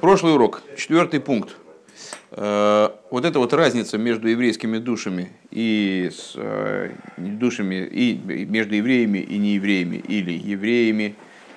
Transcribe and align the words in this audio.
Прошлый 0.00 0.34
урок, 0.34 0.62
четвертый 0.76 1.20
пункт. 1.20 1.56
Э, 2.32 2.90
вот 3.10 3.24
эта 3.24 3.38
вот 3.38 3.52
разница 3.52 3.98
между 3.98 4.28
еврейскими 4.28 4.78
душами 4.78 5.30
и 5.50 6.10
с 6.12 6.32
э, 6.34 6.90
душами 7.16 7.86
и 7.86 8.14
между 8.46 8.74
евреями 8.74 9.18
и 9.18 9.38
неевреями, 9.38 9.96
или 9.96 10.32
евреями 10.32 11.14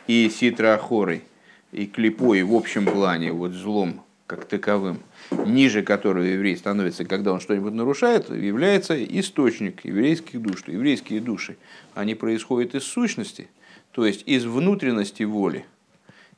и 0.07 0.29
ситроахорой, 0.29 1.23
и 1.71 1.85
клипой 1.85 2.43
в 2.43 2.53
общем 2.53 2.85
плане, 2.85 3.31
вот 3.31 3.53
злом 3.53 4.03
как 4.27 4.45
таковым, 4.45 5.01
ниже 5.45 5.83
которого 5.83 6.23
еврей 6.23 6.57
становится, 6.57 7.05
когда 7.05 7.31
он 7.31 7.39
что-нибудь 7.39 7.73
нарушает, 7.73 8.29
является 8.29 9.01
источник 9.03 9.85
еврейских 9.85 10.41
душ. 10.41 10.63
Еврейские 10.67 11.21
души, 11.21 11.57
они 11.93 12.15
происходят 12.15 12.73
из 12.73 12.83
сущности, 12.83 13.47
то 13.91 14.05
есть 14.05 14.23
из 14.25 14.45
внутренности 14.45 15.23
воли. 15.23 15.65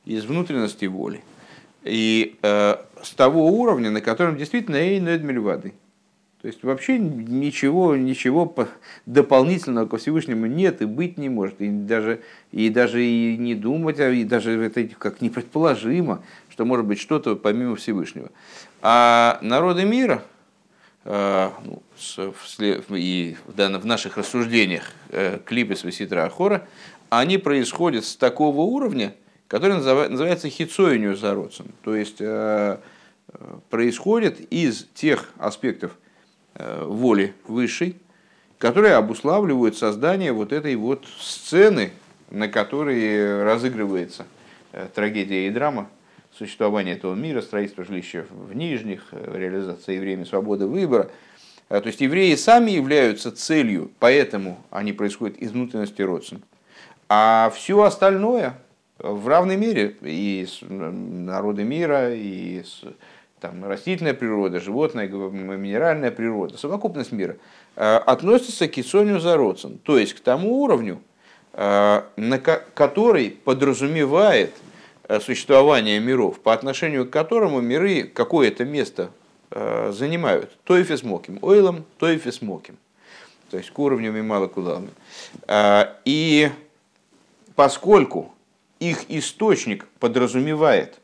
Из 0.04 0.24
внутренности 0.24 0.84
воли. 0.84 1.22
И 1.88 2.36
э, 2.42 2.76
с 3.02 3.10
того 3.12 3.48
уровня, 3.48 3.90
на 3.90 4.00
котором 4.00 4.36
действительно 4.36 4.76
Эйнед 4.76 5.22
Мельвады. 5.22 5.72
То 6.40 6.46
есть 6.46 6.62
вообще 6.62 6.98
ничего, 6.98 7.96
ничего 7.96 8.54
дополнительного 9.06 9.86
ко 9.86 9.96
Всевышнему 9.96 10.46
нет 10.46 10.82
и 10.82 10.84
быть 10.84 11.18
не 11.18 11.28
может. 11.28 11.60
И 11.60 11.68
даже, 11.68 12.20
и 12.52 12.68
даже 12.68 13.04
и 13.04 13.36
не 13.36 13.56
думать, 13.56 13.98
и 13.98 14.22
даже 14.22 14.52
это 14.62 14.84
как 14.98 15.20
непредположимо, 15.20 16.22
что 16.50 16.64
может 16.64 16.86
быть 16.86 17.00
что-то 17.00 17.34
помимо 17.34 17.74
Всевышнего. 17.74 18.30
А 18.82 19.40
народы 19.42 19.84
мира, 19.84 20.22
э, 21.04 21.50
ну, 21.64 21.82
и 22.90 23.36
в 23.46 23.86
наших 23.86 24.16
рассуждениях 24.16 24.92
э, 25.08 25.40
клипы 25.44 25.74
с 25.74 25.82
Веситра 25.82 26.24
Ахора, 26.24 26.68
они 27.10 27.38
происходят 27.38 28.04
с 28.04 28.14
такого 28.14 28.60
уровня, 28.60 29.14
который 29.48 29.78
называется 29.78 30.50
хитсоиню 30.50 31.16
зародцем. 31.16 31.66
То 31.82 31.96
есть 31.96 32.20
э, 32.20 32.76
происходит 33.70 34.40
из 34.52 34.86
тех 34.94 35.30
аспектов 35.38 35.96
э, 36.54 36.84
воли 36.84 37.34
высшей, 37.46 37.96
которые 38.58 38.94
обуславливают 38.94 39.76
создание 39.76 40.32
вот 40.32 40.52
этой 40.52 40.76
вот 40.76 41.06
сцены, 41.18 41.92
на 42.30 42.48
которой 42.48 43.42
разыгрывается 43.42 44.26
э, 44.72 44.86
трагедия 44.94 45.46
и 45.46 45.50
драма 45.50 45.88
существования 46.36 46.92
этого 46.92 47.14
мира, 47.14 47.40
строительство 47.40 47.84
жилища 47.84 48.26
в 48.30 48.54
нижних, 48.54 49.06
реализация 49.12 49.94
евреями 49.94 50.24
свободы 50.24 50.66
выбора. 50.66 51.10
То 51.68 51.82
есть 51.84 52.00
евреи 52.00 52.34
сами 52.34 52.70
являются 52.70 53.30
целью, 53.30 53.90
поэтому 53.98 54.62
они 54.70 54.92
происходят 54.92 55.36
из 55.36 55.50
внутренности 55.50 56.00
родственников. 56.00 56.48
А 57.08 57.52
все 57.54 57.82
остальное 57.82 58.54
в 58.98 59.28
равной 59.28 59.56
мере 59.56 59.96
и 60.02 60.46
народы 60.60 61.64
мира, 61.64 62.12
и 62.12 62.62
там, 63.40 63.64
растительная 63.64 64.14
природа, 64.14 64.60
животная, 64.60 65.08
минеральная 65.08 66.10
природа, 66.10 66.58
совокупность 66.58 67.12
мира, 67.12 67.36
э, 67.76 67.96
относится 67.96 68.66
к 68.66 68.76
Исонию 68.78 69.20
Зароцин, 69.20 69.78
то 69.78 69.98
есть 69.98 70.14
к 70.14 70.20
тому 70.20 70.62
уровню, 70.62 71.00
э, 71.52 72.02
на 72.16 72.38
который 72.38 73.30
подразумевает 73.30 74.54
э, 75.06 75.20
существование 75.20 76.00
миров, 76.00 76.40
по 76.40 76.52
отношению 76.52 77.06
к 77.06 77.10
которому 77.10 77.60
миры 77.60 78.02
какое-то 78.02 78.64
место 78.64 79.10
занимают. 79.50 80.54
Тойфис 80.64 81.02
моким, 81.02 81.38
ойлом, 81.40 81.86
тойфис 81.96 82.42
моким. 82.42 82.76
То 83.50 83.56
есть 83.56 83.70
к 83.70 83.78
уровню 83.78 84.12
мимала 84.12 84.46
кулами. 84.46 84.90
И 86.04 86.50
поскольку 87.56 88.34
их 88.80 89.10
источник 89.10 89.86
подразумевает 89.98 91.00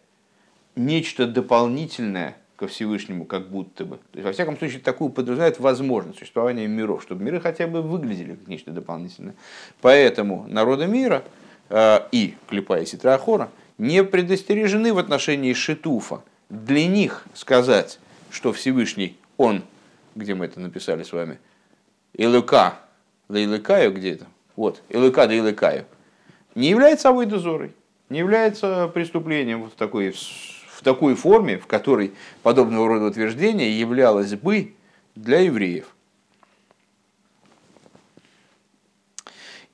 нечто 0.76 1.26
дополнительное 1.26 2.36
ко 2.56 2.68
Всевышнему, 2.68 3.24
как 3.24 3.48
будто 3.48 3.84
бы. 3.84 3.96
То 3.96 4.18
есть, 4.18 4.26
во 4.26 4.32
всяком 4.32 4.56
случае, 4.56 4.80
такую 4.80 5.10
подразумевает 5.10 5.58
возможность 5.58 6.18
существования 6.18 6.66
миров, 6.68 7.02
чтобы 7.02 7.24
миры 7.24 7.40
хотя 7.40 7.66
бы 7.66 7.82
выглядели 7.82 8.34
как 8.34 8.46
нечто 8.46 8.70
дополнительное. 8.70 9.34
Поэтому 9.80 10.46
народы 10.48 10.86
мира 10.86 11.24
э, 11.68 12.00
и 12.12 12.36
Клепа 12.48 12.80
и 12.80 12.86
Ситрахора 12.86 13.50
не 13.78 14.04
предостережены 14.04 14.92
в 14.92 14.98
отношении 14.98 15.52
Шитуфа. 15.52 16.22
Для 16.48 16.86
них 16.86 17.24
сказать, 17.34 17.98
что 18.30 18.52
Всевышний, 18.52 19.16
он, 19.36 19.62
где 20.14 20.34
мы 20.34 20.44
это 20.44 20.60
написали 20.60 21.02
с 21.02 21.12
вами, 21.12 21.38
Илыка, 22.12 22.78
да 23.28 23.40
Илыкаю 23.40 23.92
где 23.92 24.12
это? 24.12 24.26
Вот, 24.54 24.80
Илыка 24.88 25.26
да 25.26 25.34
Илыкаю 25.34 25.86
не 26.54 26.68
является 26.68 27.08
авойдозорой, 27.08 27.72
не 28.08 28.18
является 28.18 28.88
преступлением 28.88 29.64
в 29.64 29.72
такой, 29.72 30.12
в 30.12 30.82
такой 30.82 31.14
форме, 31.14 31.58
в 31.58 31.66
которой 31.66 32.12
подобного 32.42 32.88
рода 32.88 33.06
утверждение 33.06 33.78
являлось 33.78 34.34
бы 34.34 34.74
для 35.14 35.40
евреев. 35.40 35.86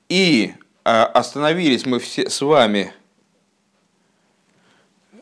И 0.09 0.53
а, 0.83 1.05
остановились 1.05 1.85
мы 1.85 1.99
все 1.99 2.29
с 2.29 2.41
вами 2.41 2.93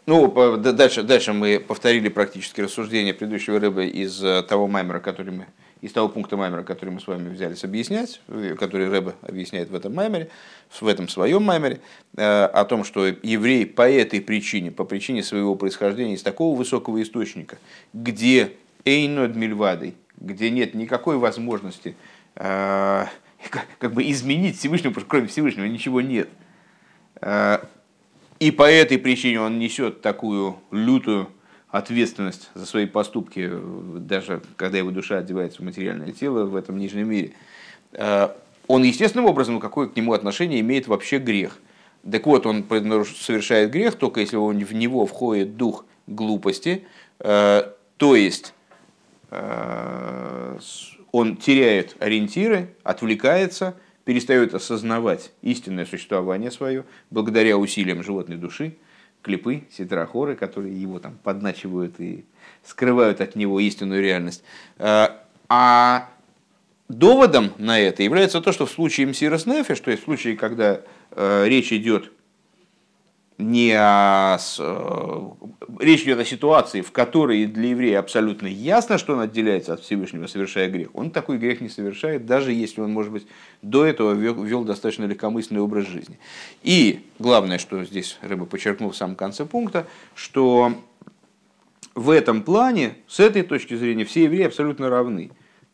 ну, 0.10 0.58
дальше, 0.58 1.04
дальше 1.04 1.34
мы 1.34 1.60
повторили 1.60 2.10
практически 2.10 2.62
рассуждение 2.62 3.14
предыдущего 3.14 3.60
рыбы 3.60 3.86
из 3.86 4.24
э, 4.24 4.42
того 4.42 4.68
маймера, 4.68 5.00
который 5.00 5.32
мы 5.32 5.46
из 5.82 5.94
того 5.94 6.10
пункта 6.10 6.36
Маймера, 6.36 6.64
который 6.64 6.90
мы 6.90 7.00
с 7.00 7.08
вами 7.08 7.30
взялись 7.30 7.64
объяснять, 7.64 8.22
э, 8.28 8.56
который 8.60 8.90
Рэбе 8.90 9.14
объясняет 9.22 9.70
в 9.70 9.76
этом 9.76 9.96
Маймере, 9.96 10.30
в 10.70 10.88
этом 10.88 11.08
своем 11.08 11.44
Маймере, 11.44 11.80
э, 12.18 12.44
о 12.44 12.66
том, 12.66 12.84
что 12.84 13.06
еврей 13.08 13.66
по 13.66 13.90
этой 13.90 14.20
причине, 14.20 14.72
по 14.72 14.84
причине 14.84 15.24
своего 15.24 15.56
происхождения 15.56 16.16
из 16.16 16.24
такого 16.24 16.58
высокого 16.58 17.02
источника, 17.02 17.58
где 17.94 18.52
Эйнод 18.84 19.36
Мильвадой, 19.36 19.96
где 20.18 20.50
нет 20.50 20.74
никакой 20.74 21.18
возможности 21.18 21.96
э, 22.36 23.06
как 23.80 23.94
бы 23.94 24.10
изменить 24.10 24.58
Всевышнего, 24.58 24.90
потому 24.92 25.02
что 25.02 25.10
кроме 25.10 25.28
Всевышнего 25.28 25.66
ничего 25.66 26.02
нет. 26.02 26.30
И 28.40 28.52
по 28.52 28.64
этой 28.64 28.98
причине 28.98 29.42
он 29.42 29.60
несет 29.60 30.02
такую 30.02 30.58
лютую 30.72 31.30
ответственность 31.72 32.50
за 32.56 32.66
свои 32.66 32.86
поступки, 32.86 33.50
даже 34.00 34.42
когда 34.56 34.78
его 34.78 34.92
душа 34.92 35.20
одевается 35.20 35.62
в 35.62 35.66
материальное 35.66 36.12
тело 36.12 36.46
в 36.46 36.56
этом 36.56 36.78
нижнем 36.78 37.10
мире, 37.10 37.34
э, 37.94 38.30
он 38.68 38.84
естественным 38.84 39.26
образом 39.26 39.60
какое 39.60 39.88
к 39.88 39.96
нему 39.96 40.14
отношение 40.14 40.60
имеет 40.62 40.88
вообще 40.88 41.20
грех. 41.20 41.60
Так 42.10 42.26
вот, 42.26 42.46
он 42.46 42.66
совершает 43.06 43.72
грех 43.72 43.96
только 43.96 44.22
если 44.22 44.38
он, 44.38 44.64
в 44.64 44.74
него 44.74 45.06
входит 45.06 45.58
дух 45.58 45.86
глупости, 46.08 46.86
э, 47.20 47.72
то 47.98 48.16
есть 48.16 48.54
э, 49.30 50.60
он 51.12 51.38
теряет 51.38 51.96
ориентиры, 52.00 52.74
отвлекается, 52.84 53.76
перестает 54.06 54.56
осознавать 54.56 55.32
истинное 55.44 55.86
существование 55.86 56.50
свое 56.50 56.86
благодаря 57.12 57.58
усилиям 57.58 58.02
животной 58.02 58.38
души, 58.38 58.78
клипы, 59.22 59.64
ситрахоры, 59.72 60.36
которые 60.36 60.80
его 60.80 61.00
там 61.00 61.18
подначивают 61.24 62.00
и 62.00 62.26
скрывают 62.64 63.22
от 63.22 63.36
него 63.36 63.60
истинную 63.60 64.02
реальность. 64.02 64.44
А, 64.78 65.24
а 65.48 66.10
доводом 66.88 67.54
на 67.58 67.80
это 67.80 68.04
является 68.04 68.42
то, 68.42 68.52
что 68.52 68.66
в 68.66 68.72
случае 68.72 69.08
Мсирос 69.08 69.46
Нефеш, 69.46 69.80
то 69.80 69.92
есть 69.92 70.04
в 70.04 70.06
случае, 70.06 70.36
когда 70.36 70.82
э, 71.12 71.46
речь 71.48 71.72
идет 71.72 72.12
не 73.40 73.72
о, 73.74 74.38
э, 74.38 75.30
речь 75.80 76.04
идет 76.04 76.20
о 76.20 76.26
ситуации, 76.26 76.82
в 76.82 76.92
которой 76.92 77.46
для 77.46 77.70
еврея 77.70 78.00
абсолютно 78.00 78.48
ясно, 78.48 78.98
что 78.98 79.14
он 79.14 79.22
отделяется 79.22 79.74
от 79.74 79.82
Всевышнего, 79.82 80.28
совершая 80.28 80.70
грех. 80.70 80.90
Он 80.94 81.10
такой 81.10 81.38
грех 81.38 81.62
не 81.62 81.70
совершает, 81.70 82.26
даже 82.26 82.52
если 82.52 82.82
он, 82.82 82.92
может 82.92 83.14
быть, 83.14 83.26
до 83.62 83.86
этого 83.86 84.12
вел, 84.12 84.66
достаточно 84.66 85.06
легкомысленный 85.06 85.62
образ 85.62 85.88
жизни. 85.88 86.20
И 86.64 87.00
главное, 87.18 87.60
что 87.60 87.82
здесь 87.86 88.18
Рыба 88.22 88.46
подчеркнул 88.46 88.92
в 88.92 88.98
самом 88.98 89.16
конце 89.16 89.46
пункта, 89.46 89.88
что 90.16 90.74
в 91.96 92.10
этом 92.10 92.44
плане, 92.44 92.96
с 93.08 93.22
этой 93.22 93.44
точки 93.44 93.74
зрения, 93.74 94.04
все 94.04 94.26
евреи 94.26 94.48
абсолютно 94.48 94.90
равны. 94.90 95.32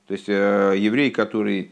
То 0.08 0.14
есть 0.14 0.30
э, 0.30 0.76
еврей, 0.78 1.10
который 1.10 1.72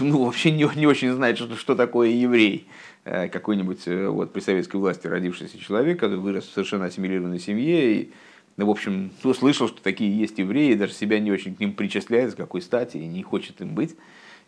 ну, 0.00 0.24
вообще 0.24 0.50
не, 0.50 0.68
не 0.76 0.86
очень 0.86 1.12
знает, 1.12 1.36
что, 1.36 1.54
что 1.56 1.74
такое 1.74 2.08
еврей, 2.08 2.66
какой-нибудь 3.04 3.86
э, 3.86 4.08
вот, 4.08 4.32
при 4.32 4.40
советской 4.40 4.76
власти 4.76 5.06
родившийся 5.06 5.58
человек, 5.58 6.00
который 6.00 6.18
вырос 6.18 6.44
в 6.44 6.52
совершенно 6.52 6.86
ассимилированной 6.86 7.38
семье, 7.38 7.94
и, 7.94 8.12
ну, 8.56 8.66
в 8.66 8.70
общем, 8.70 9.10
ну, 9.22 9.34
слышал, 9.34 9.68
что 9.68 9.82
такие 9.82 10.16
есть 10.18 10.38
евреи, 10.38 10.74
даже 10.74 10.94
себя 10.94 11.18
не 11.20 11.30
очень 11.30 11.54
к 11.54 11.60
ним 11.60 11.74
причисляет, 11.74 12.32
с 12.32 12.34
какой 12.34 12.62
стати, 12.62 12.96
и 12.96 13.06
не 13.06 13.22
хочет 13.22 13.60
им 13.60 13.74
быть. 13.74 13.94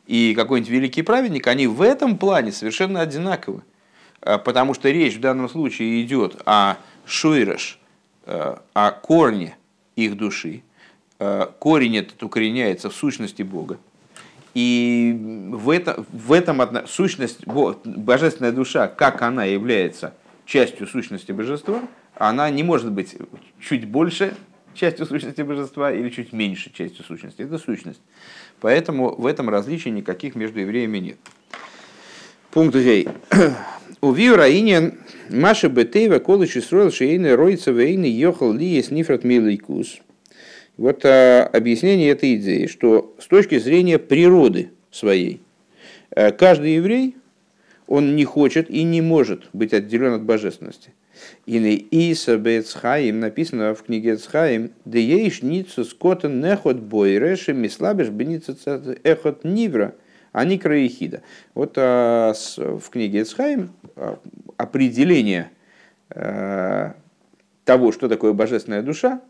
И 0.06 0.34
какой-нибудь 0.34 0.70
великий 0.70 1.02
праведник, 1.02 1.46
они 1.48 1.66
в 1.66 1.82
этом 1.82 2.16
плане 2.16 2.52
совершенно 2.52 3.00
одинаковы. 3.02 3.62
Э, 4.22 4.38
потому 4.38 4.72
что 4.72 4.90
речь 4.90 5.16
в 5.16 5.20
данном 5.20 5.48
случае 5.50 6.02
идет 6.02 6.40
о 6.46 6.76
шуйреш, 7.04 7.78
о 8.24 8.90
корне 8.90 9.56
их 9.94 10.16
души. 10.16 10.62
Корень 11.16 11.96
этот 11.96 12.20
укореняется 12.24 12.90
в 12.90 12.94
сущности 12.94 13.42
Бога. 13.42 13.78
И 14.56 15.14
в, 15.52 15.68
это, 15.68 16.02
в 16.10 16.32
этом 16.32 16.62
одна, 16.62 16.86
сущность, 16.86 17.46
божественная 17.46 18.52
душа, 18.52 18.88
как 18.88 19.20
она 19.20 19.44
является 19.44 20.14
частью 20.46 20.86
сущности 20.86 21.30
божества, 21.30 21.82
она 22.14 22.48
не 22.48 22.62
может 22.62 22.90
быть 22.90 23.16
чуть 23.60 23.86
больше 23.86 24.34
частью 24.72 25.04
сущности 25.04 25.42
божества 25.42 25.92
или 25.92 26.08
чуть 26.08 26.32
меньше 26.32 26.72
частью 26.72 27.04
сущности. 27.04 27.42
Это 27.42 27.58
сущность. 27.58 28.00
Поэтому 28.62 29.14
в 29.14 29.26
этом 29.26 29.50
различий 29.50 29.90
никаких 29.90 30.36
между 30.36 30.60
евреями 30.60 30.98
нет. 31.00 31.18
Пункт 32.50 32.76
Гей. 32.76 33.08
У 34.00 34.10
Виураинен 34.10 35.00
Маша 35.28 35.68
Бетеева 35.68 36.18
Колыч 36.18 36.56
строил 36.64 36.90
шейны 36.90 37.36
Ройца 37.36 37.72
Вейны 37.72 38.06
Йохал 38.06 38.54
Ли 38.54 38.64
есть 38.64 38.90
Нифрат 38.90 39.22
Милайкус. 39.22 40.00
Вот 40.76 41.04
а, 41.04 41.44
объяснение 41.44 42.10
этой 42.10 42.36
идеи, 42.36 42.66
что 42.66 43.14
с 43.18 43.26
точки 43.26 43.58
зрения 43.58 43.98
природы 43.98 44.70
своей, 44.90 45.40
а, 46.10 46.32
каждый 46.32 46.74
еврей, 46.74 47.16
он 47.86 48.16
не 48.16 48.24
хочет 48.24 48.68
и 48.68 48.82
не 48.82 49.00
может 49.00 49.48
быть 49.52 49.72
отделен 49.72 50.14
от 50.14 50.22
божественности. 50.22 50.92
Или 51.46 51.70
Иса 51.74 52.36
Бецхаим, 52.36 53.20
написано 53.20 53.74
в 53.74 53.82
книге 53.84 54.14
Эцхаим, 54.14 54.72
«Да 54.84 54.98
ейш 54.98 55.42
ницу 55.42 55.84
скотен 55.84 56.40
нехот 56.40 56.76
бойреши 56.76 57.54
мислабеш 57.54 58.08
беница 58.08 58.54
эхот 59.02 59.44
нивра» 59.44 59.94
а 60.32 60.44
не 60.44 60.58
краехида. 60.58 61.22
Вот 61.54 61.78
а, 61.78 62.34
с, 62.34 62.58
в 62.58 62.90
книге 62.90 63.22
Эцхайм 63.22 63.70
а, 63.96 64.18
определение 64.58 65.50
а, 66.10 66.94
того, 67.64 67.90
что 67.90 68.06
такое 68.06 68.34
божественная 68.34 68.82
душа, 68.82 69.22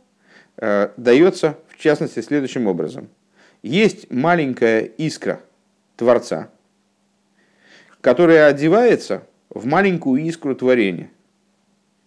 дается 0.58 1.58
в 1.68 1.78
частности 1.78 2.20
следующим 2.20 2.66
образом. 2.66 3.08
Есть 3.62 4.10
маленькая 4.10 4.80
искра 4.82 5.40
Творца, 5.96 6.50
которая 8.00 8.46
одевается 8.46 9.26
в 9.50 9.66
маленькую 9.66 10.22
искру 10.24 10.54
творения, 10.54 11.10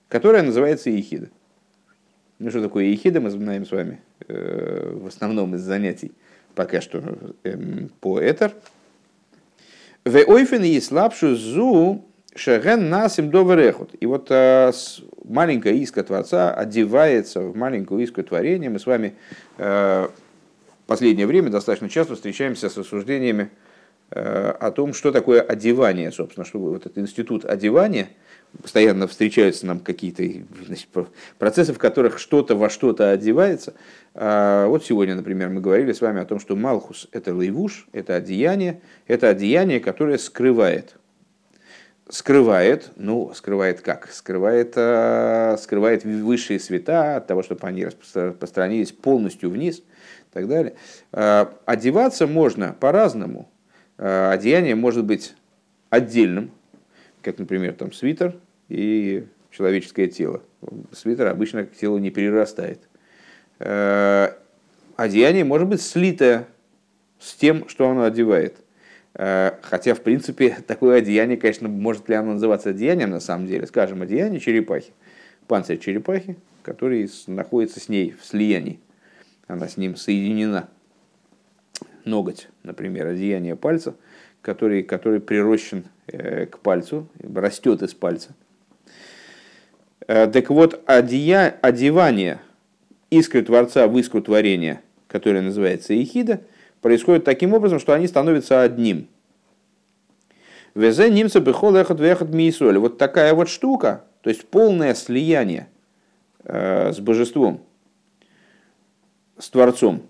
которая 0.07 0.43
называется 0.43 0.89
Ехида. 0.89 1.29
Ну, 2.39 2.49
что 2.49 2.61
такое 2.61 2.85
Ехида, 2.85 3.19
мы 3.19 3.29
знаем 3.29 3.65
с 3.65 3.71
вами 3.71 4.01
э, 4.27 4.93
в 4.95 5.07
основном 5.07 5.55
из 5.55 5.61
занятий 5.61 6.13
пока 6.55 6.81
что 6.81 7.03
э, 7.43 7.57
по 7.99 8.19
Этер– 8.19 8.53
в 10.05 10.15
ойфен 10.15 10.63
и 10.63 10.79
слабшу 10.79 11.35
зу 11.35 12.05
шеген 12.39 12.89
насим 12.89 13.29
доверехот. 13.29 13.91
И 13.99 14.05
вот 14.05 14.27
а, 14.29 14.71
маленькая 15.23 15.73
иска 15.73 16.03
Творца 16.03 16.53
одевается 16.53 17.41
в 17.41 17.55
маленькую 17.55 18.03
иску 18.03 18.23
творения. 18.23 18.69
Мы 18.69 18.79
с 18.79 18.85
вами 18.85 19.15
а, 19.57 20.09
последнее 20.87 21.27
время 21.27 21.49
достаточно 21.49 21.89
часто 21.89 22.15
встречаемся 22.15 22.69
с 22.69 22.77
рассуждениями 22.77 23.49
а, 24.11 24.55
о 24.59 24.71
том, 24.71 24.93
что 24.93 25.11
такое 25.11 25.41
одевание, 25.41 26.11
собственно, 26.11 26.45
что 26.45 26.59
вот 26.59 26.85
этот 26.85 26.97
институт 26.97 27.45
одевания– 27.45 28.09
постоянно 28.61 29.07
встречаются 29.07 29.65
нам 29.65 29.79
какие-то 29.79 30.23
значит, 30.65 30.87
процессы, 31.37 31.73
в 31.73 31.77
которых 31.77 32.19
что-то 32.19 32.55
во 32.55 32.69
что-то 32.69 33.11
одевается. 33.11 33.73
А 34.15 34.67
вот 34.67 34.85
сегодня, 34.85 35.15
например, 35.15 35.49
мы 35.49 35.61
говорили 35.61 35.93
с 35.93 36.01
вами 36.01 36.21
о 36.21 36.25
том, 36.25 36.39
что 36.39 36.55
Малхус– 36.55 37.07
это 37.11 37.33
лейвуш, 37.33 37.87
это 37.91 38.15
одеяние, 38.15 38.81
это 39.07 39.29
одеяние, 39.29 39.79
которое 39.79 40.17
скрывает. 40.17 40.95
Скрывает, 42.09 42.91
ну, 42.95 43.31
скрывает 43.35 43.81
как? 43.81 44.11
Скрывает, 44.11 44.73
а, 44.75 45.57
скрывает 45.57 46.03
высшие 46.03 46.59
света 46.59 47.17
от 47.17 47.27
того, 47.27 47.43
чтобы 47.43 47.67
они 47.67 47.85
распространились 47.85 48.91
полностью 48.91 49.51
вниз 49.51 49.79
и 49.79 50.33
так 50.33 50.47
далее. 50.47 50.73
А, 51.11 51.53
одеваться 51.65 52.25
можно 52.25 52.75
по-разному. 52.79 53.49
Одеяние 53.97 54.75
может 54.75 55.03
быть 55.03 55.35
отдельным, 55.89 56.51
как, 57.21 57.37
например, 57.37 57.73
там 57.73 57.91
свитер 57.91 58.35
и 58.69 59.27
человеческое 59.51 60.07
тело. 60.07 60.41
Свитер 60.91 61.27
обычно 61.27 61.65
к 61.65 61.75
телу 61.75 61.97
не 61.97 62.09
перерастает. 62.09 62.79
Э, 63.59 64.33
одеяние 64.95 65.43
может 65.43 65.67
быть 65.67 65.81
слитое 65.81 66.47
с 67.19 67.33
тем, 67.33 67.67
что 67.67 67.89
оно 67.89 68.03
одевает. 68.03 68.57
Э, 69.19 69.51
хотя, 69.61 69.93
в 69.93 70.01
принципе, 70.01 70.57
такое 70.67 70.99
одеяние, 70.99 71.37
конечно, 71.37 71.67
может 71.67 72.09
ли 72.09 72.15
оно 72.15 72.33
называться 72.33 72.69
одеянием 72.71 73.09
на 73.09 73.19
самом 73.19 73.45
деле? 73.45 73.67
Скажем, 73.67 74.01
одеяние 74.01 74.39
черепахи, 74.39 74.93
панцирь 75.47 75.77
черепахи, 75.77 76.37
который 76.63 77.09
находится 77.27 77.79
с 77.79 77.89
ней 77.89 78.15
в 78.19 78.25
слиянии. 78.25 78.79
Она 79.47 79.67
с 79.67 79.77
ним 79.77 79.95
соединена. 79.95 80.69
Ноготь, 82.05 82.47
например, 82.63 83.07
одеяние 83.07 83.55
пальца, 83.55 83.95
который, 84.41 84.83
который 84.83 85.19
прирощен 85.19 85.85
Э, 86.11 86.47
к 86.47 86.59
пальцу, 86.59 87.07
растет 87.21 87.83
из 87.83 87.93
пальца. 87.93 88.33
Э, 90.07 90.27
так 90.27 90.49
вот, 90.49 90.81
одея, 90.87 91.55
одевание 91.61 92.39
искры 93.11 93.43
Творца 93.43 93.87
в 93.87 93.97
искру 93.97 94.21
творения, 94.21 94.81
которое 95.07 95.41
называется 95.41 95.93
Ихида, 96.01 96.41
происходит 96.81 97.23
таким 97.23 97.53
образом, 97.53 97.79
что 97.79 97.93
они 97.93 98.07
становятся 98.07 98.61
одним. 98.61 99.07
Везе 100.75 101.09
немцы 101.09 101.39
бехол 101.39 101.75
эхот 101.75 101.99
вехот 101.99 102.29
миисоль. 102.29 102.77
Вот 102.77 102.97
такая 102.97 103.33
вот 103.33 103.49
штука, 103.49 104.05
то 104.21 104.29
есть 104.29 104.47
полное 104.47 104.93
слияние 104.93 105.67
э, 106.43 106.93
с 106.93 106.99
божеством, 106.99 107.61
с 109.37 109.49
Творцом, 109.49 110.03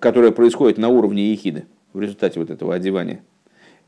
которое 0.00 0.32
происходит 0.32 0.78
на 0.78 0.88
уровне 0.88 1.30
Ехиды 1.30 1.66
в 1.92 2.00
результате 2.00 2.40
вот 2.40 2.50
этого 2.50 2.74
одевания– 2.74 3.22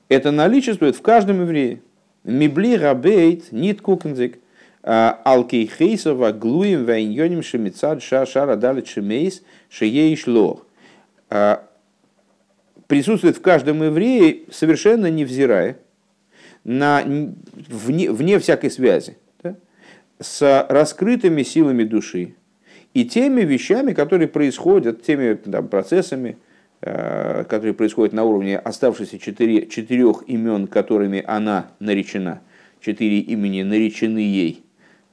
это 0.08 0.30
наличествует 0.30 0.96
в 0.96 1.02
каждом 1.02 1.42
еврее. 1.42 1.82
Мибли 2.24 2.76
рабейт 2.76 3.50
нит 3.52 3.80
кукензик 3.80 4.38
а, 4.82 5.20
алкейхейсова 5.24 6.32
глуем 6.32 6.84
вайньоним 6.84 7.42
шемицад 7.42 8.02
шара 8.02 8.56
дали 8.56 8.84
шемейс 8.84 9.42
шееиш 9.68 10.26
лох. 10.26 10.65
А, 11.30 11.68
присутствует 12.86 13.36
в 13.36 13.42
каждом 13.42 13.82
еврее, 13.82 14.44
совершенно 14.50 15.10
невзирая 15.10 15.78
на, 16.64 17.02
вне, 17.04 18.10
вне 18.10 18.38
всякой 18.38 18.70
связи 18.70 19.18
да, 19.42 19.56
с 20.20 20.66
раскрытыми 20.68 21.42
силами 21.42 21.84
души 21.84 22.34
и 22.94 23.04
теми 23.04 23.42
вещами, 23.42 23.92
которые 23.92 24.28
происходят, 24.28 25.02
теми 25.02 25.34
там, 25.34 25.68
процессами, 25.68 26.38
Э, 26.82 27.44
которые 27.48 27.72
происходят 27.72 28.12
на 28.12 28.24
уровне 28.24 28.58
оставшихся 28.58 29.18
четыре, 29.18 29.66
четырех 29.66 30.24
имен, 30.26 30.66
которыми 30.66 31.24
она 31.26 31.70
наречена. 31.80 32.42
Четыре 32.80 33.20
имени 33.20 33.62
наречены 33.62 34.18
ей, 34.18 34.62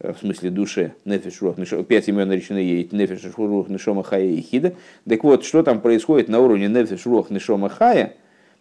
в 0.03 0.17
смысле 0.19 0.50
душе, 0.50 0.94
нефиш, 1.05 1.41
рух, 1.41 1.55
пять 1.88 2.09
имен 2.09 2.27
наречены 2.27 2.57
ей, 2.57 2.89
нефиш, 2.91 3.22
рух, 3.38 3.69
нишома, 3.69 4.03
хая 4.03 4.25
и 4.25 4.41
хида. 4.41 4.75
Так 5.07 5.24
вот, 5.24 5.45
что 5.45 5.63
там 5.63 5.79
происходит 5.79 6.27
на 6.27 6.39
уровне 6.39 6.67
нефиш, 6.67 7.05
рух, 7.05 7.29
нишома, 7.29 7.69
хая, 7.69 8.17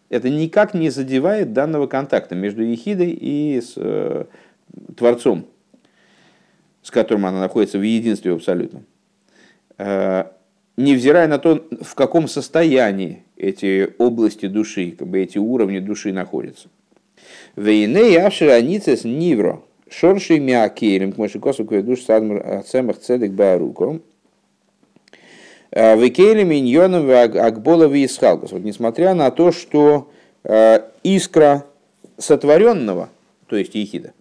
это 0.08 0.30
никак 0.30 0.72
не 0.72 0.90
задевает 0.90 1.52
данного 1.52 1.88
контакта 1.88 2.36
между 2.36 2.62
ехидой 2.62 3.10
и 3.10 3.60
с, 3.60 3.74
э, 3.76 4.26
Творцом, 4.96 5.46
с 6.82 6.90
которым 6.90 7.26
она 7.26 7.40
находится 7.40 7.78
в 7.78 7.82
единстве 7.82 8.32
абсолютном. 8.32 8.84
Э, 9.78 10.26
невзирая 10.76 11.26
на 11.26 11.38
то, 11.38 11.66
в 11.80 11.94
каком 11.96 12.28
состоянии 12.28 13.24
эти 13.36 13.94
области 13.98 14.46
души, 14.46 14.92
как 14.92 15.08
бы 15.08 15.18
эти 15.18 15.38
уровни 15.38 15.80
души 15.80 16.12
находятся. 16.12 16.68
Вейней 17.56 18.20
ашираницес 18.20 19.04
нивро, 19.04 19.64
шорши 19.92 20.40
мякелем, 20.40 21.12
к 21.12 21.18
мошикосу 21.18 21.64
душ 21.64 22.02
садмар 22.02 22.62
цемах 22.64 22.98
цедек 22.98 23.32
бааруком, 23.32 24.02
а, 25.70 25.96
Векелем 25.96 26.48
миньоном 26.48 27.10
акбола 27.10 27.86
исхалкус. 28.04 28.52
Вот 28.52 28.62
несмотря 28.62 29.14
на 29.14 29.30
то, 29.30 29.52
что 29.52 30.10
а, 30.44 30.90
искра 31.02 31.66
сотворенного, 32.18 33.08
то 33.46 33.56
есть 33.56 33.74
ехида, 33.74 34.12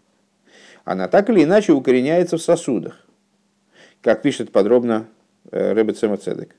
она 0.84 1.08
так 1.08 1.30
или 1.30 1.44
иначе 1.44 1.74
укореняется 1.74 2.38
в 2.38 2.42
сосудах. 2.42 3.06
Как 4.02 4.22
пишет 4.22 4.52
подробно 4.52 5.08
Э, 5.50 5.74
Рэбе 5.74 5.94
Цемацедек. 5.94 6.56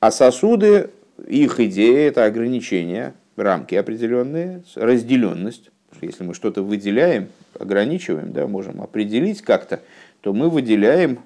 А 0.00 0.10
сосуды, 0.10 0.90
их 1.26 1.60
идея– 1.60 2.08
это 2.08 2.24
ограничения, 2.24 3.14
рамки 3.36 3.74
определенные, 3.74 4.62
разделенность. 4.74 5.70
Если 6.00 6.24
мы 6.24 6.34
что-то 6.34 6.62
выделяем, 6.62 7.28
ограничиваем, 7.58 8.32
да, 8.32 8.46
можем 8.46 8.82
определить 8.82 9.42
как-то, 9.42 9.82
то 10.20 10.32
мы 10.32 10.48
выделяем 10.50 11.20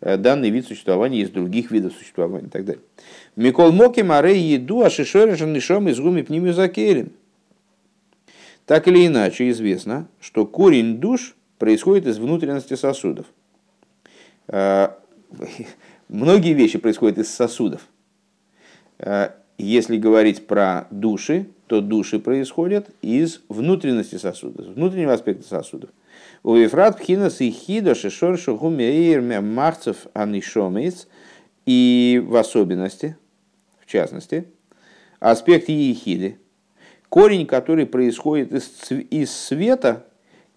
э, 0.00 0.16
данный 0.16 0.50
вид 0.50 0.66
существования 0.66 1.20
из 1.20 1.30
других 1.30 1.70
видов 1.70 1.92
существования 1.92 2.46
и 2.46 2.50
так 2.50 2.64
далее. 2.64 2.82
Микол 3.36 3.72
Моки 3.72 4.00
Марей 4.00 4.40
еду, 4.40 4.82
а 4.82 4.90
шишорежен 4.90 5.52
нишом 5.52 5.88
из 5.88 5.98
гуми 5.98 6.22
пнимю 6.22 6.52
закелем. 6.52 7.12
Так 8.66 8.88
или 8.88 9.06
иначе 9.06 9.50
известно, 9.50 10.08
что 10.20 10.46
корень 10.46 10.98
душ 10.98 11.36
происходит 11.58 12.06
из 12.06 12.18
внутренности 12.18 12.74
сосудов. 12.74 13.26
Э, 14.48 14.88
Многие 16.08 16.52
вещи 16.52 16.78
происходят 16.78 17.18
из 17.18 17.30
сосудов. 17.30 17.82
Э, 18.98 19.30
если 19.58 19.96
говорить 19.96 20.46
про 20.46 20.86
души, 20.90 21.46
то 21.66 21.80
души 21.80 22.18
происходят 22.18 22.90
из 23.00 23.40
внутренности 23.48 24.16
сосудов, 24.16 24.66
внутреннего 24.66 25.12
аспекта 25.12 25.46
сосудов. 25.48 25.90
У 26.42 26.54
Ефрат 26.56 26.98
Пхинас 26.98 27.40
и 27.40 27.50
Хидо 27.50 27.94
Шишор 27.94 28.38
Шухумеир 28.38 29.22
Махцев 29.40 30.06
Анишомец 30.12 31.08
и 31.64 32.22
в 32.24 32.36
особенности, 32.36 33.16
в 33.80 33.86
частности, 33.86 34.46
аспект 35.20 35.68
Ехиды, 35.68 36.38
корень, 37.08 37.46
который 37.46 37.86
происходит 37.86 38.52
из, 38.52 38.70
из 38.90 39.30
света, 39.30 40.06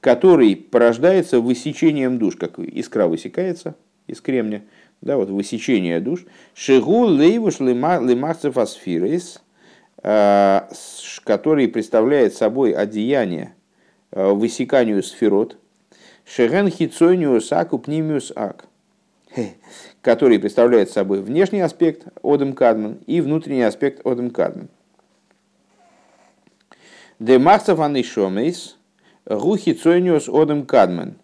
который 0.02 0.56
порождается 0.56 1.40
высечением 1.40 2.20
душ, 2.20 2.36
как 2.36 2.60
искра 2.60 3.08
высекается 3.08 3.76
из 4.08 4.22
кремня, 4.22 4.64
да, 5.02 5.18
вот 5.18 5.30
высечение 5.30 6.00
душ. 6.00 6.26
Шигу 6.54 7.06
лейвуш 7.06 7.60
лимахцев 7.60 8.58
асфирис, 8.58 9.42
который 10.04 11.68
представляет 11.68 12.34
собой 12.36 12.72
одеяние 12.72 13.56
а, 14.12 14.34
высеканию 14.34 15.04
сферот. 15.04 15.58
Шеген 16.26 16.70
хицониус 16.70 17.52
аку 17.52 17.80
пнимиус 17.80 18.32
ак, 18.36 18.66
который 20.02 20.40
представляет 20.40 20.90
собой 20.90 21.22
внешний 21.22 21.62
аспект 21.62 22.08
Одем 22.24 22.54
Кадман 22.54 23.00
и 23.08 23.22
внутренний 23.22 23.64
аспект 23.64 24.06
Одем 24.06 24.30
Кадман. 24.30 24.70
Демахцев 27.20 27.80
анишомейс 27.80 28.78
гухи 29.26 29.74
цойниус 29.74 30.30
Одем 30.30 30.66
Кадман, 30.66 31.16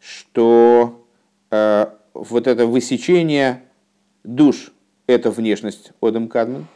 что 0.00 1.04
э, 1.50 1.86
вот 2.14 2.46
это 2.46 2.66
высечение 2.66 3.62
душ– 4.22 4.72
это 5.06 5.30
внешность 5.30 5.92
Одем 6.00 6.28
Кадмен. 6.28 6.66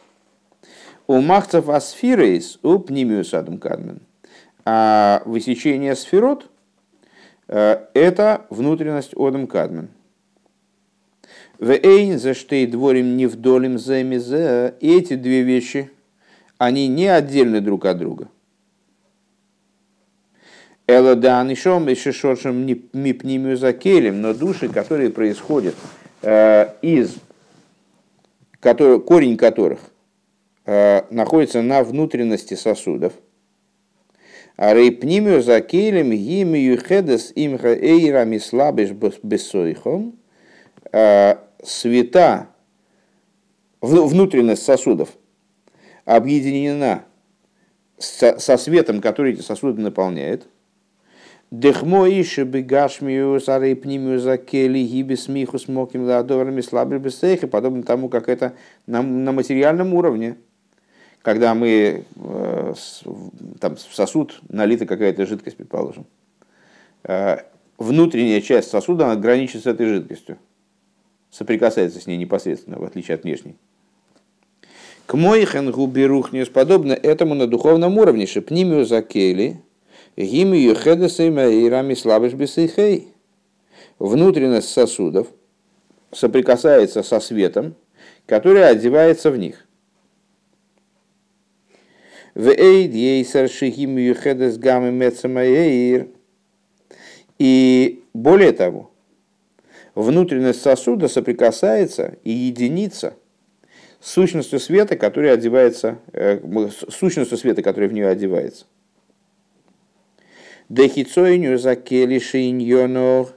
У 1.07 1.21
махцев 1.21 1.69
асфирейс 1.69 2.59
у 2.63 2.79
пнимиус 2.79 3.35
Адам 3.35 3.59
Кадмен. 3.59 4.01
А 4.65 5.23
высечение 5.25 5.97
сферот 5.97 6.51
э,– 7.49 7.85
это 7.95 8.47
внутренность 8.51 9.13
Одем 9.17 9.47
Кадмен. 9.47 9.89
В 11.59 11.71
эйн 11.71 12.19
за 12.19 12.35
штей 12.35 12.67
дворим 12.67 13.17
не 13.17 13.27
вдолем 13.27 13.79
за 13.79 13.95
Эти 14.81 15.15
две 15.15 15.43
вещи, 15.43 15.91
они 16.59 16.89
не 16.89 17.07
отдельны 17.07 17.61
друг 17.61 17.85
от 17.87 17.99
друга– 17.99 18.29
Элодан 20.87 21.51
и 21.51 21.55
шом 21.55 21.89
и 21.89 21.95
шишоршем 21.95 22.67
мипнимию 22.93 23.57
закелем, 23.57 24.21
но 24.21 24.35
души, 24.35 24.69
которые 24.69 25.11
происходят 25.11 25.75
э, 26.23 26.75
из, 26.83 27.17
которые, 28.61 29.01
корень 29.01 29.37
которых 29.37 29.79
находится 30.65 31.61
на 31.61 31.83
внутренности 31.83 32.55
сосудов, 32.55 33.15
а 34.57 34.75
рейпнимию 34.75 35.43
закелем 35.43 36.11
гимию 36.13 36.79
хедес 36.79 37.33
имха 37.35 37.75
эйра 37.75 38.25
мислабеш 38.25 38.91
бессойхом, 38.91 40.19
э, 40.93 41.37
света, 41.65 42.49
внутренность 43.81 44.63
сосудов 44.63 45.11
объединена 46.05 47.05
со 47.99 48.57
светом, 48.57 49.01
который 49.01 49.33
эти 49.33 49.41
сосуды 49.41 49.81
наполняет, 49.81 50.47
Дехмо 51.53 52.09
ише 52.09 52.45
бегашмию 52.45 53.39
сарей 53.39 53.77
пнимию 53.77 54.19
закели 54.19 54.79
гиби 54.79 55.17
смиху 55.17 55.59
смоким 55.59 56.05
ладоварами 56.05 56.63
слабый 56.63 56.99
бесейхи, 56.99 57.47
подобно 57.47 57.83
тому, 57.83 58.09
как 58.09 58.31
это 58.31 58.55
на, 58.87 59.03
на 59.03 59.33
материальном 59.33 59.93
уровне. 59.93 60.39
Когда 61.23 61.55
мы 61.55 62.05
э, 62.17 62.75
там 63.61 63.77
в 63.77 63.95
сосуд 63.95 64.41
налита 64.49 64.87
какая-то 64.87 65.25
жидкость, 65.25 65.57
предположим. 65.57 66.05
Э, 67.05 67.39
внутренняя 67.79 68.41
часть 68.41 68.71
сосуда 68.71 69.07
она 69.07 69.17
граничит 69.17 69.63
с 69.63 69.67
этой 69.67 69.87
жидкостью. 69.87 70.39
Соприкасается 71.31 72.01
с 72.01 72.07
ней 72.07 72.17
непосредственно, 72.17 72.79
в 72.79 72.85
отличие 72.85 73.15
от 73.15 73.23
внешней. 73.23 73.57
К 75.07 75.15
моихен 75.15 75.71
губерухнес 75.71 76.49
подобно 76.49 76.93
этому 76.93 77.35
на 77.35 77.47
духовном 77.47 77.99
уровне. 77.99 78.27
Шепнимию 78.27 78.85
закели, 78.85 79.63
Гимию 80.17 80.75
хедесейма 80.75 81.47
и 81.47 81.69
рами 81.69 81.95
слабыш 81.95 82.35
бесейхей. 82.35 83.09
Внутренность 83.99 84.69
сосудов 84.69 85.29
соприкасается 86.11 87.03
со 87.03 87.21
светом, 87.21 87.77
который 88.27 88.69
одевается 88.69 89.31
в 89.31 89.39
них. 89.39 89.67
В 92.35 92.49
эйд 92.49 92.95
ейсар 92.95 93.49
шихимию 93.49 94.15
хедес 94.15 94.57
гамы 94.57 94.91
мецамаэйр. 94.91 96.09
И 97.39 98.05
более 98.15 98.53
того, 98.53 98.91
внутренность 99.95 100.63
сосуда 100.63 101.09
соприкасается 101.09 102.17
и 102.25 102.31
единится 102.31 103.15
с 104.01 104.13
сущностью 104.13 104.61
света, 104.61 104.97
который 104.97 105.33
одевается, 105.33 105.99
э, 106.13 106.41
сущностью 106.89 107.37
света, 107.37 107.63
который 107.63 107.89
в 107.89 107.93
нее 107.93 108.09
одевается. 108.09 108.67
Дехицойню 110.69 111.59
закели 111.59 112.19
шиньонор 112.19 113.29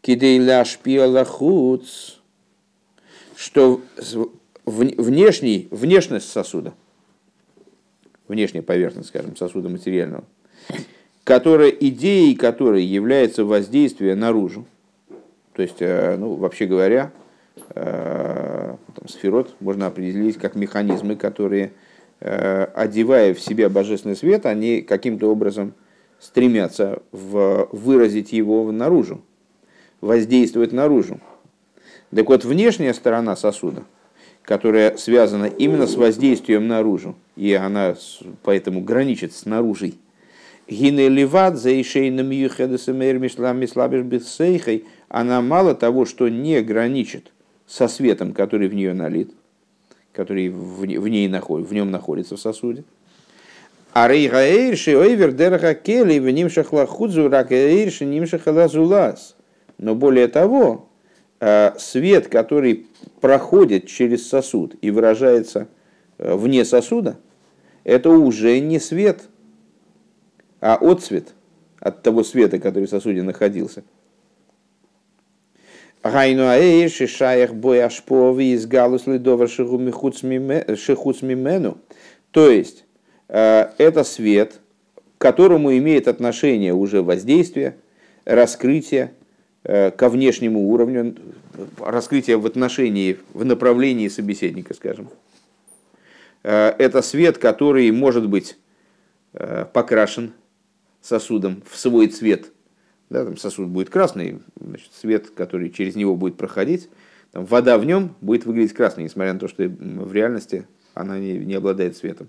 кидейля 0.00 0.64
шпиала 0.64 1.24
хуц, 1.24 2.18
что 3.36 3.80
внешний, 4.64 5.68
внешность 5.70 6.30
сосуда, 6.30 6.74
внешняя 8.32 8.62
поверхность, 8.62 9.08
скажем, 9.08 9.36
сосуда 9.36 9.68
материального, 9.68 10.24
которая, 11.24 11.68
идеей 11.70 12.34
которой 12.34 12.82
является 12.82 13.44
воздействие 13.44 14.14
наружу, 14.14 14.66
то 15.52 15.62
есть, 15.62 15.76
э, 15.80 16.16
ну, 16.16 16.34
вообще 16.34 16.66
говоря, 16.66 17.12
э, 17.74 18.74
там, 18.94 19.08
сферот 19.08 19.54
можно 19.60 19.86
определить 19.86 20.38
как 20.38 20.54
механизмы, 20.54 21.14
которые, 21.16 21.72
э, 22.20 22.64
одевая 22.74 23.34
в 23.34 23.40
себя 23.40 23.68
божественный 23.68 24.16
свет, 24.16 24.46
они 24.46 24.80
каким-то 24.80 25.30
образом 25.30 25.74
стремятся 26.18 27.02
в, 27.12 27.68
выразить 27.72 28.32
его 28.32 28.72
наружу, 28.72 29.20
воздействовать 30.00 30.72
наружу. 30.72 31.20
Так 32.14 32.28
вот, 32.28 32.44
внешняя 32.44 32.94
сторона 32.94 33.36
сосуда, 33.36 33.84
которая 34.42 34.96
связана 34.96 35.46
именно 35.46 35.86
с 35.86 35.96
воздействием 35.96 36.66
наружу, 36.66 37.14
и 37.36 37.52
она 37.54 37.96
поэтому 38.42 38.80
граничит 38.80 39.32
с 39.32 39.46
наружей, 39.46 39.98
она 45.08 45.42
мало 45.42 45.74
того, 45.74 46.04
что 46.06 46.28
не 46.28 46.62
граничит 46.62 47.32
со 47.66 47.88
светом, 47.88 48.32
который 48.32 48.68
в 48.68 48.74
нее 48.74 48.94
налит, 48.94 49.30
который 50.12 50.48
в 50.48 51.08
ней 51.08 51.28
находит, 51.28 51.68
в 51.68 51.74
нем 51.74 51.90
находится 51.90 52.36
в 52.36 52.40
сосуде, 52.40 52.84
а 53.92 54.08
рейгаэйрши 54.08 54.96
ойвер 54.96 55.32
дерха 55.32 55.74
кели 55.74 56.18
в 56.18 56.30
нимшах 56.30 56.72
лахудзу 56.72 57.28
ракаэйрши 57.28 58.06
нимшах 58.06 58.46
лазулас. 58.46 59.36
Но 59.76 59.94
более 59.94 60.28
того, 60.28 60.88
э, 61.40 61.72
свет, 61.78 62.28
который 62.28 62.86
проходит 63.20 63.86
через 63.86 64.26
сосуд 64.28 64.76
и 64.80 64.90
выражается 64.90 65.68
вне 66.18 66.64
сосуда, 66.64 67.16
это 67.84 68.10
уже 68.10 68.58
не 68.60 68.78
свет, 68.78 69.22
а 70.60 70.76
отцвет 70.76 71.34
от 71.80 72.02
того 72.02 72.22
света, 72.22 72.58
который 72.58 72.86
в 72.86 72.90
сосуде 72.90 73.22
находился. 73.22 73.82
Гайну 76.02 76.48
аэйрши 76.48 77.06
шаях 77.06 77.54
бой 77.54 77.82
ашпови 77.82 78.54
из 78.54 78.66
галус 78.66 79.06
лидовар 79.06 79.48
шехуц 79.48 80.22
мимену. 80.22 81.78
То 82.32 82.50
есть, 82.50 82.84
Э, 83.32 83.70
это 83.78 84.04
свет, 84.04 84.60
к 85.16 85.22
которому 85.22 85.74
имеет 85.78 86.06
отношение 86.06 86.74
уже 86.74 87.02
воздействие, 87.02 87.76
раскрытие 88.26 89.14
э, 89.64 89.90
ко 89.90 90.10
внешнему 90.10 90.68
уровню, 90.68 91.16
раскрытие 91.78 92.36
в 92.36 92.44
отношении, 92.44 93.16
в 93.32 93.46
направлении 93.46 94.08
собеседника, 94.08 94.74
скажем. 94.74 95.08
Э, 96.42 96.74
это 96.78 97.02
свет, 97.02 97.38
который 97.38 97.90
может 97.90 98.28
быть 98.28 98.58
покрашен 99.72 100.34
сосудом 101.00 101.62
в 101.66 101.78
свой 101.78 102.08
цвет. 102.08 102.52
Да, 103.08 103.24
там 103.24 103.38
сосуд 103.38 103.68
будет 103.68 103.88
красный, 103.88 104.40
значит, 104.60 104.90
свет, 104.92 105.30
который 105.30 105.70
через 105.70 105.96
него 105.96 106.16
будет 106.16 106.36
проходить, 106.36 106.90
там, 107.32 107.46
вода 107.46 107.78
в 107.78 107.84
нем 107.86 108.14
будет 108.20 108.44
выглядеть 108.44 108.74
красной, 108.74 109.04
несмотря 109.04 109.32
на 109.32 109.38
то, 109.38 109.48
что 109.48 109.64
в 109.64 110.12
реальности 110.12 110.66
она 110.94 111.18
не, 111.18 111.38
не 111.38 111.54
обладает 111.54 111.96
светом. 111.96 112.28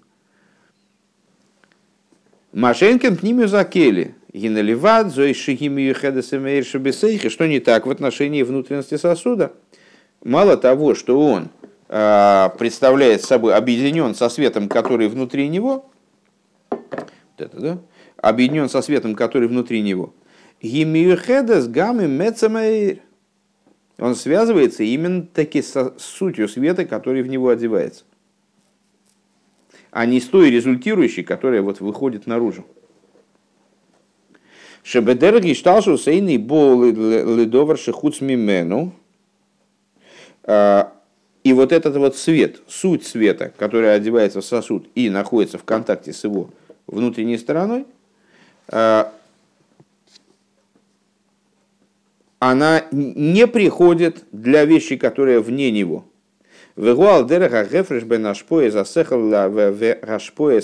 Машенкин 2.54 3.18
пнимю 3.18 3.48
закели. 3.48 4.16
Гиналиват, 4.32 5.14
зоишихимию 5.14 5.94
хедесемейр 5.94 6.66
шабесейхи. 6.66 7.30
Что 7.30 7.48
не 7.48 7.60
так 7.60 7.86
в 7.86 7.90
отношении 7.90 8.44
внутренности 8.44 8.98
сосуда? 8.98 9.54
Мало 10.24 10.56
того, 10.58 10.96
что 10.96 11.20
он 11.20 11.50
э, 11.62 11.63
представляет 11.94 13.24
собой 13.24 13.54
объединен 13.54 14.16
со 14.16 14.30
светом, 14.30 14.68
который 14.68 15.08
внутри 15.08 15.48
него, 15.48 15.92
вот 16.72 17.12
это, 17.38 17.60
да? 17.60 17.80
объединен 18.18 18.70
со 18.70 18.82
светом, 18.82 19.16
который 19.16 19.48
внутри 19.48 19.82
него. 19.82 20.14
Гимиюхедес 20.62 21.68
гамы. 21.68 22.32
Он 24.00 24.16
связывается 24.16 24.84
именно 24.84 25.24
таки 25.24 25.62
с 25.62 25.94
сутью 26.00 26.48
света, 26.48 26.86
который 26.86 27.22
в 27.22 27.28
него 27.28 27.50
одевается. 27.50 28.06
А 29.92 30.06
не 30.06 30.20
с 30.20 30.26
той 30.26 30.50
результирующей, 30.50 31.24
которая 31.24 31.62
вот 31.62 31.80
выходит 31.80 32.26
наружу. 32.26 32.66
Шебедерги 34.82 35.54
шталшу 35.54 35.98
сейный 35.98 36.38
бол 36.38 36.84
ледовар 36.84 37.78
шехуц 37.78 38.20
мимену. 38.22 38.94
А, 40.44 40.93
и 41.44 41.54
вот 41.54 41.72
этот 41.72 41.98
вот 41.98 42.16
свет, 42.16 42.62
суть 42.68 43.06
света, 43.06 43.52
который 43.58 43.94
одевается 43.94 44.42
в 44.42 44.46
сосуд 44.46 44.88
и 44.96 45.10
находится 45.10 45.58
в 45.58 45.64
контакте 45.64 46.14
с 46.14 46.24
его 46.24 46.50
внутренней 46.88 47.38
стороной, 47.38 47.86
а, 48.70 49.12
она 52.40 52.84
не 52.92 53.48
приходит 53.48 54.24
для 54.32 54.66
вещи, 54.66 54.96
которые 54.98 55.40
вне 55.40 55.72
него. 55.72 56.06
Вегуал 56.76 57.26
дереха 57.26 57.66
гефреш 57.66 58.04
бен 58.04 58.26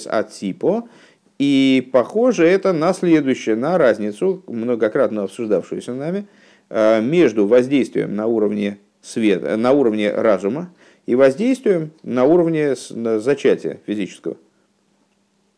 атипо. 0.08 0.90
И 1.38 1.90
похоже 1.94 2.48
это 2.48 2.74
на 2.74 2.94
следующее, 2.94 3.56
на 3.56 3.78
разницу, 3.78 4.44
многократно 4.48 5.24
обсуждавшуюся 5.24 5.94
нами, 5.94 6.28
э, 6.70 7.00
между 7.02 7.48
воздействием 7.48 8.14
на 8.14 8.28
уровне 8.28 8.78
света, 9.10 9.58
на 9.58 9.72
уровне 9.72 10.12
разума 10.12 10.74
и 11.06 11.16
воздействием 11.16 11.92
на 12.04 12.26
уровне 12.26 12.76
зачатия 12.76 13.80
физического, 13.86 14.38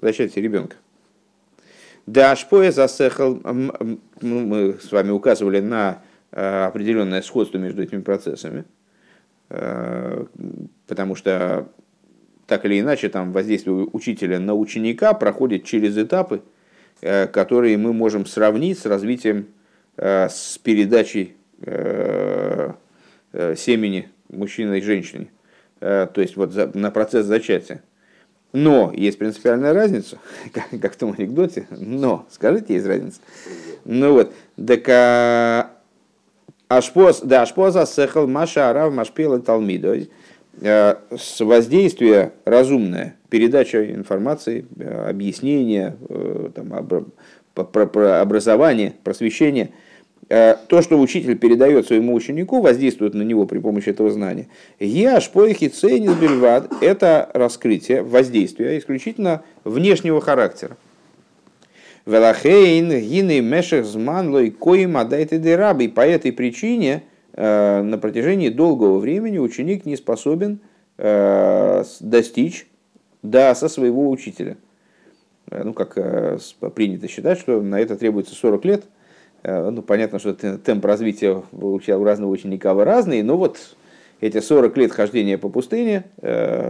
зачатия 0.02 0.42
ребенка. 0.42 0.78
Да, 2.08 2.36
шпоя 2.36 2.72
засехал, 2.72 3.40
мы 4.22 4.78
с 4.82 4.92
вами 4.92 5.12
указывали 5.12 5.60
на 5.60 6.02
э, 6.32 6.64
определенное 6.66 7.22
сходство 7.22 7.58
между 7.60 7.84
этими 7.84 8.02
процессами, 8.02 8.66
э, 9.50 10.26
потому 10.88 11.16
что 11.16 11.70
так 12.52 12.66
или 12.66 12.82
иначе, 12.82 13.08
там 13.08 13.32
воздействие 13.32 13.88
учителя 13.94 14.38
на 14.38 14.56
ученика 14.56 15.14
проходит 15.14 15.64
через 15.64 15.98
этапы, 15.98 16.42
э, 17.02 17.28
которые 17.28 17.78
мы 17.78 17.94
можем 17.94 18.26
сравнить 18.26 18.78
с 18.78 18.86
развитием, 18.86 19.48
э, 19.96 20.28
с 20.28 20.58
передачей 20.58 21.36
э, 21.62 22.74
семени 23.34 24.10
мужчины 24.30 24.80
и 24.80 24.82
женщине. 24.82 25.28
То 25.80 26.12
есть 26.16 26.36
вот 26.36 26.76
на 26.76 26.92
процесс 26.92 27.26
зачатия. 27.26 27.82
Но 28.54 28.92
есть 28.94 29.18
принципиальная 29.18 29.74
разница, 29.74 30.18
как 30.54 30.94
в 30.94 30.98
том 30.98 31.16
анекдоте. 31.18 31.68
Но, 31.72 32.28
скажите, 32.30 32.74
есть 32.74 32.86
разница. 32.86 33.22
Ну 33.86 34.14
вот, 34.14 34.34
так 34.58 34.84
а, 34.90 35.72
ашпоз, 36.68 37.22
да, 37.22 37.44
ашпоза 37.44 37.86
сехал 37.86 38.28
маша 38.28 38.70
арав 38.70 38.94
машпела 38.94 39.40
талмидой 39.40 40.10
Э, 40.60 40.96
с 41.18 41.40
воздействия 41.40 42.34
разумное, 42.44 43.16
передача 43.30 43.90
информации, 43.90 44.66
э, 44.78 45.10
объяснение, 45.10 45.96
э, 46.10 46.50
там, 46.54 46.74
образование, 47.56 48.94
просвещение, 49.04 49.72
то, 50.28 50.82
что 50.82 50.98
учитель 50.98 51.38
передает 51.38 51.88
своему 51.88 52.14
ученику, 52.14 52.62
воздействует 52.62 53.14
на 53.14 53.22
него 53.22 53.46
при 53.46 53.60
помощи 53.60 53.90
этого 53.90 54.10
знания. 54.12 54.48
Яш 54.80 55.30
поихи 55.30 55.68
ценис 55.68 56.14
бельвад– 56.14 56.72
это 56.82 57.30
раскрытие, 57.34 58.02
воздействие 58.02 58.80
исключительно 58.80 59.44
внешнего 59.66 60.22
характера. 60.22 60.78
Велахейн 62.06 62.90
гины 63.02 63.42
мешех 63.42 63.86
зман 63.86 64.32
лой 64.32 64.52
коим 64.52 64.96
адайте 64.96 65.38
дерабы. 65.38 65.90
По 65.90 66.02
этой 66.02 66.32
причине– 66.32 67.04
Э, 67.34 67.82
на 67.82 67.98
протяжении 67.98 68.50
долгого 68.50 69.00
времени 69.00 69.38
ученик 69.38 69.86
не 69.86 69.96
способен 69.96 70.60
э, 70.98 71.84
достичь 72.02 72.68
да, 73.24 73.56
со 73.56 73.70
своего 73.70 74.10
учителя. 74.10 74.58
Э, 75.50 75.64
ну, 75.64 75.74
как 75.74 75.94
принято 76.76 77.08
считать, 77.08 77.40
что 77.40 77.62
на 77.62 77.80
это 77.80 77.96
требуется 77.96 78.36
40 78.36 78.66
лет. 78.66 78.84
Ну, 79.44 79.82
понятно, 79.82 80.20
что 80.20 80.34
темп 80.34 80.86
развития 80.86 81.44
у 81.52 82.04
разного 82.04 82.32
ученика 82.32 82.74
разный, 82.74 83.24
но 83.24 83.38
вот 83.38 83.76
эти 84.20 84.40
40 84.40 84.78
лет 84.78 84.92
хождения 84.92 85.38
по 85.38 85.50
пустыне, 85.50 86.04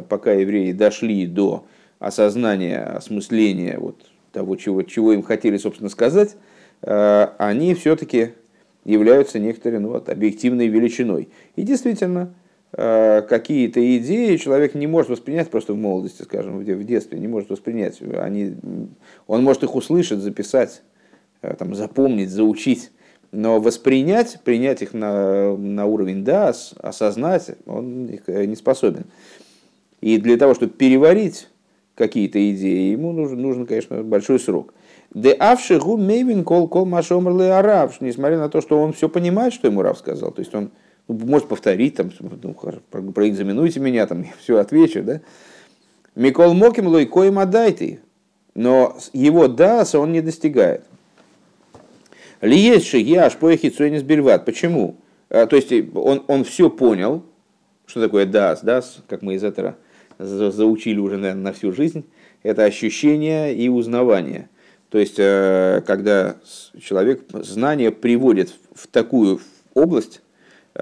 пока 0.08 0.32
евреи 0.32 0.72
дошли 0.72 1.28
до 1.28 1.66
осознания, 2.00 2.80
осмысления 2.80 3.78
вот 3.78 3.98
того, 4.32 4.56
чего, 4.56 4.84
чего 4.84 5.12
им 5.12 5.22
хотели, 5.22 5.58
собственно, 5.58 5.90
сказать, 5.90 6.38
они 6.82 7.76
все-таки 7.76 8.32
являются 8.86 9.40
некоторой 9.40 9.80
ну, 9.80 9.90
вот, 9.90 10.10
объективной 10.10 10.68
величиной. 10.68 11.30
И 11.56 11.64
действительно, 11.64 12.34
э, 12.74 13.22
какие-то 13.28 13.98
идеи 13.98 14.38
человек 14.38 14.74
не 14.76 14.88
может 14.88 15.10
воспринять 15.10 15.50
просто 15.50 15.74
в 15.74 15.78
молодости, 15.78 16.24
скажем, 16.24 16.60
в 16.60 16.84
детстве, 16.84 17.20
не 17.20 17.28
может 17.28 17.50
воспринять. 17.50 18.02
Они, 18.18 18.56
он 19.28 19.44
может 19.44 19.64
их 19.64 19.76
услышать, 19.76 20.20
записать, 20.20 20.82
э, 20.82 20.91
там, 21.42 21.76
запомнить, 21.76 22.30
заучить, 22.30 22.92
но 23.32 23.60
воспринять, 23.60 24.40
принять 24.44 24.82
их 24.82 24.94
на, 24.94 25.56
на 25.56 25.86
уровень 25.86 26.24
да, 26.24 26.54
осознать, 26.80 27.52
он 27.66 28.10
э, 28.28 28.46
не 28.46 28.56
способен. 28.56 29.06
И 30.02 30.18
для 30.18 30.38
того, 30.38 30.54
чтобы 30.54 30.74
переварить 30.74 31.48
какие-то 31.96 32.40
идеи, 32.52 32.92
ему 32.92 33.12
нужен, 33.12 33.42
нужен, 33.42 33.66
конечно, 33.66 34.04
большой 34.04 34.40
срок. 34.40 34.74
Де 35.14 35.32
авшигу 35.34 35.98
мейвин 35.98 36.44
кол 36.44 36.68
кол 36.68 36.86
машомрлы 36.86 37.50
арав, 37.50 38.00
несмотря 38.02 38.38
на 38.38 38.50
то, 38.50 38.62
что 38.62 38.82
он 38.82 38.94
все 38.94 39.10
понимает, 39.10 39.54
что 39.54 39.68
ему 39.68 39.82
Рав 39.82 39.98
сказал. 39.98 40.32
То 40.32 40.40
есть 40.40 40.56
он 40.56 40.72
ну, 41.08 41.20
может 41.26 41.48
повторить, 41.48 41.96
там, 41.96 42.12
ну, 42.20 42.54
проэкзаменуйте 43.12 43.80
меня, 43.80 44.08
там, 44.08 44.22
я 44.24 44.32
все 44.40 44.58
отвечу, 44.58 45.04
да. 45.04 45.22
Микол 46.16 46.54
моким 46.54 46.88
лойкоем 46.88 47.40
отдайте. 47.40 48.00
Но 48.54 48.98
его 49.14 49.48
даса 49.48 50.00
он 50.00 50.12
не 50.12 50.22
достигает. 50.22 50.84
Ли 52.42 52.58
есть 52.58 52.88
шигиаш 52.88 53.38
поехи 53.38 53.70
цуэнис 53.70 54.04
бельват. 54.04 54.46
Почему? 54.46 54.98
А, 55.30 55.46
то 55.46 55.56
есть 55.56 55.72
он, 55.94 56.24
он 56.28 56.44
все 56.44 56.70
понял, 56.70 57.24
что 57.86 58.02
такое 58.02 58.26
дас, 58.26 58.62
дас, 58.62 58.98
как 59.08 59.22
мы 59.22 59.36
из 59.36 59.44
этого 59.44 59.78
заучили 60.18 61.00
уже, 61.00 61.18
наверное, 61.18 61.44
на 61.44 61.54
всю 61.54 61.72
жизнь. 61.72 62.06
Это 62.44 62.64
ощущение 62.64 63.56
и 63.56 63.70
узнавание– 63.70 64.50
то 64.92 64.98
есть, 64.98 65.16
э, 65.18 65.82
когда 65.88 66.36
человек 66.82 67.22
знание 67.32 67.92
приводит 67.92 68.54
в 68.76 68.88
такую 68.88 69.40
область, 69.74 70.18
э, 70.18 70.31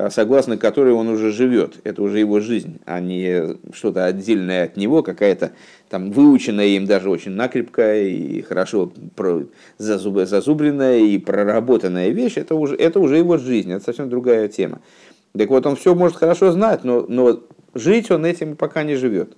согласно 0.09 0.57
которой 0.57 0.93
он 0.93 1.07
уже 1.07 1.31
живет. 1.31 1.75
Это 1.83 2.01
уже 2.03 2.19
его 2.19 2.39
жизнь, 2.39 2.79
а 2.85 2.99
не 2.99 3.57
что-то 3.73 4.05
отдельное 4.05 4.65
от 4.65 4.77
него, 4.77 5.01
какая-то 5.01 5.51
там 5.89 6.11
выученная 6.11 6.67
им 6.67 6.85
даже 6.85 7.09
очень 7.09 7.31
накрепкая 7.31 8.03
и 8.03 8.41
хорошо 8.41 8.91
зазубренная 9.77 10.99
и 10.99 11.17
проработанная 11.17 12.09
вещь. 12.09 12.37
Это 12.37 12.55
уже, 12.55 12.75
это 12.75 12.99
уже 12.99 13.17
его 13.17 13.37
жизнь, 13.37 13.71
это 13.71 13.83
совсем 13.83 14.09
другая 14.09 14.47
тема. 14.47 14.79
Так 15.37 15.49
вот, 15.49 15.65
он 15.65 15.75
все 15.75 15.95
может 15.95 16.17
хорошо 16.17 16.51
знать, 16.51 16.83
но, 16.83 17.05
но 17.07 17.41
жить 17.73 18.11
он 18.11 18.25
этим 18.25 18.55
пока 18.55 18.83
не 18.83 18.95
живет. 18.95 19.35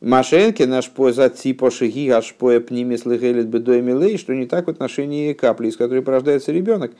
Машенки 0.00 0.62
наш 0.62 0.90
по 0.90 1.10
типа 1.10 1.70
шиги 1.70 2.08
аж 2.10 2.34
по 2.34 2.60
пнимис 2.60 3.06
лыгелит 3.06 3.46
бедой 3.46 4.16
что 4.18 4.34
не 4.34 4.46
так 4.46 4.66
в 4.66 4.70
отношении 4.70 5.32
капли, 5.32 5.68
из 5.68 5.76
которой 5.76 6.02
порождается 6.02 6.52
ребенок, 6.52 6.92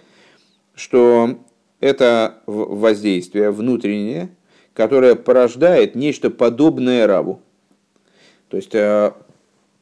что 0.75 1.39
это 1.81 2.43
воздействие 2.47 3.51
внутреннее, 3.51 4.31
которое 4.73 5.15
порождает 5.15 5.95
нечто 5.95 6.31
подобное 6.31 7.07
рабу. 7.07 7.41
То 8.49 8.57
есть 8.57 8.75
э, 8.75 9.13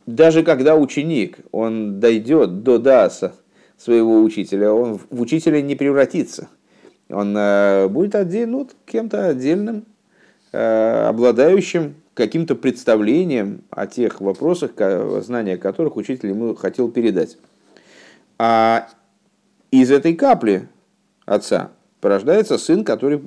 даже 0.06 0.42
когда 0.42 0.76
ученик, 0.76 1.38
он 1.52 2.00
дойдет 2.00 2.62
до 2.62 2.78
даса 2.78 3.34
своего 3.76 4.22
учителя, 4.22 4.72
он 4.72 4.98
в 5.10 5.20
учителя 5.20 5.60
не 5.60 5.74
превратится. 5.74 6.48
Он 7.08 7.36
э, 7.36 7.88
будет 7.88 8.14
один, 8.14 8.52
ну, 8.52 8.68
кем-то 8.86 9.28
отдельным, 9.28 9.84
э, 10.52 11.06
обладающим 11.08 11.96
каким-то 12.14 12.54
представлением 12.54 13.64
о 13.70 13.86
тех 13.86 14.20
вопросах, 14.20 14.72
знания 15.22 15.56
которых 15.56 15.96
учитель 15.96 16.28
ему 16.28 16.54
хотел 16.54 16.90
передать. 16.90 17.36
А 18.38 18.88
из 19.70 19.90
этой 19.90 20.14
капли 20.14 20.68
отца 21.26 21.72
порождается 22.04 22.58
сын, 22.58 22.84
который 22.84 23.18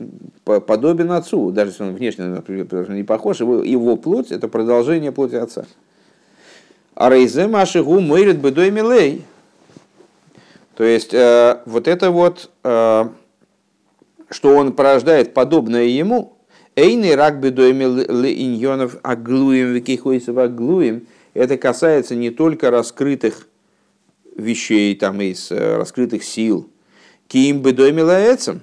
подобен 0.43 1.11
отцу, 1.11 1.49
даже 1.49 1.71
если 1.71 1.81
он 1.81 1.95
внешне 1.95 2.43
не 2.89 3.03
похож, 3.03 3.39
его, 3.39 3.63
его 3.63 3.95
плоть– 3.95 4.27
это 4.31 4.47
продолжение 4.47 5.11
плоти 5.11 5.33
отца. 5.33 5.65
А 6.93 7.09
рейзе 7.09 7.47
машигу 7.47 7.99
мэрит 7.99 8.37
бедой 8.37 8.69
милей. 8.69 9.25
То 10.75 10.83
есть, 10.83 11.11
э, 11.11 11.57
вот 11.65 11.87
это 11.87 12.11
вот, 12.11 12.51
э, 12.63 13.05
что 14.29 14.49
он 14.55 14.73
порождает 14.73 15.33
подобное 15.33 15.85
ему– 15.85 16.33
Эйный 16.75 17.15
рак 17.15 17.39
бедойми 17.39 17.85
иньонов 17.85 18.97
аглуем 19.01 19.73
викихойсов 19.73 20.37
аглуем. 20.37 21.07
Это 21.33 21.57
касается 21.57 22.13
не 22.13 22.29
только 22.29 22.69
раскрытых 22.69 23.47
вещей, 24.35 24.95
там, 24.95 25.19
из 25.19 25.49
раскрытых 25.49 26.23
сил, 26.23 26.69
ким 27.27 27.61
бы 27.61 27.73
домилаецем, 27.73 28.61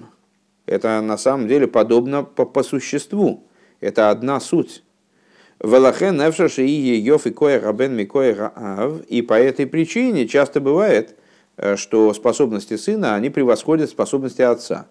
это 0.65 1.01
на 1.01 1.17
самом 1.17 1.47
деле 1.47 1.67
подобно 1.67 2.23
по, 2.23 2.45
по 2.45 2.63
существу. 2.63 3.43
Это 3.81 4.09
одна 4.09 4.39
суть. 4.39 4.83
Велахен 5.63 6.17
невшаши 6.17 6.65
и 6.65 6.99
йоф 6.99 7.27
и 7.27 7.31
кое 7.31 7.61
рабен 7.61 7.95
микое 7.95 8.35
раав. 8.35 9.01
И 9.03 9.21
по 9.21 9.33
этой 9.33 9.67
причине 9.67 10.27
часто 10.27 10.59
бывает, 10.59 11.15
что 11.75 12.13
способности 12.13 12.77
сына, 12.77 13.15
они 13.15 13.29
превосходят 13.29 13.89
способности 13.89 14.41
отца. 14.41 14.87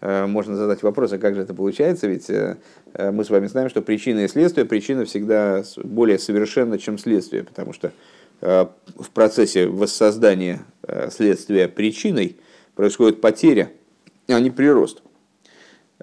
Можно 0.00 0.56
задать 0.56 0.82
вопрос, 0.82 1.12
а 1.12 1.18
как 1.18 1.34
же 1.34 1.42
это 1.42 1.54
получается? 1.54 2.06
Ведь 2.06 2.28
мы 2.28 3.24
с 3.24 3.30
вами 3.30 3.46
знаем, 3.48 3.68
что 3.68 3.82
причина 3.82 4.20
и 4.20 4.28
следствие, 4.28 4.64
причина 4.64 5.04
всегда 5.04 5.62
более 5.76 6.18
совершенна, 6.18 6.78
чем 6.78 6.98
следствие, 6.98 7.44
потому 7.44 7.72
что 7.72 7.92
в 8.40 9.10
процессе 9.12 9.66
воссоздания 9.66 10.60
следствия 11.10 11.68
причиной 11.68 12.36
происходит 12.78 13.20
потеря, 13.20 13.72
а 14.28 14.38
не 14.38 14.52
прирост. 14.52 15.02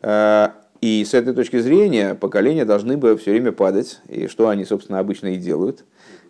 Э, 0.01 0.49
и 0.81 1.05
с 1.05 1.13
этой 1.13 1.33
точки 1.33 1.57
зрения 1.59 2.15
поколения 2.15 2.65
должны 2.65 2.97
бы 2.97 3.15
все 3.15 3.31
время 3.31 3.53
падать, 3.53 4.01
и 4.09 4.27
что 4.27 4.49
они, 4.49 4.65
собственно, 4.65 4.99
обычно 4.99 5.27
и 5.27 5.37
делают. 5.37 5.85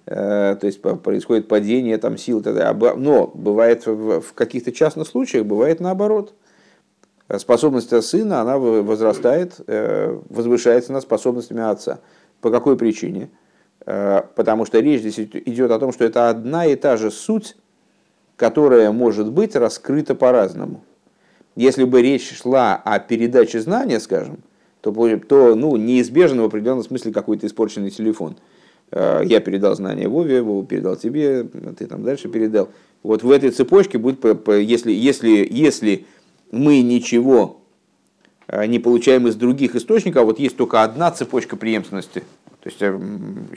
Э, 0.06 0.56
то 0.62 0.68
есть 0.68 0.84
происходит 0.84 1.48
падение 1.48 1.98
там, 1.98 2.20
сил. 2.20 2.44
Но 2.46 3.26
бывает 3.34 3.88
в 3.88 4.34
каких-то 4.36 4.72
частных 4.72 5.08
случаях, 5.08 5.48
бывает 5.48 5.80
наоборот. 5.80 6.36
Способность 7.38 8.04
сына, 8.04 8.42
она 8.42 8.60
возрастает, 8.60 9.56
э, 9.66 10.16
возвышается 10.30 10.94
над 10.94 11.02
способностями 11.02 11.64
отца. 11.64 12.02
По 12.40 12.52
какой 12.52 12.78
причине? 12.78 13.32
Потому 13.84 14.66
что 14.66 14.80
речь 14.80 15.02
здесь 15.02 15.18
идет 15.20 15.72
о 15.72 15.80
том, 15.80 15.92
что 15.92 16.06
это 16.06 16.30
одна 16.30 16.68
и 16.68 16.76
та 16.76 16.98
же 16.98 17.10
суть, 17.10 17.56
которая 18.36 18.92
может 18.92 19.32
быть 19.32 19.56
раскрыта 19.56 20.16
по-разному. 20.16 20.84
Если 21.56 21.86
бы 21.86 22.02
речь 22.02 22.38
шла 22.38 22.76
о 22.76 23.00
передаче 23.00 23.62
знания, 23.62 24.00
скажем, 24.00 24.40
то, 24.82 24.92
то 25.20 25.56
ну, 25.56 25.78
неизбежно 25.78 26.44
в 26.44 26.46
определенном 26.46 26.84
смысле 26.84 27.12
какой-то 27.14 27.48
испорченный 27.48 27.90
телефон. 27.90 28.36
Э, 28.92 29.22
я 29.24 29.40
передал 29.40 29.76
знания 29.76 30.08
Вове, 30.08 30.42
Вова 30.42 30.66
передал 30.66 30.96
тебе, 30.96 31.44
ты 31.44 31.88
там 31.88 32.04
дальше 32.04 32.28
передал. 32.28 32.70
Вот 33.02 33.24
в 33.24 33.32
этой 33.32 33.52
цепочке 33.52 33.98
будет, 33.98 34.24
если, 34.48 34.92
если, 34.92 35.48
если 35.50 36.06
мы 36.52 36.82
ничего 36.82 37.62
э, 38.48 38.66
не 38.66 38.80
получаем 38.80 39.28
из 39.28 39.36
других 39.36 39.76
источников, 39.76 40.24
а 40.24 40.26
вот 40.26 40.40
есть 40.40 40.58
только 40.58 40.84
одна 40.84 41.10
цепочка 41.12 41.56
преемственности. 41.56 42.24
То 42.66 42.70
есть 42.70 42.82
э, 42.82 43.00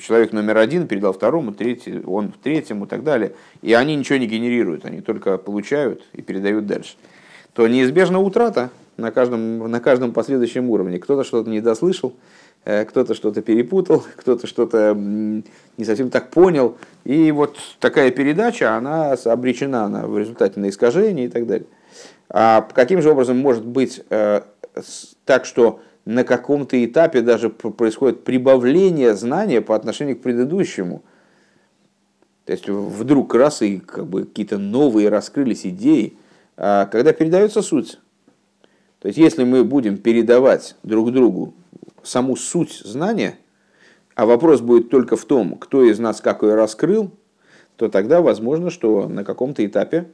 человек 0.00 0.32
номер 0.32 0.58
один 0.58 0.86
передал 0.86 1.12
второму, 1.12 1.52
третий, 1.52 2.00
он 2.06 2.32
третьему 2.42 2.84
и 2.84 2.88
так 2.88 3.02
далее. 3.02 3.32
И 3.62 3.72
они 3.72 3.96
ничего 3.96 4.18
не 4.18 4.26
генерируют, 4.26 4.84
они 4.84 5.00
только 5.00 5.36
получают 5.38 6.04
и 6.12 6.22
передают 6.22 6.66
дальше 6.66 6.94
то 7.58 7.66
неизбежна 7.66 8.20
утрата 8.20 8.70
на 8.96 9.10
каждом, 9.10 9.68
на 9.68 9.80
каждом 9.80 10.12
последующем 10.12 10.70
уровне. 10.70 11.00
Кто-то 11.00 11.24
что-то 11.24 11.50
не 11.50 11.60
дослышал, 11.60 12.14
э, 12.64 12.84
кто-то 12.84 13.14
что-то 13.14 13.42
перепутал, 13.42 14.04
кто-то 14.16 14.46
что-то 14.46 14.94
не 14.96 15.84
совсем 15.84 16.08
так 16.08 16.30
понял. 16.30 16.78
И 17.04 17.32
вот 17.32 17.56
такая 17.80 18.12
передача, 18.12 18.76
она 18.76 19.14
обречена 19.24 19.88
на, 19.88 20.06
в 20.06 20.16
результате 20.16 20.60
на 20.60 20.68
искажение 20.68 21.26
и 21.26 21.28
так 21.28 21.48
далее. 21.48 21.66
А 22.28 22.60
каким 22.72 23.02
же 23.02 23.10
образом 23.10 23.38
может 23.38 23.64
быть 23.66 24.02
э, 24.08 24.42
так, 25.24 25.44
что 25.44 25.80
на 26.08 26.24
каком-то 26.24 26.82
этапе 26.82 27.20
даже 27.20 27.50
происходит 27.50 28.24
прибавление 28.24 29.14
знания 29.14 29.60
по 29.60 29.76
отношению 29.76 30.16
к 30.16 30.22
предыдущему? 30.22 31.02
То 32.46 32.52
есть 32.52 32.66
вдруг 32.66 33.34
раз 33.34 33.60
и 33.60 33.78
как 33.78 34.06
бы 34.06 34.24
какие-то 34.24 34.56
новые 34.56 35.10
раскрылись 35.10 35.66
идеи, 35.66 36.16
а 36.56 36.86
когда 36.86 37.12
передается 37.12 37.60
суть. 37.60 37.98
То 39.00 39.08
есть, 39.08 39.18
если 39.18 39.44
мы 39.44 39.64
будем 39.64 39.98
передавать 39.98 40.76
друг 40.82 41.12
другу 41.12 41.52
саму 42.02 42.36
суть 42.36 42.80
знания, 42.82 43.36
а 44.14 44.24
вопрос 44.24 44.62
будет 44.62 44.88
только 44.88 45.14
в 45.14 45.26
том, 45.26 45.58
кто 45.58 45.84
из 45.84 45.98
нас 45.98 46.22
какой 46.22 46.54
раскрыл, 46.54 47.10
то 47.76 47.90
тогда 47.90 48.22
возможно, 48.22 48.70
что 48.70 49.08
на 49.08 49.24
каком-то 49.24 49.64
этапе 49.64 50.08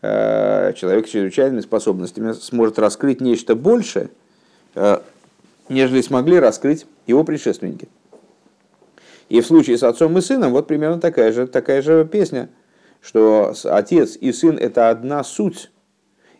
э, 0.00 0.72
человек 0.76 1.06
с 1.06 1.10
чрезвычайными 1.10 1.60
способностями 1.60 2.32
сможет 2.32 2.78
раскрыть 2.78 3.20
нечто 3.20 3.54
большее, 3.54 4.08
нежели 5.68 6.00
смогли 6.00 6.38
раскрыть 6.38 6.86
его 7.06 7.24
предшественники. 7.24 7.88
И 9.28 9.40
в 9.40 9.46
случае 9.46 9.78
с 9.78 9.82
отцом 9.82 10.18
и 10.18 10.20
сыном 10.20 10.52
вот 10.52 10.66
примерно 10.66 11.00
такая 11.00 11.32
же, 11.32 11.46
такая 11.46 11.82
же 11.82 12.04
песня– 12.04 12.48
что 13.00 13.54
отец 13.64 14.16
и 14.20 14.32
сын– 14.32 14.58
это 14.60 14.90
одна 14.90 15.24
суть, 15.24 15.70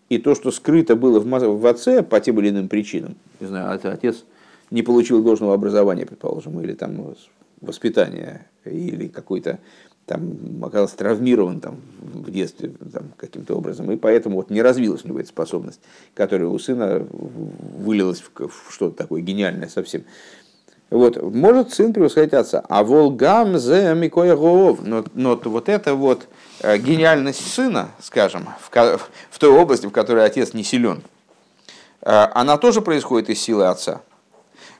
и 0.08 0.18
то, 0.18 0.34
что 0.34 0.50
скрыто 0.50 0.96
было 0.96 1.20
в 1.20 1.66
отце 1.66 2.02
по 2.02 2.20
тем 2.20 2.40
или 2.40 2.50
иным 2.50 2.68
причинам, 2.68 3.16
не 3.38 3.46
знаю, 3.46 3.80
отец 3.82 4.24
не 4.70 4.82
получил 4.82 5.22
должного 5.22 5.54
образования, 5.54 6.06
предположим, 6.06 6.60
или 6.60 6.74
там 6.74 7.14
воспитания, 7.60 8.46
или 8.64 9.08
какой-то 9.08 9.58
там 10.10 10.62
оказался 10.62 10.96
травмирован 10.96 11.60
там, 11.60 11.76
в 12.00 12.30
детстве 12.30 12.72
там, 12.92 13.12
каким-то 13.16 13.54
образом, 13.54 13.90
и 13.90 13.96
поэтому 13.96 14.36
вот 14.36 14.50
не 14.50 14.62
развилась 14.62 15.04
у 15.04 15.08
него 15.08 15.20
эта 15.20 15.28
способность, 15.28 15.80
которая 16.14 16.48
у 16.48 16.58
сына 16.58 17.06
вылилась 17.10 18.20
в, 18.20 18.48
в 18.48 18.72
что-то 18.72 18.96
такое 18.96 19.22
гениальное 19.22 19.68
совсем. 19.68 20.04
Вот, 20.90 21.22
может 21.22 21.72
сын 21.72 21.92
превосходить 21.92 22.34
отца. 22.34 22.64
А 22.68 22.82
волгам 22.82 23.58
зе 23.58 23.94
микоя 23.94 24.34
но, 24.34 25.04
но 25.14 25.40
вот 25.44 25.68
это 25.68 25.94
вот 25.94 26.26
Э, 26.62 26.76
гениальность 26.76 27.54
сына, 27.54 27.88
скажем, 28.02 28.46
в, 28.60 28.98
в 29.30 29.38
той 29.38 29.48
области, 29.48 29.86
в 29.86 29.92
которой 29.92 30.26
отец 30.26 30.52
не 30.52 30.62
силен, 30.62 31.02
э, 32.02 32.10
она 32.34 32.58
тоже 32.58 32.82
происходит 32.82 33.30
из 33.30 33.40
силы 33.40 33.66
отца. 33.66 34.02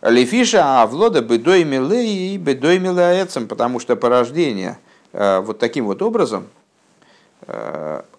Лефиша 0.02 0.82
авлода 0.82 1.22
бедой 1.22 1.64
милей 1.64 2.34
и 2.34 2.36
бедой 2.36 2.78
милаэцем, 2.78 3.48
потому 3.48 3.80
что 3.80 3.96
порождение 3.96 4.78
вот 5.12 5.58
таким 5.58 5.86
вот 5.86 6.02
образом, 6.02 6.46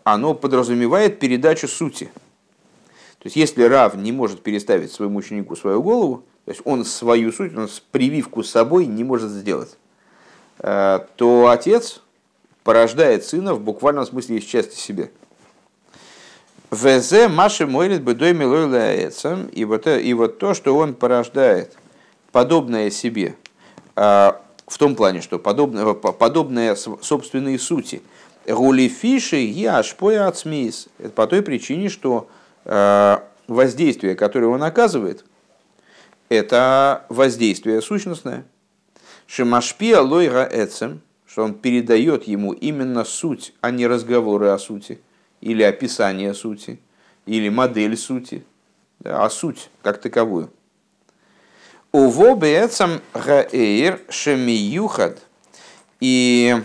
оно 0.04 0.34
подразумевает 0.34 1.19
передачу 1.19 1.67
сути. 1.67 2.12
То 3.19 3.25
есть, 3.25 3.36
если 3.36 3.63
Рав 3.63 3.95
не 3.95 4.12
может 4.12 4.41
переставить 4.41 4.91
своему 4.91 5.19
ученику 5.19 5.56
свою 5.56 5.82
голову, 5.82 6.23
то 6.45 6.51
есть 6.51 6.62
он 6.65 6.86
свою 6.86 7.32
суть, 7.32 7.56
он 7.56 7.69
прививку 7.91 8.43
с 8.43 8.49
собой 8.49 8.88
не 8.88 9.04
может 9.04 9.30
сделать, 9.30 9.77
то 10.58 11.49
отец, 11.49 12.01
порождает 12.63 13.25
сына 13.25 13.54
в 13.54 13.62
буквальном 13.62 14.06
смысле 14.06 14.38
из 14.38 14.43
части 14.43 14.75
себе. 14.75 15.12
ВЗ 16.69 17.27
Маши 17.30 17.67
Мойлит 17.67 18.01
Бедой 18.01 18.34
Милой 18.34 19.12
и 19.51 19.65
вот, 19.65 19.88
э, 19.88 20.01
и 20.01 20.13
вот 20.13 20.39
то, 20.39 20.54
что 20.54 20.77
он 20.77 20.93
порождает, 20.93 21.75
подобное 22.32 22.89
себе, 22.89 23.36
в 24.71 24.77
том 24.77 24.95
плане, 24.95 25.21
что 25.21 25.38
подобное, 25.38 25.93
подобное 25.93 26.75
собственной 26.75 27.60
сути. 27.60 28.01
Рули 28.47 28.89
фиши 28.89 29.38
я 29.38 29.77
ашпоя 29.77 30.27
ацмис. 30.27 30.88
Это 30.97 31.10
по 31.10 31.27
той 31.27 31.41
причине, 31.41 31.89
что 31.89 32.27
а, 32.65 33.23
воздействие, 33.47 34.15
которое 34.15 34.47
он 34.47 34.63
оказывает, 34.63 35.25
это 36.29 37.05
воздействие 37.10 37.81
сущностное. 37.81 38.45
Шимашпия 39.27 39.99
лойра 39.99 40.47
эцем– 40.51 41.01
что 41.31 41.43
он 41.43 41.53
передает 41.53 42.25
ему 42.25 42.51
именно 42.51 43.05
суть, 43.05 43.53
а 43.62 43.71
не 43.71 43.88
разговоры 43.88 44.47
о 44.47 44.60
сути, 44.60 44.99
или 45.39 45.63
описание 45.63 46.34
сути, 46.34 46.81
или 47.25 47.47
модель 47.47 47.95
сути, 47.95 48.43
а 49.05 49.29
суть 49.29 49.69
как 49.81 50.01
таковую. 50.01 50.51
Уво 51.91 52.36
бецам 52.36 53.01
гаэйр 53.13 53.99
шемиюхад. 54.10 55.21
И 55.99 56.56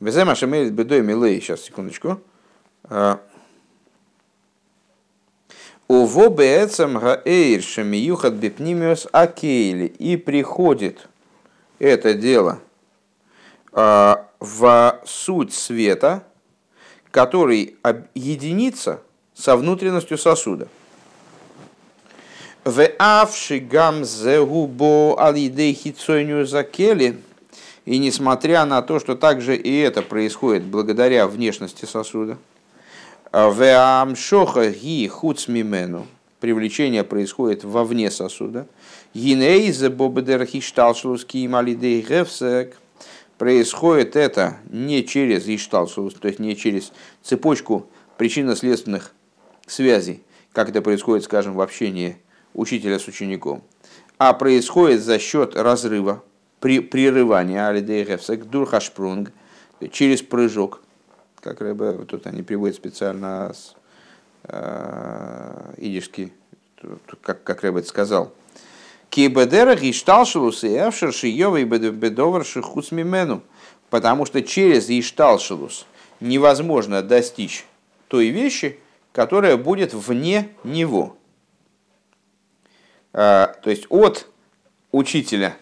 Везема 0.00 0.34
шемеет 0.34 0.72
бедой 0.72 1.02
милей. 1.02 1.40
Сейчас, 1.40 1.62
секундочку. 1.62 2.20
А, 2.84 3.20
Уво 5.86 6.28
бецам 6.30 6.98
гаэйр 6.98 7.62
шамиюхат 7.62 8.34
бипнимиус 8.34 9.06
акейли. 9.12 9.86
И 9.86 10.16
приходит 10.16 11.08
это 11.78 12.12
дело 12.14 12.58
а, 13.70 14.28
в 14.40 15.00
суть 15.04 15.54
света, 15.54 16.24
который 17.16 17.76
единится 18.14 19.00
со 19.32 19.56
внутренностью 19.56 20.18
сосуда. 20.18 20.68
И 27.86 27.98
несмотря 27.98 28.66
на 28.66 28.82
то, 28.82 28.98
что 28.98 29.14
также 29.14 29.56
и 29.56 29.78
это 29.78 30.02
происходит 30.02 30.64
благодаря 30.64 31.26
внешности 31.26 31.86
сосуда– 31.86 32.36
привлечение 36.40 37.02
происходит 37.02 37.64
вовне 37.64 38.10
сосуда. 38.10 38.66
Гинейзе 39.14 39.88
бобедерхишталшлуски 39.88 41.46
малидей 41.46 42.02
гефсек. 42.02 42.76
Происходит 43.38 44.16
это 44.16 44.56
не 44.70 45.04
через 45.04 45.46
ишталшлус, 45.46 46.14
то 46.14 46.28
есть 46.28 46.40
не 46.40 46.56
через 46.56 46.92
цепочку 47.22 47.86
причинно-следственных 48.16 49.12
связей, 49.66 50.22
как 50.52 50.70
это 50.70 50.80
происходит, 50.80 51.24
скажем, 51.24 51.54
в 51.54 51.60
общении 51.60 52.16
учителя 52.54 52.98
с 52.98 53.06
учеником, 53.08 53.62
а 54.16 54.32
происходит 54.32 55.02
за 55.02 55.18
счет 55.18 55.54
разрыва, 55.54 56.22
при, 56.60 56.80
прерывания 56.80 57.68
алидей 57.68 58.04
гефсек, 58.04 58.44
дурхашпрунг, 58.44 59.30
через 59.92 60.22
прыжок, 60.22 60.80
как 61.40 61.60
Рэбе, 61.60 61.92
тут 62.06 62.26
они 62.26 62.42
приводят 62.42 62.76
специально 62.76 63.52
с, 63.52 63.74
э, 64.44 65.74
идишский, 65.76 66.32
как, 67.20 67.42
как 67.44 67.62
Рэбе 67.62 67.82
сказал, 67.82 68.32
Кибедерах 69.10 69.82
и 69.82 69.92
шталшилус 69.92 70.64
и 70.64 70.68
эвшер 70.68 71.12
шиёва 71.12 71.56
и 71.56 71.64
бедовар 71.64 72.44
шихуц 72.44 72.90
мимену. 72.90 73.42
Потому 73.90 74.26
что 74.26 74.42
через 74.42 74.90
ишталшилус 74.90 75.86
невозможно 76.20 77.02
достичь 77.02 77.64
той 78.08 78.28
вещи, 78.28 78.78
которая 79.12 79.56
будет 79.56 79.94
вне 79.94 80.50
него. 80.64 81.16
А, 83.12 83.54
то 83.62 83.70
есть 83.70 83.86
от 83.88 84.28
учителя 84.92 85.56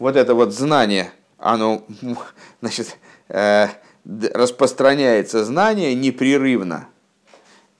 вот 0.00 0.16
это 0.16 0.34
вот 0.34 0.52
знание, 0.52 1.12
оно 1.38 1.84
значит, 2.60 2.98
э, 3.28 3.68
распространяется 4.04 5.44
знание 5.44 5.94
непрерывно, 5.94 6.88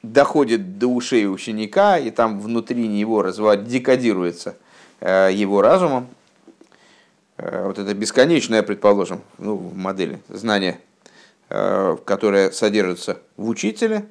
доходит 0.03 0.79
до 0.79 0.89
ушей 0.89 1.29
ученика, 1.29 1.99
и 1.99 2.11
там 2.11 2.41
внутри 2.41 2.89
него 2.89 3.23
развивает, 3.23 3.67
декодируется 3.67 4.57
э, 5.01 5.31
его 5.33 5.63
разумом. 5.63 6.09
Э, 7.37 7.67
вот 7.67 7.79
это 7.79 7.95
бесконечное, 7.95 8.63
предположим, 8.63 9.23
ну, 9.39 9.57
в 9.57 9.77
модели 9.77 10.21
знание, 10.29 10.81
э, 11.49 11.97
которое 12.05 12.51
содержится 12.51 13.19
в 13.37 13.49
учителе, 13.49 14.07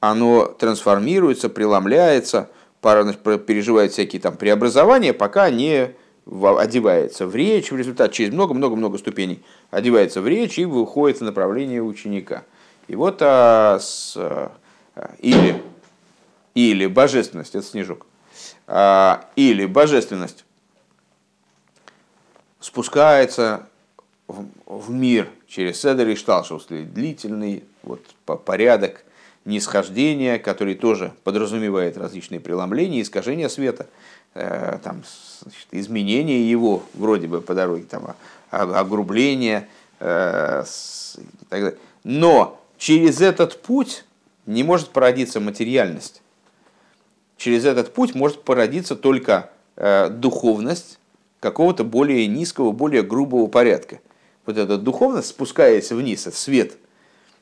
оно 0.00 0.46
трансформируется, 0.46 1.48
преломляется, 1.48 2.50
переживает 2.82 3.92
всякие 3.92 4.20
там 4.20 4.36
преобразования, 4.36 5.12
пока 5.12 5.48
не 5.50 5.94
одевается 6.26 7.26
в 7.26 7.34
речь, 7.34 7.70
в 7.70 7.76
результате 7.76 8.14
через 8.14 8.32
много-много-много 8.32 8.98
ступеней 8.98 9.44
одевается 9.70 10.20
в 10.20 10.28
речь 10.28 10.58
и 10.58 10.64
выходит 10.64 11.18
в 11.18 11.24
направление 11.24 11.82
ученика. 11.82 12.44
И 12.88 12.96
вот 12.96 13.18
а, 13.20 13.78
с, 13.80 14.16
или, 15.18 15.62
или 16.54 16.86
божественность, 16.86 17.54
это 17.54 17.66
снежок, 17.66 18.06
а, 18.66 19.28
или 19.36 19.66
божественность 19.66 20.44
спускается 22.60 23.66
в, 24.28 24.46
в 24.66 24.90
мир 24.90 25.28
через 25.48 25.80
Седер 25.80 26.08
и 26.08 26.14
Шталшус, 26.14 26.66
длительный 26.68 27.64
вот, 27.82 28.00
порядок 28.44 29.04
нисхождения, 29.44 30.38
который 30.38 30.74
тоже 30.74 31.12
подразумевает 31.24 31.96
различные 31.96 32.40
преломления, 32.40 33.02
искажения 33.02 33.48
света, 33.48 33.86
э, 34.34 34.78
там, 34.82 35.02
значит, 35.40 35.66
изменения 35.72 36.48
его 36.48 36.84
вроде 36.94 37.26
бы 37.26 37.40
по 37.40 37.54
дороге, 37.54 37.84
там, 37.88 38.14
огрубление, 38.50 39.68
э, 39.98 40.64
но 42.04 42.60
через 42.78 43.20
этот 43.20 43.60
путь 43.60 44.04
не 44.46 44.62
может 44.62 44.88
породиться 44.90 45.40
материальность. 45.40 46.22
Через 47.36 47.64
этот 47.64 47.92
путь 47.92 48.14
может 48.14 48.42
породиться 48.44 48.96
только 48.96 49.50
э, 49.76 50.08
духовность 50.10 50.98
какого-то 51.40 51.84
более 51.84 52.26
низкого, 52.26 52.72
более 52.72 53.02
грубого 53.02 53.46
порядка. 53.46 54.00
Вот 54.46 54.58
эта 54.58 54.78
духовность, 54.78 55.28
спускаясь 55.28 55.90
вниз, 55.90 56.26
это 56.26 56.36
свет, 56.36 56.76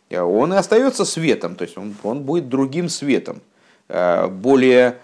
э, 0.09 0.21
он 0.21 0.53
и 0.53 0.57
остается 0.57 1.05
светом, 1.05 1.55
то 1.57 1.65
есть 1.65 1.77
он, 1.77 1.95
он 2.03 2.23
будет 2.23 2.49
другим 2.49 2.89
светом, 2.89 3.41
э, 3.89 4.27
более 4.29 4.99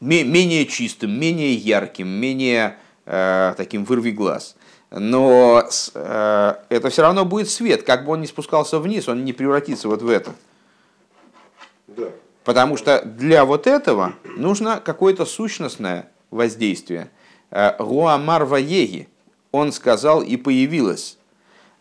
менее 0.00 0.64
чистым, 0.64 1.12
менее 1.20 1.52
ярким, 1.54 2.08
менее 2.08 2.78
таким 3.04 3.84
вырви 3.84 4.10
глаз 4.12 4.56
но 4.94 5.66
э, 5.94 6.54
это 6.68 6.90
все 6.90 7.02
равно 7.02 7.24
будет 7.24 7.48
свет, 7.48 7.82
как 7.82 8.04
бы 8.04 8.12
он 8.12 8.20
ни 8.20 8.26
спускался 8.26 8.78
вниз, 8.78 9.08
он 9.08 9.24
не 9.24 9.32
превратится 9.32 9.88
вот 9.88 10.02
в 10.02 10.08
это. 10.08 10.32
Да. 11.88 12.08
Потому 12.44 12.76
что 12.76 13.02
для 13.02 13.44
вот 13.44 13.66
этого 13.66 14.14
нужно 14.36 14.82
какое-то 14.84 15.24
сущностное 15.24 16.10
воздействие. 16.30 17.10
Э, 17.50 17.72
Руамар 17.78 18.44
Ваеги, 18.44 19.08
он 19.50 19.72
сказал 19.72 20.22
и 20.22 20.36
появилось. 20.36 21.16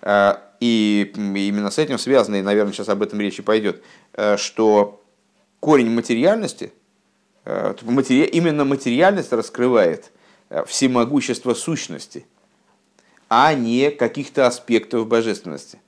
Э, 0.02 0.36
и 0.62 1.12
именно 1.15 1.69
с 1.69 1.80
этим 1.80 1.97
связано, 1.97 2.36
и, 2.36 2.41
наверное, 2.41 2.71
сейчас 2.71 2.88
об 2.88 3.02
этом 3.02 3.19
речи 3.19 3.43
пойдет, 3.43 3.84
э, 4.13 4.38
что 4.38 5.04
корень 5.60 5.89
материальности, 5.89 6.71
именно 7.43 8.65
материальность 8.65 9.34
раскрывает 9.34 10.12
всемогущество 10.67 11.56
сущности– 11.56 12.26
а 13.34 13.54
не 13.54 13.91
каких-то 13.91 14.46
аспектов 14.46 15.08
божественности, 15.08 15.80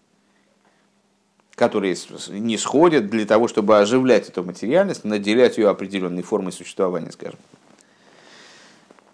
которые 1.56 1.98
не 2.30 2.58
сходят 2.58 3.10
для 3.10 3.26
того, 3.26 3.50
чтобы 3.50 3.78
оживлять 3.80 4.30
эту 4.30 4.46
материальность, 4.46 5.04
наделять 5.04 5.58
ее 5.58 5.68
определенной 5.68 6.24
формой 6.24 6.54
существования, 6.54 7.12
скажем. 7.12 7.38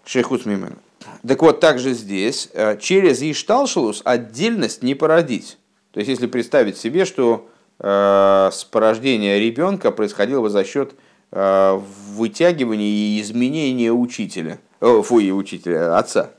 Шейхус 0.04 0.46
Мимен. 0.46 0.78
Так 1.26 1.42
вот, 1.42 1.58
также 1.58 1.92
здесь 1.92 2.50
э, 2.52 2.78
через 2.78 3.20
Ишталшалус 3.20 4.02
отдельность 4.04 4.84
не 4.84 4.94
породить. 4.94 5.58
То 5.90 5.98
есть, 5.98 6.08
если 6.08 6.28
представить 6.28 6.76
себе, 6.76 7.06
что 7.06 7.48
э, 7.80 8.50
с 8.52 8.62
порождения 8.62 9.40
ребенка 9.40 9.90
происходило 9.90 10.40
бы 10.40 10.50
за 10.50 10.62
счет 10.62 10.94
э, 11.32 11.80
вытягивания 12.12 12.86
и 12.86 13.20
изменения 13.20 13.90
учителя, 13.90 14.60
фу, 14.78 15.16
учителя, 15.16 15.98
отца, 15.98 16.30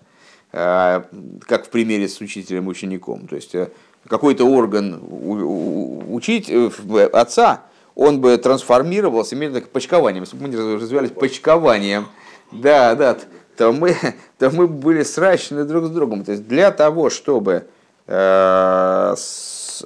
как 0.51 1.65
в 1.65 1.69
примере 1.69 2.07
с 2.07 2.19
учителем-учеником. 2.19 3.27
То 3.27 3.35
есть 3.35 3.55
э, 3.55 3.69
какой-то 4.07 4.45
орган 4.45 5.01
учить, 5.01 6.49
э, 6.49 6.69
отца, 7.13 7.63
он 7.95 8.19
бы 8.19 8.37
трансформировался 8.37 9.35
именно 9.35 9.61
почкованием. 9.61 10.23
Если 10.23 10.35
бы 10.35 10.47
мы 10.47 10.75
развивались 10.75 11.11
почкованием, 11.11 12.07
да, 12.51 12.95
да, 12.95 13.17
то 13.55 13.71
мы, 13.71 13.95
то 14.39 14.49
мы 14.49 14.67
были 14.67 15.03
сращены 15.03 15.63
друг 15.63 15.85
с 15.85 15.89
другом. 15.89 16.25
То 16.25 16.33
есть 16.33 16.45
для 16.47 16.71
того, 16.71 17.09
чтобы 17.09 17.67
э, 18.07 19.13
с, 19.17 19.85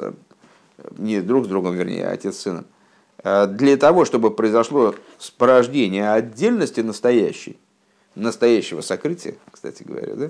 не 0.98 1.22
друг 1.22 1.46
с 1.46 1.48
другом, 1.48 1.76
вернее, 1.76 2.08
отец 2.08 2.38
с 2.38 2.42
сыном, 2.42 2.66
для 3.24 3.76
того, 3.78 4.06
чтобы 4.06 4.30
произошло 4.30 4.94
порождение 5.40 6.12
отдельности 6.12 6.82
настоящей, 6.82 7.58
настоящего 8.16 8.82
сокрытия, 8.82 9.36
кстати 9.52 9.84
говоря, 9.84 10.16
да, 10.16 10.30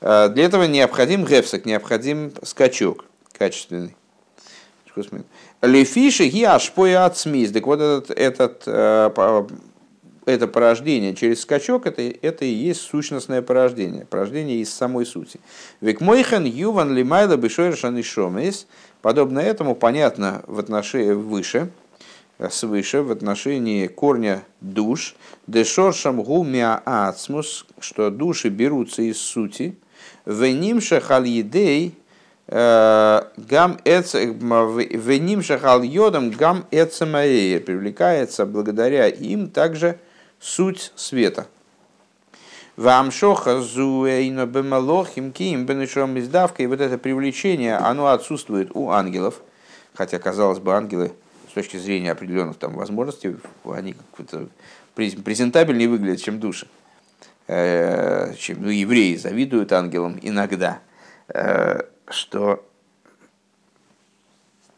а, 0.00 0.28
для 0.28 0.44
этого 0.44 0.64
необходим 0.64 1.24
гефсак, 1.24 1.64
необходим 1.64 2.32
скачок 2.42 3.04
качественный. 3.32 3.96
Лефиши 5.62 6.28
от 6.44 7.18
смис. 7.18 7.50
Так 7.50 7.66
вот 7.66 7.80
этот, 7.80 8.10
этот, 8.10 8.62
э, 8.66 9.46
это 10.26 10.48
порождение 10.48 11.14
через 11.14 11.42
скачок, 11.42 11.86
это, 11.86 12.02
это 12.02 12.44
и 12.44 12.52
есть 12.52 12.82
сущностное 12.82 13.42
порождение, 13.42 14.04
порождение 14.04 14.60
из 14.60 14.72
самой 14.72 15.06
сути. 15.06 15.40
Век 15.80 16.00
мойхан 16.00 16.44
юван 16.44 16.94
лимайла 16.94 17.36
бешойршан 17.36 17.96
и 17.96 18.02
шомес. 18.02 18.66
Подобно 19.00 19.40
этому 19.40 19.74
понятно 19.74 20.42
в 20.46 20.58
отношении 20.58 21.12
выше, 21.12 21.70
свыше 22.50 23.02
в 23.02 23.10
отношении 23.10 23.86
корня 23.86 24.42
душ, 24.60 25.14
дешоршам 25.46 26.22
гумя 26.22 26.82
ацмус, 26.84 27.66
что 27.80 28.10
души 28.10 28.48
берутся 28.48 29.02
из 29.02 29.20
сути, 29.20 29.76
веним 30.26 30.80
шахал 30.80 31.24
едей, 31.24 31.94
э, 32.48 33.22
гам 33.36 33.78
веним 33.84 35.42
шахал 35.42 35.82
йодом 35.82 36.30
гам 36.30 36.64
эцемаэйр, 36.70 37.62
привлекается 37.62 38.46
благодаря 38.46 39.08
им 39.08 39.48
также 39.48 39.98
суть 40.40 40.92
света. 40.96 41.46
Вам 42.76 43.10
шоха 43.10 43.60
зуэйно 43.60 44.46
бемалохим 44.46 45.30
ким 45.30 45.66
бенешом 45.66 46.18
издавка, 46.18 46.62
и 46.62 46.66
вот 46.66 46.80
это 46.80 46.96
привлечение, 46.96 47.76
оно 47.76 48.06
отсутствует 48.08 48.70
у 48.74 48.90
ангелов, 48.90 49.42
хотя, 49.92 50.18
казалось 50.18 50.58
бы, 50.58 50.74
ангелы 50.74 51.12
с 51.52 51.54
точки 51.54 51.76
зрения 51.76 52.12
определенных 52.12 52.56
там 52.56 52.72
возможностей, 52.72 53.36
они 53.64 53.94
как-то 54.16 54.48
презентабельнее 54.94 55.86
выглядят, 55.86 56.22
чем 56.22 56.40
души. 56.40 56.66
Э, 57.46 58.32
чем 58.38 58.62
ну, 58.62 58.70
евреи 58.70 59.16
завидуют 59.16 59.70
ангелам 59.72 60.18
иногда, 60.22 60.80
э, 61.28 61.82
что 62.08 62.64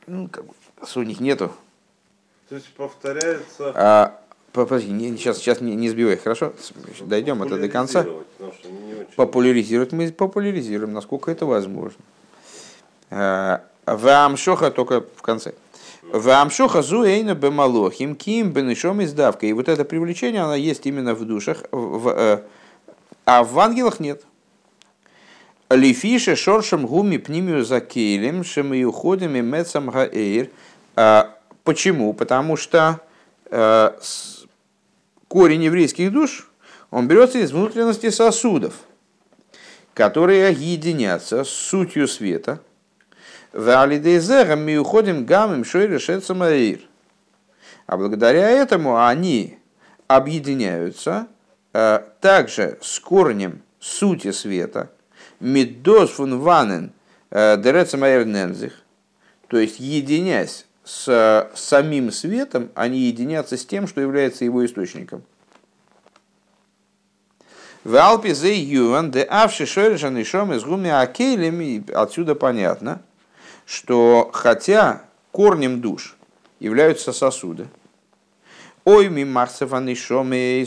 ну, 0.09 0.27
как 0.29 0.47
бы, 0.47 0.55
у 0.97 1.03
них 1.03 1.21
нету 1.21 1.53
То 2.49 2.57
есть 2.57 2.73
повторяется... 2.75 3.73
А, 3.77 4.21
подожди, 4.53 4.91
не, 4.91 5.17
сейчас, 5.17 5.39
сейчас 5.39 5.61
не, 5.61 5.77
не 5.77 5.91
сбивай, 5.91 6.17
хорошо? 6.17 6.55
Дойдем 7.03 7.41
это 7.45 7.57
до 7.57 7.69
конца. 7.69 8.01
очень- 8.41 9.07
Популяризировать 9.15 9.93
мы 9.93 10.11
популяризируем, 10.11 10.93
насколько 10.93 11.31
это 11.31 11.47
возможно. 11.47 12.01
Э, 13.11 13.59
Вамшоха 13.87 14.73
только 14.73 15.03
в 15.03 15.23
конце. 15.23 15.55
Вамшоха 16.13 16.83
зуэйна 16.83 17.35
бемалохим 17.35 18.15
ким 18.15 18.53
бенешом 18.53 19.03
издавка. 19.03 19.47
И 19.47 19.53
вот 19.53 19.69
это 19.69 19.85
привлечение, 19.85 20.43
оно 20.43 20.55
есть 20.55 20.87
именно 20.87 21.15
в 21.15 21.25
душах, 21.25 21.65
в- 21.73 22.09
э, 22.09 22.43
а 23.25 23.43
в 23.43 23.59
ангелах 23.59 24.01
нет. 24.01 24.23
Лифише 25.71 26.37
шоршем 26.37 26.87
гуми 26.87 27.17
пнимию 27.17 27.65
за 27.65 27.81
кейлем, 27.81 28.45
шем 28.45 28.75
и 28.75 28.85
уходим 28.85 29.35
и 29.35 29.41
мецам 29.41 29.91
гаэйр. 29.91 30.51
А, 30.95 31.35
Почему? 31.65 32.13
Потому 32.13 32.57
что 32.59 33.01
э, 33.51 33.91
корень 35.29 35.65
еврейских 35.65 36.13
душ, 36.13 36.51
он 36.91 37.09
берется 37.09 37.39
из 37.39 37.53
внутренности 37.53 38.11
сосудов, 38.11 38.75
которые 39.95 40.53
единятся 40.53 41.43
с 41.43 41.49
сутью 41.49 42.07
света. 42.07 42.61
Валидейзером 43.55 44.65
мы 44.65 44.77
уходим 44.79 45.25
гамым 45.25 45.65
шойре 45.65 46.01
шецамаир. 46.01 46.81
А 47.87 47.97
благодаря 47.97 48.51
этому 48.51 49.01
они 49.07 49.59
объединяются 50.09 51.29
также 51.71 52.79
с 52.83 52.99
корнем 52.99 53.63
сути 53.79 54.33
света, 54.33 54.91
медос 55.39 56.11
фун 56.11 56.41
ванен 56.41 56.93
дерецамаир 57.31 58.27
нензих, 58.27 58.73
то 59.47 59.59
есть 59.59 59.79
единясь 59.79 60.67
с 60.85 61.49
самим 61.55 62.11
светом, 62.11 62.71
они 62.75 63.03
единятся 63.03 63.57
с 63.57 63.65
тем, 63.65 63.87
что 63.87 64.01
является 64.01 64.45
его 64.45 64.67
источником. 64.67 65.23
В 67.85 67.95
Алпе 67.97 68.33
юан 68.33 69.13
де 69.13 69.23
авши 69.23 69.65
шойрешан 69.67 70.19
и 70.19 70.25
шом 70.25 70.53
из 70.53 70.65
гуми 70.65 70.91
акелем, 70.91 71.85
отсюда 71.95 72.35
понятно, 72.35 73.01
что 73.67 74.31
хотя 74.33 75.03
корнем 75.33 75.81
душ 75.81 76.17
являются 76.61 77.13
сосуды, 77.13 77.69
ой 78.85 79.09
ми 79.09 79.25
марцеван 79.25 79.89
и 79.89 79.95
шоме 79.95 80.63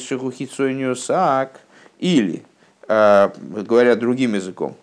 или, 1.99 2.43
э, 2.87 3.29
говоря 3.39 3.95
другим 3.95 4.35
языком, 4.35 4.75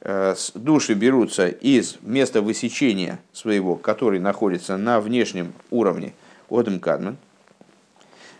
э, 0.00 0.34
души 0.54 0.94
берутся 0.94 1.48
из 1.48 1.96
места 2.02 2.42
высечения 2.42 3.18
своего, 3.32 3.76
который 3.76 4.18
находится 4.18 4.76
на 4.76 5.00
внешнем 5.00 5.52
уровне. 5.70 6.12
Одем 6.50 6.80
Кадмен, 6.80 7.16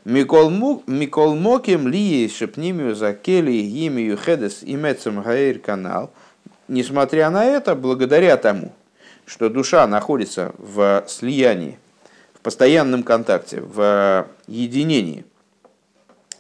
Микол 0.05 0.51
Моким 0.51 1.89
Ли 1.89 2.29
Шепнимию 2.29 2.95
Закели 2.95 3.63
Гимию 3.63 4.19
Хедес 4.19 4.63
и 4.63 4.75
Мецем 4.75 5.23
Гаэр 5.23 5.61
канал. 5.61 6.11
Несмотря 6.69 7.31
на 7.31 7.45
это, 7.45 7.75
благодаря 7.75 8.37
тому, 8.37 8.73
что 9.33 9.49
душа 9.49 9.87
находится 9.87 10.53
в 10.59 11.05
слиянии, 11.09 11.79
в 12.35 12.41
постоянном 12.41 13.03
контакте, 13.03 13.63
в 13.63 14.27
единении 14.47 15.25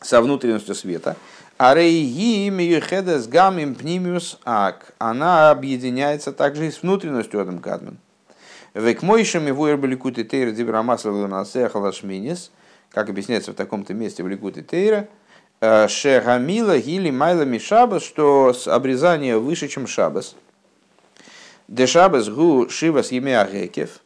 со 0.02 0.20
внутренностью 0.20 0.74
света, 0.74 1.16
Ак, 4.44 4.92
она 4.98 5.50
объединяется 5.50 6.32
также 6.32 6.66
и 6.66 6.70
с 6.70 6.82
внутренностью 6.82 7.40
Адам 7.40 7.60
Кадмен. 7.60 7.96
Век 8.74 9.00
мойшами 9.00 9.52
вуэрбали 9.52 9.94
кути 9.94 10.22
тейра 10.22 10.50
дибрамасла 10.50 11.12
халашминис, 11.70 12.50
как 12.90 13.08
объясняется 13.08 13.52
в 13.52 13.54
таком-то 13.54 13.94
месте 13.94 14.22
в 14.22 14.28
Ликуте 14.28 14.60
Тейра, 14.62 15.08
э, 15.62 15.88
Шегамила 15.88 16.78
гили 16.78 17.10
майла 17.10 17.46
мишабас, 17.46 18.02
что 18.02 18.52
с 18.52 18.68
обрезания 18.68 19.38
выше, 19.38 19.68
чем 19.68 19.86
шабас. 19.86 20.36
Де 21.72 21.86
шабас 21.86 22.28
гу 22.28 22.68
шивас 22.68 23.12
еме 23.12 23.40
агекев, 23.40 24.00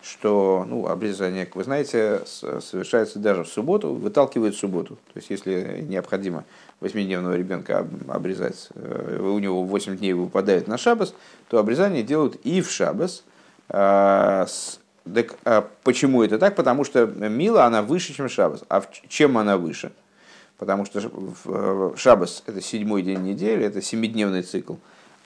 что 0.00 0.64
ну, 0.68 0.86
обрезание, 0.86 1.44
как 1.44 1.56
вы 1.56 1.64
знаете, 1.64 2.20
совершается 2.24 3.18
даже 3.18 3.42
в 3.42 3.48
субботу, 3.48 3.94
выталкивает 3.94 4.54
в 4.54 4.58
субботу. 4.58 4.94
То 5.12 5.16
есть, 5.16 5.28
если 5.28 5.84
необходимо 5.88 6.44
восьмидневного 6.78 7.34
ребенка 7.34 7.80
об- 7.80 8.08
обрезать, 8.08 8.68
э, 8.76 9.18
у 9.20 9.40
него 9.40 9.64
8 9.64 9.96
дней 9.96 10.12
выпадает 10.12 10.68
на 10.68 10.78
шабас, 10.78 11.12
то 11.48 11.58
обрезание 11.58 12.04
делают 12.04 12.36
и 12.44 12.60
в 12.60 12.70
шабас. 12.70 13.24
А, 13.68 14.46
а 15.44 15.68
почему 15.82 16.22
это 16.22 16.38
так? 16.38 16.54
Потому 16.54 16.84
что 16.84 17.06
Мила, 17.06 17.64
она 17.64 17.82
выше, 17.82 18.14
чем 18.14 18.28
Шабас. 18.28 18.62
А 18.68 18.84
чем 19.08 19.36
она 19.36 19.56
выше? 19.56 19.90
Потому 20.58 20.84
что 20.84 21.00
э, 21.00 21.92
Шабас– 21.96 22.44
это 22.46 22.60
седьмой 22.60 23.02
день 23.02 23.22
недели, 23.24 23.64
это 23.64 23.82
семидневный 23.82 24.44
цикл. 24.44 24.74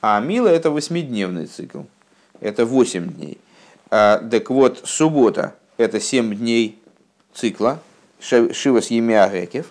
А 0.07 0.21
Мила– 0.21 0.49
это 0.51 0.71
восьмидневный 0.71 1.47
цикл. 1.47 1.85
Это 2.39 2.67
восемь 2.67 3.11
дней. 3.11 3.39
А, 3.91 4.19
так 4.19 4.51
вот, 4.51 4.83
суббота– 4.85 5.55
это 5.79 5.99
семь 5.99 6.35
дней 6.35 6.79
цикла. 7.33 7.79
Шивас 8.21 8.89
Емиагекев. 8.89 9.65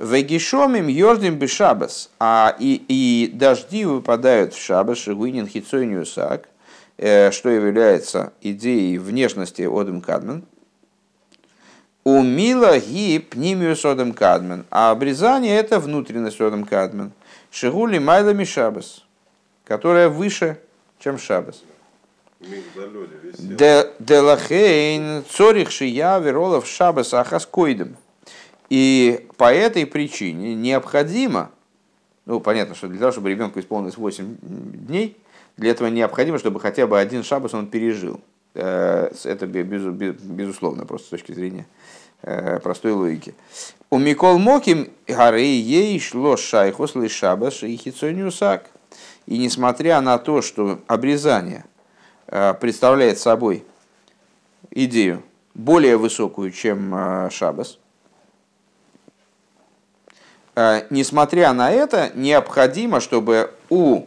Вегишомим 0.00 0.88
йордим 0.88 1.36
бешабас. 1.36 2.10
А 2.18 2.56
и, 2.58 2.82
и 2.88 3.30
дожди 3.32 3.84
выпадают 3.84 4.54
в 4.54 4.60
шабас, 4.60 4.98
шигуинин 4.98 5.46
хитсойниусак, 5.46 6.48
э, 6.98 7.30
что 7.30 7.48
является 7.48 8.32
идеей 8.40 8.98
внешности 8.98 9.62
Одем 9.62 10.00
Кадмен. 10.00 10.42
У 12.02 12.24
Мила 12.24 12.80
ги 12.80 13.20
пнимиус 13.20 13.84
Одем 13.84 14.14
Кадмен. 14.14 14.64
А 14.72 14.90
обрезание 14.90 15.56
это 15.56 15.78
внутренность 15.78 16.40
Одем 16.40 16.64
Кадмен. 16.64 17.12
Шигули 17.52 17.98
майлами 17.98 18.42
шабас, 18.42 19.03
которая 19.64 20.08
выше, 20.08 20.58
чем 20.98 21.18
шабас. 21.18 21.62
Делахейн 23.98 25.24
цорих 25.30 25.70
шия 25.70 26.18
веролов 26.18 26.66
шабас 26.66 27.14
ахаскоидем. 27.14 27.96
И 28.70 29.26
по 29.36 29.52
этой 29.52 29.86
причине 29.86 30.54
необходимо, 30.54 31.50
ну 32.26 32.40
понятно, 32.40 32.74
что 32.74 32.88
для 32.88 32.98
того, 32.98 33.12
чтобы 33.12 33.30
ребенку 33.30 33.60
исполнилось 33.60 33.96
8 33.96 34.36
дней, 34.42 35.16
для 35.56 35.70
этого 35.70 35.88
необходимо, 35.88 36.38
чтобы 36.38 36.60
хотя 36.60 36.86
бы 36.86 36.98
один 36.98 37.22
шабас 37.22 37.54
он 37.54 37.66
пережил. 37.66 38.20
Э, 38.54 39.10
Это 39.24 39.46
бе- 39.46 39.62
безу- 39.62 39.92
бе- 39.92 40.12
безусловно, 40.12 40.84
просто 40.86 41.06
с 41.06 41.10
точки 41.10 41.32
зрения 41.32 41.66
э, 42.22 42.58
простой 42.60 42.92
логики. 42.92 43.34
У 43.90 43.98
Микол 43.98 44.38
Моким 44.38 44.88
горы 45.06 45.40
ей 45.42 45.98
шло 46.00 46.36
шайхос 46.36 46.94
ли 46.94 47.08
шабас 47.08 47.62
и 47.62 47.76
хитсониусак. 47.76 48.70
И 49.26 49.38
несмотря 49.38 50.00
на 50.00 50.18
то, 50.18 50.42
что 50.42 50.80
обрезание 50.86 51.64
э, 52.26 52.54
представляет 52.54 53.18
собой 53.18 53.64
идею 54.70 55.22
более 55.54 55.96
высокую, 55.96 56.50
чем 56.50 56.94
э, 56.94 57.30
шабас, 57.30 57.78
э, 60.56 60.82
несмотря 60.90 61.52
на 61.52 61.70
это, 61.70 62.10
необходимо, 62.14 63.00
чтобы 63.00 63.52
у 63.68 64.06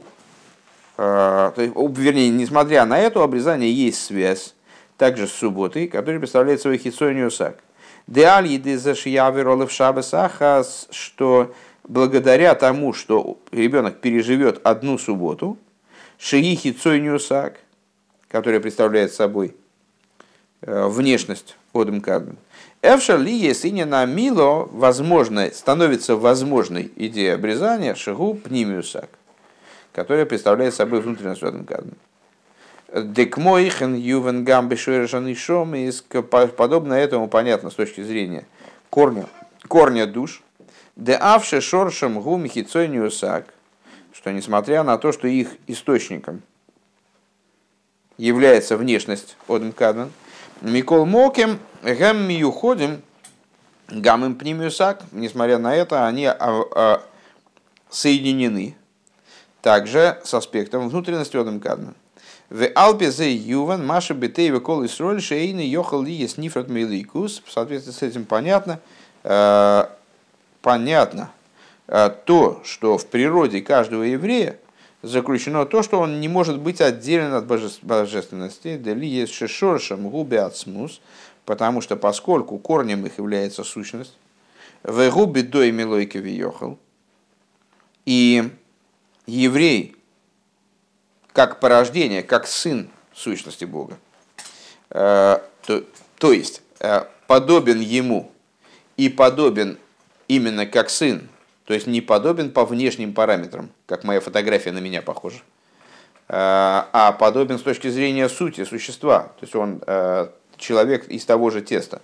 то 0.96 1.54
есть, 1.56 1.76
вернее, 1.76 2.30
несмотря 2.32 2.84
на 2.84 2.98
это, 2.98 3.20
у 3.20 3.22
обрезания 3.22 3.68
есть 3.68 4.04
связь 4.04 4.56
также 4.98 5.28
с 5.28 5.32
субботой, 5.32 5.88
которая 5.88 6.20
представляет 6.20 6.60
собой 6.60 6.80
хитсонию 6.80 7.30
сак. 7.30 7.60
Деаль 8.08 8.48
еды 8.48 8.78
зашиявер 8.80 9.48
в 9.48 9.70
шабас 9.70 10.14
ахас, 10.14 10.88
что 10.90 11.54
благодаря 11.88 12.56
тому, 12.56 12.94
что 12.94 13.38
ребенок 13.52 14.00
переживет 14.00 14.62
одну 14.64 14.98
субботу, 14.98 15.58
шии 16.18 16.56
хитсонию 16.56 17.20
сак, 17.20 17.60
которая 18.28 18.60
представляет 18.60 19.14
собой 19.14 19.56
э, 20.62 20.88
внешность 20.88 21.56
Одем 21.74 22.02
Кадмен. 22.02 22.38
Эвша 22.82 23.16
ли 23.16 23.34
есиня 23.34 23.86
на 23.86 24.06
мило, 24.06 24.68
возможно, 24.72 25.50
становится 25.52 26.16
возможной 26.16 26.92
идея 26.96 27.36
обрезания 27.36 27.96
шигу 27.96 28.36
пнимиусак 28.36 29.10
которая 29.98 30.28
представляет 30.28 30.76
собой 30.76 31.02
внутренность 31.02 31.42
Одем 31.42 31.66
Кадмен. 31.66 31.96
Декмойхен 32.94 33.96
ювен 33.96 34.44
гамбе 34.44 34.76
шуэрешан 34.76 35.36
шом, 35.36 35.74
и 35.74 35.92
по- 36.22 36.46
подобно 36.46 36.94
этому 36.94 37.28
понятно 37.28 37.72
с 37.72 37.74
точки 37.74 38.04
зрения 38.04 38.46
корня, 38.92 39.26
корня 39.68 40.06
душ. 40.06 40.44
Де 40.98 41.16
авше 41.22 41.62
шоршем 41.62 42.20
гум 42.20 42.48
хицойниусак, 42.48 43.54
что 44.12 44.32
несмотря 44.32 44.82
на 44.82 44.98
то, 44.98 45.12
что 45.12 45.28
их 45.28 45.50
источником 45.68 46.42
является 48.18 48.78
внешность 48.78 49.38
Одем 49.48 49.74
Кадмен, 49.74 50.12
Микол 50.62 51.06
Мокем 51.06 51.60
гэм 51.84 52.28
миюходим 52.28 53.04
гамым 53.90 54.34
пнимиусак, 54.34 55.04
несмотря 55.12 55.60
на 55.60 55.76
это, 55.76 56.08
они 56.08 56.26
а, 56.26 56.36
а, 56.40 57.04
соединены 57.92 58.76
также 59.62 60.20
с 60.24 60.34
аспектом 60.34 60.90
внутренности 60.90 61.38
Одем 61.38 61.60
Кадмен. 61.60 61.94
В 62.50 62.68
Алпе 62.74 63.12
за 63.12 63.26
Юван, 63.26 63.86
Маша 63.86 64.16
Бетеева 64.16 64.62
Кол 64.62 64.84
Исроль, 64.88 65.22
Шейны 65.22 65.60
Йохал 65.60 66.02
Ли 66.02 66.28
Снифрат 66.28 66.70
Миликус. 66.70 67.44
В 67.46 67.52
соответствии 67.52 67.92
с 67.92 68.02
этим 68.02 68.26
понятно, 68.26 68.80
э, 69.24 69.86
понятно 70.68 71.32
э, 71.88 72.10
то, 72.26 72.62
что 72.66 72.98
в 72.98 73.08
природе 73.08 73.62
каждого 73.62 74.04
еврея 74.04 74.60
заключено 75.02 75.66
то, 75.66 75.82
что 75.82 76.02
он 76.02 76.20
не 76.20 76.28
может 76.28 76.60
быть 76.60 76.82
отделен 76.82 77.32
от 77.32 77.46
божественности. 77.46 78.76
Дали 78.76 79.06
есть 79.06 79.34
шешоршам 79.34 80.10
губи 80.10 80.36
ацмус, 80.36 81.00
потому 81.46 81.80
что 81.80 81.96
поскольку 81.96 82.58
корнем 82.58 83.06
их 83.06 83.18
является 83.18 83.64
сущность, 83.64 84.18
в 84.84 85.10
губи 85.10 85.42
до 85.42 85.72
милойки 85.72 86.18
виехал, 86.18 86.78
и 88.06 88.52
еврей 89.26 89.96
как 91.32 91.62
порождение, 91.62 92.24
как 92.24 92.46
сын 92.46 92.90
сущности 93.14 93.64
Бога. 93.64 93.98
Э, 94.90 95.38
то, 95.66 95.86
то 96.18 96.34
есть 96.34 96.62
э, 96.82 97.06
подобен 97.26 97.80
ему 97.80 98.34
и 98.98 99.08
подобен 99.08 99.78
именно 100.28 100.66
как 100.66 100.90
сын, 100.90 101.30
то 101.66 101.74
есть 101.74 101.88
не 101.88 102.02
подобен 102.02 102.52
по 102.52 102.66
внешним 102.66 103.14
параметрам, 103.14 103.70
как 103.86 104.04
моя 104.04 104.20
фотография 104.20 104.72
на 104.72 104.80
меня 104.80 105.02
похожа, 105.02 105.38
э, 105.38 106.34
а 106.34 107.16
подобен 107.20 107.60
с 107.60 107.62
точки 107.62 107.90
зрения 107.90 108.30
сути, 108.30 108.64
существа. 108.64 109.32
То 109.40 109.44
есть 109.44 109.56
он 109.56 109.82
человек 110.58 111.08
из 111.08 111.26
того 111.26 111.50
же 111.50 111.62
теста. 111.62 112.02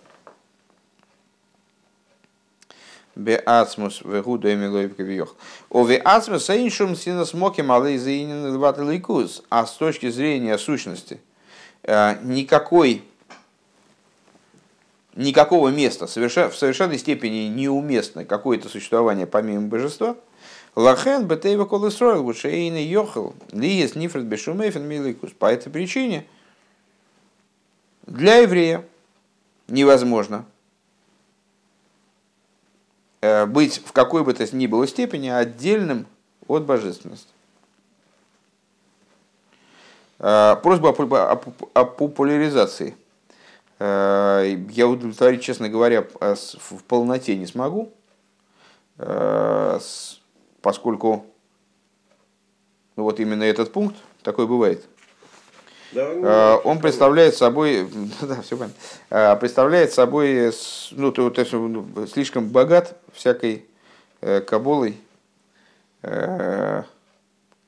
А 9.49 9.67
с 9.67 9.73
точки 9.73 10.09
зрения 10.09 10.57
сущности, 10.57 11.21
э, 11.83 12.15
никакой 12.23 13.03
никакого 15.15 15.69
места, 15.69 16.07
в 16.07 16.11
совершенной 16.11 16.97
степени 16.97 17.47
неуместно 17.47 18.25
какое-то 18.25 18.69
существование 18.69 19.27
помимо 19.27 19.67
божества, 19.67 20.15
Лахен 20.75 21.27
бетейва 21.27 21.65
колесроил 21.65 22.23
вушейна 22.23 22.83
йохал 22.83 23.35
лиес 23.51 23.95
нифред 23.95 24.25
бешумейфен 24.25 24.83
миликус. 24.83 25.31
По 25.31 25.51
этой 25.51 25.71
причине 25.71 26.25
для 28.07 28.37
еврея 28.37 28.83
невозможно 29.67 30.45
Э, 33.23 33.45
быть 33.45 33.81
в 33.85 33.93
какой 33.93 34.25
бы 34.25 34.33
то 34.33 34.53
ни 34.53 34.67
было 34.67 34.85
степени 34.85 35.29
отдельным 35.29 36.07
от 36.45 36.65
божественности. 36.65 37.29
Э, 40.19 40.57
просьба 40.61 40.89
о 40.89 41.85
популяризации. 41.85 42.97
Э, 43.79 44.55
я 44.69 44.87
удовлетворить, 44.87 45.41
честно 45.41 45.69
говоря, 45.69 46.05
в 46.19 46.83
полноте 46.87 47.35
не 47.35 47.47
смогу, 47.47 47.91
поскольку 50.61 51.25
ну 52.95 53.03
вот 53.03 53.19
именно 53.19 53.43
этот 53.43 53.71
пункт 53.71 53.95
такой 54.21 54.47
бывает. 54.47 54.85
Да, 55.93 56.57
он 56.63 56.79
представляет 56.81 57.35
собой, 57.35 57.87
да, 58.21 58.41
все 58.41 58.57
понятно, 58.57 59.35
представляет 59.37 59.93
собой, 59.93 60.51
ну, 60.91 61.11
то, 61.11 61.29
то 61.29 61.41
есть, 61.41 61.53
ну, 61.53 61.87
слишком 62.07 62.49
богат 62.49 62.97
всякой 63.13 63.65
э, 64.21 64.41
каболой, 64.41 64.97
э, 66.01 66.83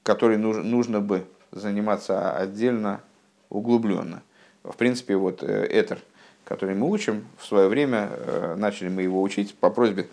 которой 0.03 0.37
нужно 0.37 1.01
бы 1.01 1.25
заниматься 1.51 2.35
отдельно, 2.35 3.01
углубленно. 3.49 4.21
В 4.69 4.75
принципе, 4.77 5.15
вот 5.15 5.43
э, 5.43 5.67
Этер, 5.69 5.99
который 6.43 6.75
мы 6.75 6.89
учим, 6.89 7.25
в 7.37 7.45
свое 7.45 7.67
время 7.67 8.09
начали 8.55 8.89
мы 8.89 9.01
его 9.01 9.21
учить 9.21 9.55
по 9.55 9.69
просьбе 9.71 10.07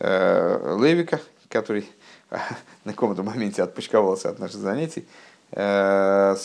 Левика, 0.00 1.18
который 1.48 1.88
на 2.84 2.92
каком-то 2.92 3.22
моменте 3.22 3.62
отпочковался 3.62 4.28
от 4.28 4.38
наших 4.38 4.58
занятий, 4.58 5.06
в 5.50 6.36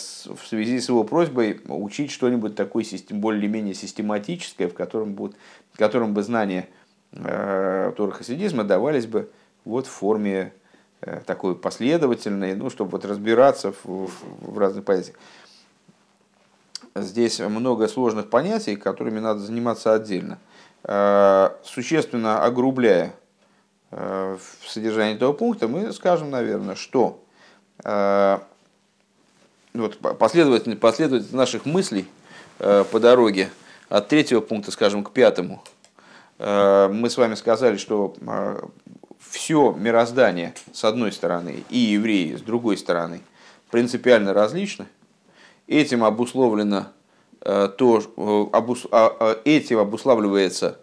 связи 0.46 0.80
с 0.80 0.88
его 0.88 1.04
просьбой 1.04 1.60
учить 1.68 2.10
что-нибудь 2.10 2.54
такое 2.54 2.84
более-менее 3.10 3.74
систематическое, 3.74 4.68
в 4.68 4.72
котором, 4.72 5.12
будут, 5.12 5.36
в 5.74 5.78
котором 5.78 6.14
бы 6.14 6.22
знания 6.22 6.68
э, 7.12 7.92
Тора 7.96 8.10
хасидизма 8.12 8.64
давались 8.64 9.06
бы 9.06 9.30
вот 9.64 9.86
в 9.86 9.90
форме 9.90 10.52
э, 11.00 11.20
такой 11.26 11.54
последовательной, 11.54 12.54
ну, 12.54 12.70
чтобы 12.70 12.92
вот 12.92 13.04
разбираться 13.04 13.72
в, 13.72 13.84
в, 13.84 14.10
в 14.52 14.58
разных 14.58 14.84
понятиях. 14.84 15.16
Здесь 16.96 17.40
много 17.40 17.88
сложных 17.88 18.30
понятий, 18.30 18.76
которыми 18.76 19.18
надо 19.18 19.40
заниматься 19.40 19.94
отдельно. 19.94 20.38
Э, 20.84 21.50
существенно 21.64 22.44
огрубляя 22.44 23.14
э, 23.90 24.36
в 24.38 24.70
содержании 24.70 25.16
этого 25.16 25.32
пункта, 25.32 25.66
мы 25.66 25.92
скажем, 25.92 26.30
наверное, 26.30 26.76
что 26.76 27.24
э, 27.82 28.38
вот, 29.72 29.98
последовательность, 30.18 30.80
последовательность 30.80 31.34
наших 31.34 31.66
мыслей 31.66 32.06
по 32.58 33.00
дороге 33.00 33.50
от 33.88 34.06
третьего 34.06 34.40
пункта, 34.40 34.70
скажем, 34.70 35.02
к 35.02 35.10
пятому– 35.10 35.62
мы 36.38 37.08
с 37.08 37.16
вами 37.16 37.36
сказали, 37.36 37.76
что 37.76 38.14
все 39.20 39.72
мироздание 39.72 40.54
с 40.72 40.84
одной 40.84 41.12
стороны 41.12 41.64
и 41.70 41.78
евреи 41.78 42.34
с 42.34 42.40
другой 42.40 42.76
стороны 42.76 43.20
принципиально 43.70 44.34
различны. 44.34 44.86
Этим 45.66 46.04
обусловлено 46.04 46.88
э, 47.40 47.68
то, 47.76 48.02
обус, 48.52 48.86
а, 48.90 49.16
а, 49.18 49.40
этим 49.44 49.78
обуславливается 49.78 50.78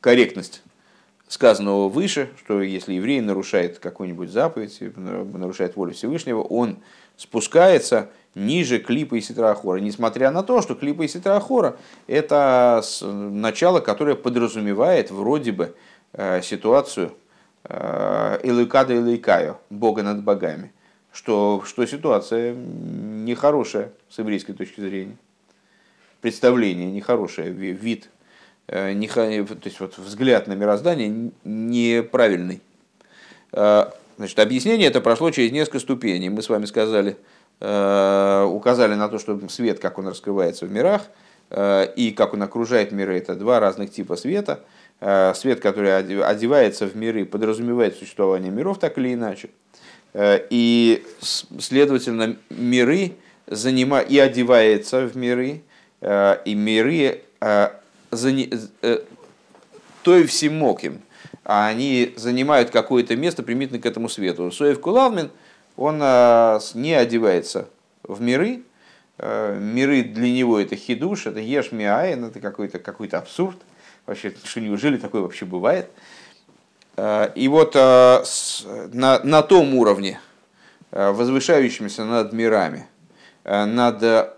корректность 0.00 0.62
сказанного 1.28 1.88
выше, 1.88 2.28
что 2.38 2.60
если 2.60 2.92
еврей 2.92 3.22
нарушает 3.22 3.78
какую-нибудь 3.78 4.30
заповедь, 4.30 4.78
нарушает 4.96 5.76
волю 5.76 5.94
Всевышнего, 5.94 6.42
он 6.42 6.76
спускается 7.16 8.10
ниже 8.34 8.78
клипа 8.78 9.14
и 9.14 9.20
ситрахора, 9.20 9.78
несмотря 9.78 10.30
на 10.30 10.42
то, 10.42 10.60
что 10.60 10.74
клипа 10.74 11.02
и 11.02 11.08
ситрахора– 11.08 11.76
это 12.06 12.82
начало, 13.02 13.80
которое 13.80 14.14
подразумевает 14.14 15.10
вроде 15.10 15.52
бы 15.52 15.74
э, 16.12 16.42
ситуацию 16.42 17.12
Илыкада 17.64 18.94
э, 18.94 18.98
Илыкаю, 18.98 19.58
Бога 19.70 20.02
над 20.02 20.22
богами, 20.22 20.72
что, 21.12 21.62
что 21.66 21.84
ситуация 21.86 22.54
нехорошая 22.54 23.92
с 24.08 24.18
еврейской 24.18 24.52
точки 24.52 24.80
зрения, 24.80 25.16
представление 26.20 26.90
нехорошее, 26.90 27.50
вид, 27.50 28.10
э, 28.66 28.92
не, 28.92 29.08
то 29.08 29.56
есть 29.64 29.80
вот 29.80 29.98
взгляд 29.98 30.46
на 30.46 30.54
мироздание 30.54 31.30
неправильный. 31.44 32.60
Значит, 34.18 34.38
объяснение 34.38 34.88
это 34.88 35.00
прошло 35.00 35.30
через 35.30 35.52
несколько 35.52 35.78
ступеней. 35.78 36.30
Мы 36.30 36.42
с 36.42 36.48
вами 36.48 36.64
сказали– 36.66 37.16
Э, 37.64 38.44
указали 38.44 38.94
на 38.94 39.08
то, 39.08 39.20
что 39.20 39.38
свет, 39.48 39.78
как 39.78 39.96
он 39.96 40.08
раскрывается 40.08 40.66
в 40.66 40.72
мирах, 40.72 41.02
э, 41.50 41.92
и 41.94 42.10
как 42.10 42.34
он 42.34 42.42
окружает 42.42 42.90
миры, 42.90 43.16
это 43.18 43.36
два 43.36 43.60
разных 43.60 43.92
типа 43.92 44.16
света. 44.16 44.64
Э, 45.00 45.32
свет, 45.36 45.60
который 45.60 45.96
одевается 45.96 46.86
в 46.86 46.96
миры, 46.96 47.24
подразумевает 47.24 47.96
существование 47.96 48.50
миров 48.50 48.80
так 48.80 48.98
или 48.98 49.14
иначе. 49.14 49.50
И, 50.14 51.04
следовательно, 51.20 52.36
миры 52.50 53.12
занима... 53.46 54.00
и 54.00 54.18
одевается 54.18 55.06
в 55.06 55.16
миры, 55.16 55.62
и 56.00 56.54
миры 56.54 57.22
зани... 58.10 58.50
то 60.02 60.16
и 60.16 60.24
всемоким, 60.26 61.00
а 61.44 61.66
они 61.68 62.12
занимают 62.16 62.70
какое-то 62.70 63.16
место 63.16 63.42
примитивно 63.42 63.80
к 63.80 63.86
этому 63.86 64.08
свету. 64.08 64.50
Соев 64.50 64.80
Кулавмин– 64.80 65.30
он 65.74 65.96
не 65.98 66.92
одевается 66.92 67.66
в 68.02 68.20
миры. 68.20 68.62
Миры 69.18 70.02
для 70.02 70.30
него 70.30 70.58
это 70.60 70.76
хидуш, 70.76 71.26
это 71.26 71.40
еш 71.40 71.72
миаин, 71.72 72.26
это 72.26 72.40
какой-то 72.40 72.78
какой 72.78 73.08
абсурд. 73.08 73.56
Вообще, 74.04 74.34
что 74.44 74.60
неужели 74.60 74.98
такое 74.98 75.22
вообще 75.22 75.46
бывает? 75.46 75.88
А, 76.96 77.26
и 77.34 77.48
вот 77.48 77.74
на, 77.74 79.20
на 79.24 79.42
том 79.42 79.74
уровне, 79.74 80.20
возвышающемся 80.90 82.04
над 82.04 82.32
мирами, 82.32 82.86
над 83.44 84.34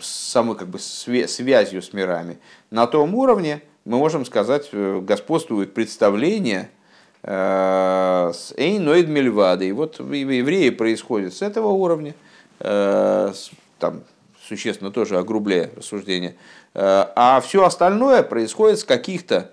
самой 0.00 0.56
как 0.56 0.68
бы 0.68 0.78
связью 0.78 1.82
с 1.82 1.92
мирами, 1.92 2.38
на 2.70 2.86
том 2.86 3.14
уровне 3.14 3.62
мы 3.84 3.98
можем 3.98 4.24
сказать, 4.24 4.68
э, 4.72 5.00
господствует 5.02 5.74
представление– 5.74 6.70
Э, 7.22 8.32
с 8.32 8.54
Эйноид 8.56 9.08
Мельвады. 9.08 9.68
И 9.68 9.72
вот 9.72 10.00
евреи 10.00 10.70
происходит 10.70 11.34
с 11.34 11.42
этого 11.42 11.68
уровня, 11.68 12.14
э, 12.60 13.32
там 13.78 14.02
существенно 14.42 14.90
тоже 14.90 15.18
огрубляя 15.18 15.70
рассуждение, 15.76 16.34
э, 16.74 17.06
а 17.14 17.40
все 17.40 17.64
остальное 17.64 18.22
происходит 18.22 18.78
с 18.78 18.84
каких-то 18.84 19.50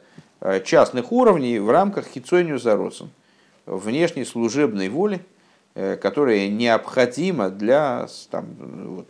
частных 0.64 1.12
уровней 1.12 1.60
в 1.60 1.70
рамках 1.70 2.08
хитсонию 2.08 2.60
заросом, 2.60 3.10
внешней 3.66 4.26
служебной 4.26 4.90
воли 4.90 5.22
э, 5.78 5.96
которая 5.96 6.48
необходима 6.50 7.50
для 7.50 8.08
там, 8.32 8.46
вот, 8.96 9.08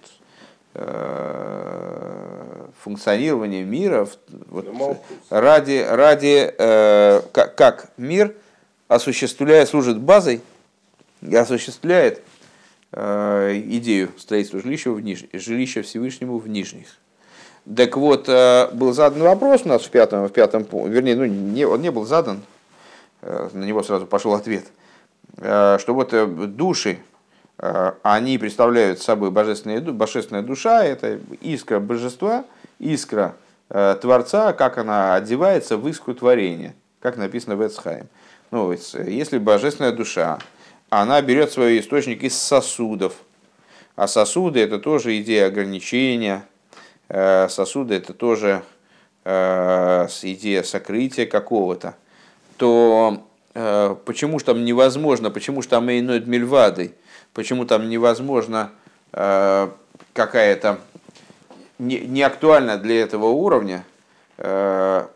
э, 0.74 2.66
функционирования 2.80 3.64
мира 3.64 4.08
вот, 4.50 5.02
ради, 5.30 5.86
ради 5.90 6.54
э, 6.58 7.22
как, 7.32 7.56
как 7.56 7.92
мир 7.98 8.36
осуществляет, 8.88 9.70
служит 9.70 10.00
базой 10.00 10.42
и 11.22 11.36
осуществляет 11.36 12.22
э, 12.92 13.62
идею 13.66 14.12
строительства 14.18 14.62
жилища, 14.62 14.92
в 14.92 15.02
ниж... 15.02 15.26
жилища 15.34 15.82
Всевышнему 15.82 16.38
в 16.38 16.48
Нижних. 16.48 16.98
Так 17.76 17.98
вот, 17.98 18.30
э, 18.30 18.70
был 18.72 18.94
задан 18.94 19.24
вопрос 19.24 19.64
у 19.66 19.68
нас 19.70 19.84
в 19.84 19.90
пятом, 19.90 20.26
в 20.28 20.32
пятом 20.32 20.66
вернее, 20.90 21.16
ну, 21.16 21.26
не, 21.26 21.66
он 21.66 21.82
не 21.82 21.92
был 21.92 22.06
задан, 22.06 22.42
э, 23.22 23.50
на 23.52 23.66
него 23.66 23.84
сразу 23.84 24.06
пошел 24.06 24.34
ответ, 24.34 24.66
Э, 25.40 25.78
что 25.80 25.94
вот 25.94 26.56
души, 26.56 26.98
они 28.04 28.38
представляют 28.38 29.02
собой 29.02 29.30
божественная, 29.30 29.82
ду- 29.82 29.94
божественная 29.94 30.42
душа, 30.44 30.84
это 30.84 31.20
искра 31.42 31.80
божества, 31.80 32.46
искра 32.80 33.36
Творца, 33.68 34.54
как 34.54 34.78
она 34.78 35.16
одевается 35.16 35.78
в 35.78 35.88
искру 35.88 36.14
творения, 36.14 36.76
как 37.00 37.18
написано 37.18 37.56
в 37.56 37.66
Эцхайм. 37.66 38.08
Ну, 38.52 38.72
если 38.72 39.40
божественная 39.40 39.92
душа, 39.92 40.38
она 40.90 41.22
берет 41.22 41.52
свой 41.52 41.80
источник 41.80 42.24
из 42.24 42.38
сосудов, 42.38 43.14
а 43.96 44.08
сосуды 44.08 44.60
это 44.60 44.78
тоже 44.78 45.20
идея 45.20 45.48
ограничения, 45.48 46.44
сосуды 47.10 47.96
это 47.96 48.14
тоже 48.14 48.64
э, 49.24 50.08
с- 50.10 50.24
идея 50.24 50.64
сокрытия 50.64 51.26
какого-то, 51.26 51.96
то 52.58 53.24
э, 53.54 53.96
почему 54.06 54.40
же 54.40 54.46
там 54.46 54.66
невозможно, 54.66 55.30
почему 55.32 55.62
же 55.62 55.68
там 55.68 55.90
иной 55.90 56.22
мельвадой, 56.22 56.94
почему 57.34 57.66
там 57.66 57.90
невозможно 57.90 58.72
э, 59.14 59.70
какая-то 60.14 60.80
не, 61.80 62.00
не 62.00 62.24
актуальна 62.24 62.78
для 62.78 63.02
этого 63.02 63.28
уровня 63.28 63.86
э, 64.38 65.08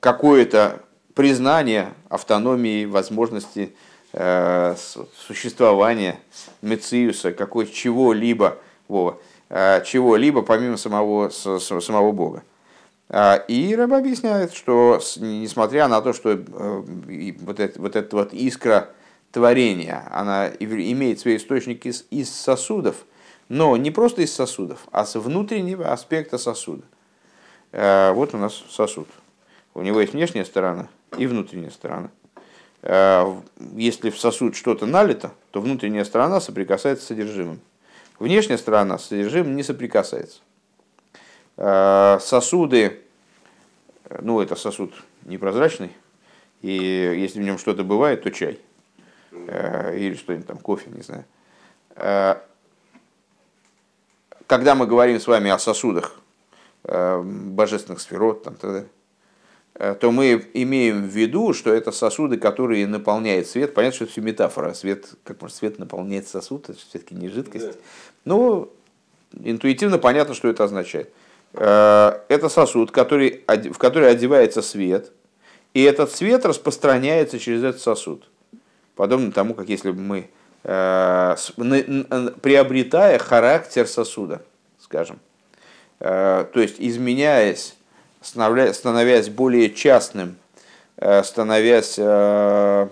какое-то 0.00 0.80
признание 1.14 1.92
автономии, 2.08 2.84
возможности 2.84 3.74
э, 4.12 4.74
существования 5.26 6.18
Мециуса, 6.62 7.32
какой 7.32 7.66
чего-либо, 7.66 8.58
Вова, 8.88 9.12
э, 9.12 9.33
чего-либо 9.48 10.42
помимо 10.42 10.76
самого, 10.76 11.28
самого 11.30 12.12
Бога. 12.12 12.42
А, 13.08 13.36
И 13.48 13.74
Рэб 13.74 13.92
объясняет, 13.92 14.54
что 14.54 15.00
несмотря 15.18 15.88
на 15.88 16.00
то, 16.00 16.12
что 16.12 16.32
э, 16.32 16.82
вот, 17.40 17.60
это, 17.60 17.80
вот 17.80 17.96
эта 17.96 18.16
вот 18.16 18.32
искра 18.32 18.90
творения, 19.30 20.08
она 20.10 20.48
имеет 20.58 21.20
свой 21.20 21.36
источник 21.36 21.86
из, 21.86 22.06
из 22.10 22.30
сосудов, 22.34 23.04
но 23.48 23.76
не 23.76 23.90
просто 23.90 24.22
из 24.22 24.32
сосудов, 24.32 24.86
а 24.90 25.04
с 25.04 25.18
внутреннего 25.18 25.92
аспекта 25.92 26.38
сосуда. 26.38 26.82
Э, 27.72 28.12
Вот 28.12 28.34
у 28.34 28.38
нас 28.38 28.64
сосуд. 28.70 29.08
У 29.74 29.82
него 29.82 30.00
есть 30.00 30.12
внешняя 30.14 30.44
сторона 30.44 30.88
и 31.18 31.26
внутренняя 31.26 31.70
сторона. 31.70 32.10
Э, 32.82 33.26
Если 33.76 34.10
в 34.10 34.18
сосуд 34.18 34.56
что-то 34.56 34.86
налито, 34.86 35.32
то 35.50 35.60
внутренняя 35.60 36.04
сторона 36.04 36.40
соприкасается 36.40 37.04
с 37.04 37.08
содержимым. 37.08 37.60
Внешняя 38.18 38.58
сторона 38.58 38.98
с 38.98 39.06
содержимым 39.06 39.56
не 39.56 39.62
соприкасается. 39.62 40.40
Э, 41.56 42.18
Сосуды, 42.20 43.00
ну 44.20 44.40
это 44.40 44.56
сосуд 44.56 44.92
непрозрачный, 45.24 45.90
и 46.62 46.72
если 46.72 47.40
в 47.40 47.44
нем 47.44 47.58
что-то 47.58 47.84
бывает, 47.84 48.22
то 48.22 48.30
чай. 48.30 48.60
Э, 49.32 49.96
Или 49.96 50.14
что-нибудь 50.14 50.46
там, 50.46 50.58
кофе, 50.58 50.90
не 50.90 51.02
знаю. 51.02 51.24
Э, 51.96 52.36
Когда 54.46 54.74
мы 54.74 54.86
говорим 54.86 55.20
с 55.20 55.26
вами 55.26 55.50
о 55.50 55.58
сосудах, 55.58 56.20
божественных 56.84 58.00
сферот, 58.00 58.42
там, 58.42 58.56
т.д., 58.56 58.80
э, 58.80 58.84
то 59.74 60.12
мы 60.12 60.46
имеем 60.54 61.02
в 61.02 61.06
виду, 61.06 61.52
что 61.52 61.72
это 61.72 61.90
сосуды, 61.90 62.36
которые 62.36 62.86
наполняют 62.86 63.48
свет. 63.48 63.74
Понятно, 63.74 63.96
что 63.96 64.04
это 64.04 64.12
все 64.12 64.20
метафора. 64.20 64.72
Свет, 64.72 65.06
как 65.24 65.40
может 65.42 65.56
свет 65.56 65.78
наполняет 65.78 66.28
сосуд, 66.28 66.68
это 66.68 66.78
все-таки 66.78 67.14
не 67.14 67.28
жидкость. 67.28 67.66
Да. 67.66 67.72
Но 68.24 68.68
интуитивно 69.42 69.98
понятно, 69.98 70.34
что 70.34 70.48
это 70.48 70.64
означает. 70.64 71.10
Э, 71.54 72.20
Это 72.28 72.48
сосуд, 72.48 72.90
который, 72.90 73.44
в 73.46 73.78
который 73.78 74.10
одевается 74.10 74.62
свет, 74.62 75.12
и 75.72 75.82
этот 75.82 76.12
свет 76.12 76.44
распространяется 76.44 77.38
через 77.38 77.62
этот 77.62 77.80
сосуд. 77.80 78.28
Подобно 78.96 79.32
тому, 79.32 79.54
как 79.54 79.68
если 79.68 79.90
бы 79.90 80.00
мы, 80.00 80.30
э, 80.64 81.36
приобретая 82.42 83.18
характер 83.18 83.86
сосуда, 83.86 84.42
скажем, 84.80 85.18
э, 86.00 86.46
то 86.52 86.60
есть 86.60 86.76
изменяясь, 86.78 87.76
становясь 88.24 89.28
более 89.28 89.70
частным, 89.70 90.36
э, 90.96 91.22
становясь 91.22 91.96
э, 91.98 92.88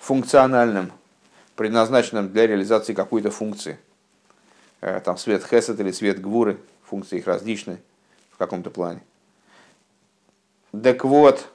функциональным, 0.00 0.92
предназначенным 1.54 2.30
для 2.32 2.46
реализации 2.46 2.92
какой-то 2.92 3.30
функции. 3.30 3.78
Э, 4.80 5.00
Там 5.04 5.16
свет 5.16 5.44
хесед 5.44 5.78
или 5.80 5.92
свет 5.92 6.20
гвуры, 6.20 6.58
функции 6.84 7.18
их 7.18 7.26
различны 7.26 7.78
в 8.32 8.38
каком-то 8.38 8.70
плане. 8.70 9.00
Так 10.82 11.04
вот, 11.04 11.48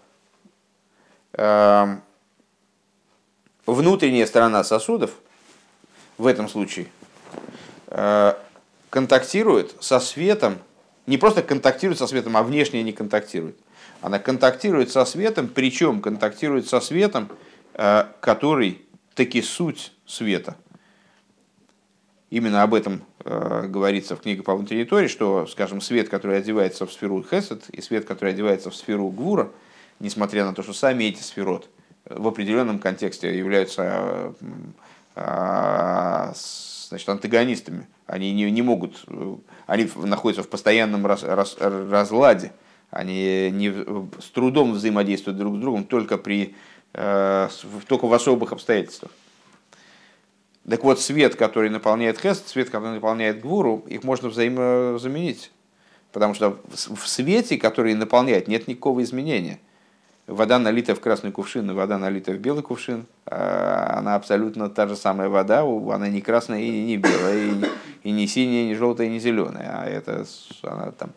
эм, 1.34 2.02
внутренняя 3.66 4.26
сторона 4.26 4.64
сосудов 4.64 5.12
в 6.18 6.28
этом 6.28 6.50
случае 6.50 6.88
контактирует 8.90 9.76
со 9.82 10.02
светом, 10.02 10.60
не 11.08 11.18
просто 11.18 11.42
контактирует 11.42 12.00
со 12.00 12.08
светом, 12.08 12.38
а 12.38 12.44
внешне 12.44 12.84
не 12.84 12.94
контактирует. 12.94 13.58
Она 14.02 14.20
контактирует 14.20 14.92
со 14.92 15.06
светом, 15.06 15.48
причем 15.48 16.02
контактирует 16.02 16.68
со 16.68 16.80
светом, 16.80 17.30
э, 17.74 18.06
который 18.20 18.82
таки 19.14 19.42
суть 19.42 19.94
света. 20.06 20.56
Именно 22.30 22.64
об 22.64 22.74
этом 22.74 23.04
э, 23.24 23.68
говорится 23.68 24.16
в 24.16 24.22
книге 24.22 24.44
по 24.44 24.56
внутренней 24.56 24.86
Торе, 24.86 25.08
что, 25.08 25.48
скажем, 25.48 25.80
свет, 25.80 26.10
который 26.10 26.38
одевается 26.38 26.86
в 26.86 26.92
сферу 26.92 27.24
Хесед, 27.24 27.70
и 27.70 27.82
свет, 27.82 28.06
который 28.06 28.32
одевается 28.32 28.70
в 28.70 28.76
сферу 28.76 29.10
Гвура, 29.10 29.52
несмотря 30.00 30.46
на 30.46 30.54
то, 30.54 30.64
что 30.64 30.74
сами 30.74 31.06
эти 31.06 31.22
сферот 31.22 31.70
в 32.06 32.28
определенном 32.28 32.80
контексте 32.80 33.36
являются 33.38 33.84
э, 33.84 34.34
а, 35.16 36.34
значит, 36.96 37.10
антагонистами. 37.10 37.88
Они 38.08 38.32
не, 38.32 38.50
не 38.50 38.62
могут, 38.62 39.04
э, 39.08 39.36
они 39.68 39.90
находятся 39.96 40.44
в 40.44 40.48
постоянном 40.48 41.06
раз- 41.06 41.24
раз- 41.24 41.58
разладе, 41.60 42.54
они 42.90 43.52
не, 43.52 43.72
с 44.22 44.30
трудом 44.34 44.72
взаимодействуют 44.72 45.38
друг 45.38 45.58
с 45.58 45.60
другом 45.60 45.84
только, 45.84 46.18
при, 46.18 46.56
э, 46.94 47.50
только 47.88 48.08
в 48.08 48.14
особых 48.14 48.54
обстоятельствах. 48.54 49.12
Так 50.68 50.84
вот, 50.84 51.00
свет, 51.00 51.36
который 51.36 51.70
наполняет 51.70 52.20
хест, 52.20 52.48
свет, 52.48 52.70
который 52.70 52.96
наполняет 52.96 53.42
гвуру, 53.42 53.84
их 53.88 54.04
можно 54.04 54.30
взаимозаменить. 54.30 55.52
Потому 56.12 56.34
что 56.34 56.60
в 56.72 57.08
свете, 57.08 57.58
который 57.58 57.94
наполняет, 57.94 58.48
нет 58.48 58.68
никакого 58.68 59.04
изменения. 59.04 59.60
Вода 60.28 60.58
налита 60.58 60.96
в 60.96 61.02
красный 61.02 61.32
кувшин, 61.32 61.70
и 61.70 61.74
вода 61.74 62.00
налита 62.00 62.32
в 62.32 62.38
белый 62.38 62.64
кувшин. 62.64 63.06
А 64.16 64.18
абсолютно 64.18 64.70
та 64.70 64.88
же 64.88 64.96
самая 64.96 65.30
вода, 65.30 65.62
она 65.62 66.10
не 66.10 66.22
красная 66.22 66.62
и 66.62 66.84
не 66.84 66.98
белая, 66.98 67.52
и 67.52 67.66
и 68.06 68.12
не 68.12 68.28
синяя, 68.28 68.62
и 68.62 68.68
не 68.68 68.76
желтая, 68.76 69.08
и 69.08 69.10
не 69.10 69.20
зеленая. 69.20 69.82
А 69.82 69.90
это 69.90 70.26
она 70.62 70.92
там 70.92 71.10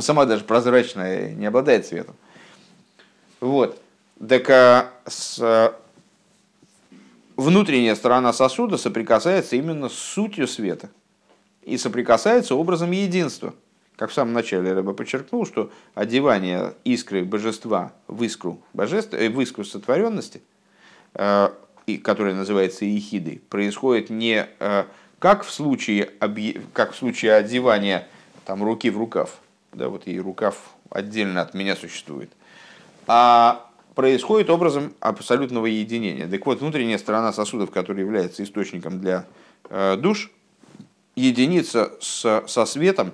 сама 0.00 0.24
даже 0.24 0.42
прозрачная, 0.42 1.32
не 1.32 1.46
обладает 1.46 1.86
цветом. 1.86 2.16
Вот. 3.40 3.80
Так 4.28 4.50
а, 4.50 4.90
с, 5.06 5.72
внутренняя 7.36 7.94
сторона 7.94 8.32
сосуда 8.32 8.78
соприкасается 8.78 9.54
именно 9.54 9.88
с 9.88 9.92
сутью 9.92 10.48
света 10.48 10.90
и 11.62 11.78
соприкасается 11.78 12.56
образом 12.56 12.90
единства. 12.90 13.54
Как 13.94 14.10
в 14.10 14.14
самом 14.14 14.32
начале 14.32 14.70
я 14.70 14.82
бы 14.82 14.94
подчеркнул, 14.94 15.46
что 15.46 15.70
одевание 15.94 16.74
искры 16.82 17.24
божества 17.24 17.92
в 18.08 18.24
искру, 18.24 18.60
божества, 18.72 19.16
э, 19.16 19.28
в 19.28 19.40
искру 19.40 19.64
сотворенности, 19.64 20.42
э, 21.14 21.50
и, 21.88 21.98
которая 21.98 22.34
называется 22.34 22.84
ехидой, 22.84 23.40
происходит 23.48 24.10
не 24.10 24.46
э, 24.58 24.84
как 25.18 25.44
в 25.44 25.50
случае, 25.50 26.10
как 26.72 26.92
в 26.92 26.96
случае 26.96 27.34
одевания 27.34 28.06
там, 28.44 28.62
руки 28.62 28.90
в 28.90 28.98
рукав, 28.98 29.38
да, 29.72 29.88
вот 29.88 30.06
и 30.06 30.20
рукав 30.20 30.56
отдельно 30.90 31.42
от 31.42 31.54
меня 31.54 31.76
существует, 31.76 32.30
а 33.06 33.70
происходит 33.94 34.48
образом 34.48 34.94
абсолютного 35.00 35.66
единения. 35.66 36.28
Так 36.28 36.46
вот, 36.46 36.60
внутренняя 36.60 36.98
сторона 36.98 37.32
сосудов, 37.32 37.70
которая 37.70 38.04
является 38.04 38.44
источником 38.44 39.00
для 39.00 39.26
э, 39.70 39.96
душ, 39.96 40.30
единится 41.16 41.92
с, 42.00 42.44
со 42.46 42.64
светом, 42.64 43.12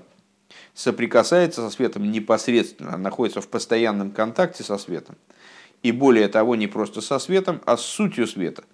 соприкасается 0.74 1.62
со 1.62 1.70
светом 1.74 2.10
непосредственно, 2.10 2.98
находится 2.98 3.40
в 3.40 3.48
постоянном 3.48 4.10
контакте 4.10 4.62
со 4.62 4.76
светом. 4.76 5.16
И 5.84 5.92
более 5.92 6.28
того, 6.28 6.56
не 6.56 6.66
просто 6.66 7.02
со 7.02 7.18
светом, 7.18 7.60
а 7.66 7.76
с 7.76 7.82
сутью 7.82 8.26
света. 8.26 8.64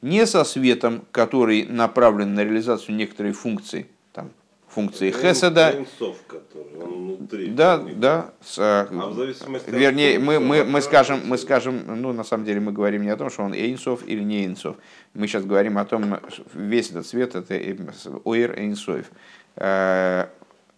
не 0.00 0.26
со 0.26 0.42
светом, 0.44 1.04
который 1.12 1.66
направлен 1.66 2.34
на 2.34 2.44
реализацию 2.44 2.96
некоторой 2.96 3.32
функции, 3.32 3.86
там, 4.14 4.30
функции 4.66 5.10
хеседа, 5.10 5.84
который, 6.26 7.48
да, 7.48 7.76
да, 7.76 8.32
с, 8.42 8.58
А 8.58 8.88
от 8.90 9.68
вернее, 9.68 10.18
мы, 10.18 10.40
мы, 10.40 10.64
мы 10.64 10.80
скажем, 10.80 11.20
мы 11.26 11.36
скажем, 11.36 11.82
ну, 11.86 12.14
на 12.14 12.24
самом 12.24 12.46
деле 12.46 12.60
мы 12.60 12.72
говорим 12.72 13.02
не 13.02 13.10
о 13.10 13.16
том, 13.16 13.28
что 13.28 13.42
он 13.42 13.52
эйнсов 13.52 14.00
или 14.08 14.22
не 14.22 14.44
эйнсов. 14.44 14.76
Мы 15.12 15.26
сейчас 15.26 15.44
говорим 15.44 15.76
о 15.76 15.84
том, 15.84 16.20
весь 16.54 16.88
этот 16.90 17.06
свет 17.06 17.34
это 17.34 17.54
оир 17.54 18.58
эйнсоев. 18.58 19.10
Э, 19.56 20.28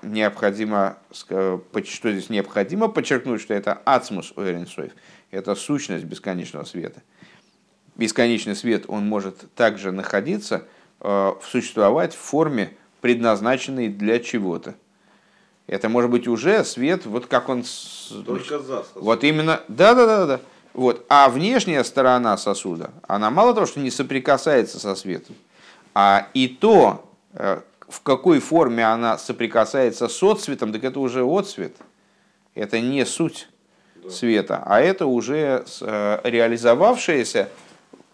Необходимо, 0.02 0.98
что 1.10 1.62
здесь 1.72 2.28
необходимо 2.28 2.88
подчеркнуть, 2.88 3.40
что 3.40 3.54
это 3.54 3.80
ацмус 3.84 4.34
оир 4.36 4.56
эйнсоев. 4.56 4.92
Это 5.30 5.54
сущность 5.54 6.04
бесконечного 6.04 6.64
света. 6.64 7.02
Бесконечный 7.96 8.54
свет, 8.54 8.84
он 8.88 9.06
может 9.06 9.52
также 9.54 9.90
находиться, 9.90 10.64
э, 11.00 11.32
существовать 11.42 12.14
в 12.14 12.18
форме, 12.18 12.76
предназначенной 13.00 13.88
для 13.88 14.18
чего-то. 14.18 14.74
Это 15.66 15.88
может 15.88 16.10
быть 16.10 16.28
уже 16.28 16.64
свет, 16.64 17.06
вот 17.06 17.26
как 17.26 17.48
он 17.48 17.64
Только 18.24 18.60
за 18.60 18.84
вот 18.94 19.24
именно, 19.24 19.60
да, 19.68 19.94
да, 19.94 20.06
да, 20.06 20.26
да. 20.26 20.40
Вот. 20.74 21.04
А 21.08 21.28
внешняя 21.28 21.82
сторона 21.84 22.36
сосуда, 22.36 22.90
она 23.08 23.30
мало 23.30 23.54
того, 23.54 23.66
что 23.66 23.80
не 23.80 23.90
соприкасается 23.90 24.78
со 24.78 24.94
светом, 24.94 25.34
а 25.94 26.28
и 26.34 26.48
то, 26.48 27.08
э, 27.32 27.60
в 27.88 28.02
какой 28.02 28.40
форме 28.40 28.84
она 28.84 29.18
соприкасается 29.18 30.08
с 30.08 30.22
отцветом, 30.22 30.72
так 30.72 30.84
это 30.84 31.00
уже 31.00 31.24
отцвет. 31.24 31.74
Это 32.54 32.80
не 32.80 33.04
суть 33.04 33.48
света, 34.10 34.62
а 34.64 34.80
это 34.80 35.06
уже 35.06 35.64
э, 35.80 36.20
реализовавшееся 36.24 37.48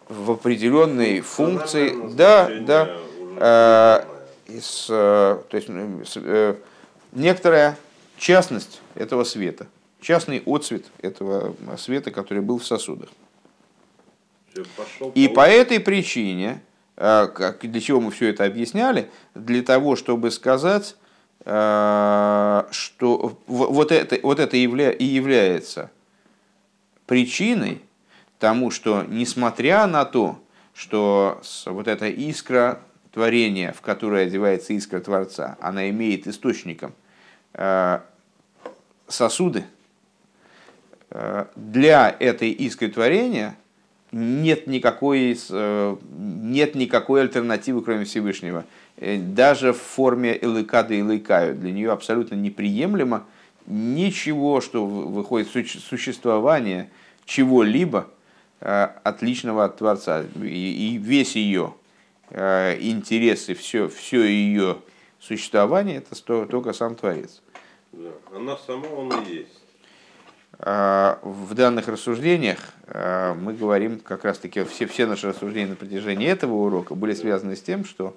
в 0.08 0.32
определенной 0.32 1.20
функции. 1.20 1.90
Функциональное 1.90 2.60
Да, 2.66 2.96
да. 3.38 4.04
Э, 4.06 4.52
из, 4.52 4.86
э, 4.90 5.38
то 5.48 5.56
есть, 5.56 5.68
э, 6.16 6.54
некоторая 7.12 7.78
частность 8.16 8.80
этого 8.94 9.24
света, 9.24 9.66
частный 10.00 10.42
отцвет 10.46 10.84
этого 11.00 11.54
света, 11.78 12.10
который 12.10 12.42
был 12.42 12.58
в 12.58 12.66
сосудах. 12.66 13.08
И 15.14 15.28
по 15.28 15.48
этой 15.48 15.80
причине, 15.80 16.62
э, 16.96 17.54
для 17.62 17.80
чего 17.80 18.00
мы 18.00 18.10
все 18.10 18.28
это 18.28 18.44
объясняли, 18.44 19.10
для 19.34 19.62
того, 19.62 19.96
чтобы 19.96 20.30
сказать, 20.30 20.94
э, 20.94 21.01
что 21.44 23.36
в- 23.46 23.72
вот 23.72 23.90
это, 23.90 24.18
вот 24.22 24.38
это 24.38 24.56
и 24.56 25.04
является 25.04 25.90
причиной 27.06 27.82
тому, 28.38 28.70
что 28.70 29.04
несмотря 29.08 29.86
на 29.86 30.04
то, 30.04 30.38
что 30.74 31.40
вот 31.66 31.88
эта 31.88 32.08
искра 32.08 32.80
творения, 33.12 33.72
в 33.72 33.80
которое 33.80 34.26
одевается 34.26 34.72
искра 34.72 35.00
Творца, 35.00 35.56
она 35.60 35.88
имеет 35.90 36.26
источником 36.26 36.94
э, 37.54 38.00
сосуды, 39.06 39.64
э, 41.10 41.46
для 41.54 42.16
этой 42.18 42.50
искры 42.50 42.88
творения 42.88 43.56
нет 44.10 44.66
никакой, 44.66 45.38
э, 45.50 45.96
нет 46.18 46.74
никакой 46.74 47.20
альтернативы, 47.20 47.82
кроме 47.82 48.04
Всевышнего. 48.04 48.64
Э, 48.96 49.16
Даже 49.18 49.72
в 49.72 49.78
форме 49.78 50.36
элыкада 50.40 50.94
и 50.94 51.02
лыкаю 51.02 51.54
для 51.56 51.72
нее 51.72 51.92
абсолютно 51.92 52.34
неприемлемо 52.34 53.24
ничего, 53.66 54.60
что 54.60 54.84
выходит 54.86 55.48
суще- 55.48 55.78
существование 55.78 56.90
чего-либо 57.24 58.08
э, 58.60 58.88
отличного 59.04 59.64
от 59.64 59.78
Творца. 59.78 60.24
И, 60.42 60.98
весь 61.00 61.36
ее 61.36 61.74
э, 62.30 62.78
интерес 62.80 63.48
и 63.48 63.54
все, 63.54 63.88
все 63.88 64.24
ее 64.24 64.78
существование 65.20 65.98
это 65.98 66.46
только 66.46 66.72
сам 66.72 66.96
Творец. 66.96 67.42
Да. 67.92 68.10
Она 68.34 68.56
сама, 68.56 68.88
он 68.88 69.12
и 69.24 69.34
есть. 69.34 69.58
В 70.58 71.54
данных 71.54 71.88
рассуждениях 71.88 72.58
мы 72.86 73.52
говорим, 73.54 73.98
как 73.98 74.24
раз 74.24 74.38
таки 74.38 74.62
все, 74.64 74.86
все 74.86 75.06
наши 75.06 75.28
рассуждения 75.28 75.70
на 75.70 75.76
протяжении 75.76 76.28
этого 76.28 76.54
урока 76.54 76.94
были 76.94 77.14
связаны 77.14 77.56
с 77.56 77.62
тем, 77.62 77.84
что 77.84 78.14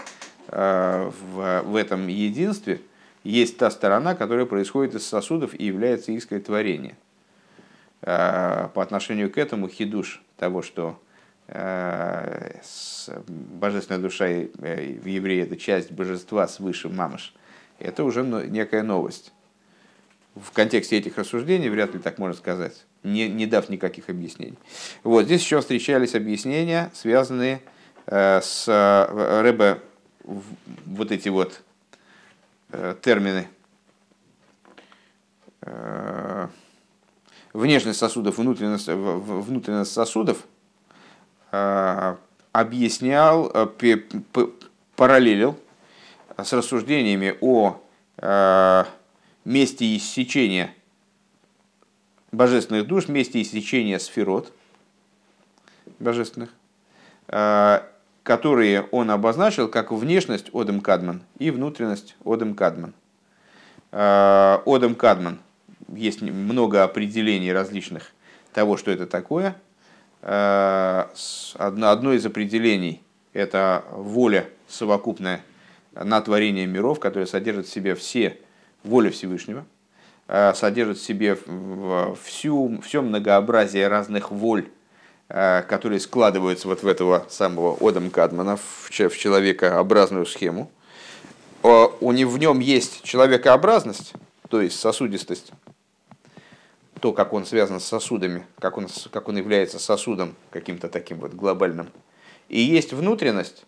в, 0.47 1.61
в 1.63 1.75
этом 1.75 2.07
единстве 2.07 2.81
есть 3.23 3.57
та 3.57 3.71
сторона, 3.71 4.15
которая 4.15 4.45
происходит 4.45 4.95
из 4.95 5.05
сосудов 5.07 5.53
и 5.53 5.65
является 5.65 6.11
искрой 6.11 6.39
творения. 6.41 6.95
А, 8.01 8.69
По 8.73 8.83
отношению 8.83 9.31
к 9.31 9.37
этому 9.37 9.67
хидуш 9.67 10.21
того, 10.37 10.61
что 10.61 10.99
с- 12.63 13.09
божественная 13.27 14.01
душа 14.01 14.27
э, 14.27 14.47
в 15.01 15.05
евреи 15.05 15.43
это 15.43 15.55
часть 15.57 15.91
божества 15.91 16.47
свыше 16.47 16.89
мамыш, 16.89 17.33
это 17.79 18.03
уже 18.03 18.23
некая 18.23 18.83
новость 18.83 19.31
в 20.35 20.51
контексте 20.51 20.97
этих 20.97 21.17
рассуждений 21.17 21.69
вряд 21.69 21.93
ли 21.93 21.99
так 21.99 22.17
можно 22.17 22.35
сказать, 22.35 22.85
не, 23.03 23.29
не 23.29 23.45
дав 23.45 23.69
никаких 23.69 24.09
объяснений. 24.09 24.57
Вот 25.03 25.25
здесь 25.25 25.41
еще 25.41 25.61
встречались 25.61 26.13
объяснения, 26.15 26.89
связанные 26.93 27.61
э, 28.07 28.41
с 28.41 28.65
э, 28.67 29.13
в- 29.13 29.41
вот 30.25 31.11
эти 31.11 31.29
вот 31.29 31.61
э, 32.71 32.95
термины. 33.01 33.47
Э, 35.61 36.47
внешность 37.53 37.99
сосудов, 37.99 38.37
внутренность, 38.37 38.87
внутренность 38.87 39.93
сосудов 39.93 40.45
э, 41.51 42.15
объяснял, 42.51 43.51
параллелил 44.95 45.59
с 46.37 46.53
рассуждениями 46.53 47.37
о 47.41 47.81
месте 49.43 49.97
иссечения 49.97 50.73
божественных 52.31 52.87
душ, 52.87 53.09
месте 53.09 53.41
иссечения 53.41 53.99
сферот 53.99 54.53
божественных, 55.99 56.49
которые 58.25 58.81
он 58.91 59.11
обозначил 59.11 59.67
как 59.69 59.91
внешность 59.91 60.49
Одем 60.51 60.81
Кадман 60.81 61.21
и 61.37 61.51
внутренность 61.51 62.15
Одем 62.25 62.55
Кадман. 62.55 62.95
Э, 63.91 64.57
Одем 64.65 64.95
Кадман, 64.95 65.39
есть 65.89 66.23
много 66.23 66.83
определений 66.83 67.53
различных 67.53 68.11
того, 68.51 68.77
что 68.77 68.89
это 68.89 69.05
такое. 69.05 69.55
С- 70.23 71.53
Одно 71.55 72.13
из 72.13 72.25
определений– 72.25 73.03
это 73.33 73.85
воля 73.91 74.49
совокупная 74.67 75.41
на 75.93 76.19
творение 76.21 76.65
миров, 76.65 76.99
которая 76.99 77.27
содержит 77.27 77.67
в 77.67 77.71
себе 77.71 77.93
все 77.93 78.39
воля 78.83 79.11
Всевышнего, 79.11 79.65
э, 80.27 80.53
содержит 80.55 80.97
в 80.97 81.03
себе 81.05 81.37
всю, 82.23 82.81
все 82.81 83.03
многообразие 83.03 83.87
разных 83.87 84.31
воль, 84.31 84.67
которые 85.27 85.99
складываются 85.99 86.67
вот 86.67 86.83
в 86.83 86.87
этого 86.87 87.25
самого 87.29 87.77
Одам 87.87 88.09
Кадмана, 88.09 88.57
в 88.57 88.89
че- 88.89 89.09
в 89.09 89.17
человекообразную 89.17 90.25
схему. 90.25 90.71
У 91.63 92.11
него 92.11 92.31
в 92.31 92.37
нем 92.37 92.59
есть 92.59 93.01
человекообразность, 93.01 94.13
то 94.49 94.61
есть 94.61 94.79
сосудистость, 94.79 95.51
то, 96.99 97.11
как 97.11 97.33
он 97.33 97.45
связан 97.45 97.79
с 97.79 97.85
сосудами, 97.85 98.45
как 98.59 98.77
он, 98.77 98.87
как 99.11 99.27
он 99.27 99.37
является 99.37 99.79
сосудом 99.79 100.35
каким-то 100.51 100.89
таким 100.89 101.19
вот 101.19 101.33
глобальным. 101.33 101.89
И 102.47 102.59
есть 102.59 102.93
внутренность, 102.93 103.65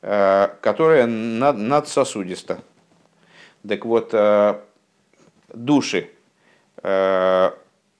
э, 0.00 0.48
которая 0.60 1.06
над, 1.06 1.58
надсосудиста. 1.58 2.60
Так 3.66 3.84
вот, 3.84 4.10
э, 4.12 4.60
души, 5.52 6.10
э, 6.82 7.50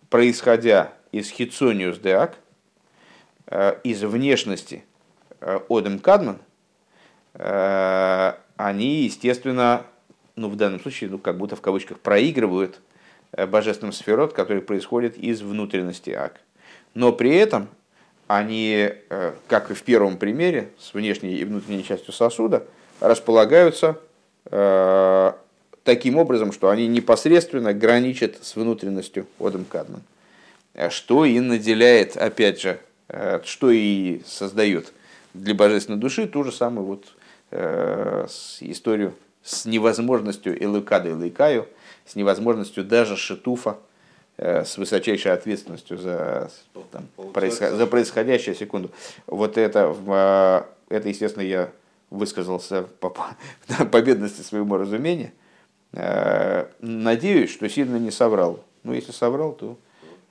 происходя 0.09 0.92
из 1.12 1.30
хитсониус 1.30 1.98
деак, 1.98 2.32
э, 2.32 2.43
из 3.84 4.03
внешности 4.03 4.84
э, 5.40 5.61
Одем 5.68 5.99
Кадман, 5.99 6.38
э, 7.34 8.32
они, 8.57 9.03
естественно, 9.03 9.84
ну, 10.36 10.49
в 10.49 10.57
данном 10.57 10.80
случае, 10.80 11.11
ну, 11.11 11.18
как 11.18 11.36
будто 11.36 11.57
в 11.57 11.61
кавычках 11.61 11.99
проигрывают 12.01 12.80
э, 13.32 13.47
божественным 13.47 13.92
сферот, 13.92 14.32
который 14.32 14.62
происходит 14.62 15.16
из 15.16 15.42
внутренности 15.42 16.11
Ак. 16.11 16.40
Но 16.95 17.12
при 17.12 17.34
этом 17.34 17.68
они, 18.26 18.90
э, 19.11 19.34
как 19.49 19.70
и 19.70 19.74
в 19.74 19.82
первом 19.82 20.16
примере, 20.16 20.70
с 20.78 20.95
внешней 20.95 21.36
и 21.36 21.45
внутренней 21.45 21.84
частью 21.84 22.12
сосуда, 22.12 22.64
располагаются 23.01 23.99
э, 24.47 25.32
таким 25.84 26.16
образом, 26.16 26.53
что 26.53 26.70
они 26.70 26.86
непосредственно 26.86 27.74
граничат 27.74 28.38
с 28.42 28.57
внутренностью 28.57 29.26
Одем 29.38 29.64
Кадман. 29.64 30.03
Э, 30.74 30.90
Что 30.90 31.24
и 31.24 31.38
наделяет, 31.40 32.16
опять 32.16 32.61
же, 32.61 32.70
э, 32.70 32.78
что 33.44 33.70
и 33.70 34.20
создает 34.26 34.92
для 35.34 35.55
божественной 35.55 35.98
души 35.98 36.26
ту 36.26 36.44
же 36.44 36.52
самую 36.52 36.86
вот 36.86 37.05
э, 37.50 38.26
с- 38.28 38.59
историю 38.62 39.14
с 39.42 39.66
невозможностью 39.66 40.57
Элыкада 40.62 41.11
и 41.11 41.12
Лыкаю, 41.12 41.68
с 42.07 42.16
невозможностью 42.16 42.84
даже 42.84 43.16
Шитуфа, 43.16 43.78
э, 44.36 44.64
с 44.64 44.78
высочайшей 44.78 45.32
ответственностью 45.32 45.98
за, 45.98 46.50
там, 46.92 47.05
происход- 47.32 47.72
за 47.72 47.86
происходящее 47.86 48.55
секунду. 48.55 48.90
Вот 49.26 49.59
это, 49.59 49.94
э, 50.88 50.94
это, 50.94 51.09
естественно, 51.09 51.42
я 51.42 51.70
высказался 52.11 52.82
по, 53.00 53.11
по 53.11 53.36
победности 53.90 54.40
своему 54.40 54.76
разумению. 54.76 55.30
Э, 55.92 56.66
Надеюсь, 56.80 57.50
что 57.52 57.68
сильно 57.68 57.96
не 57.96 58.11
соврал. 58.11 58.61
Ну, 58.82 58.92
если 58.92 59.12
соврал, 59.12 59.52
то 59.52 59.72
э, 59.72 59.84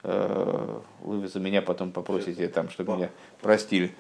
вы 0.04 1.28
за 1.28 1.40
меня 1.40 1.62
потом 1.62 1.92
попросите, 1.92 2.48
там, 2.50 2.70
чтобы 2.70 2.96
меня 2.98 3.10
простили. 3.42 3.92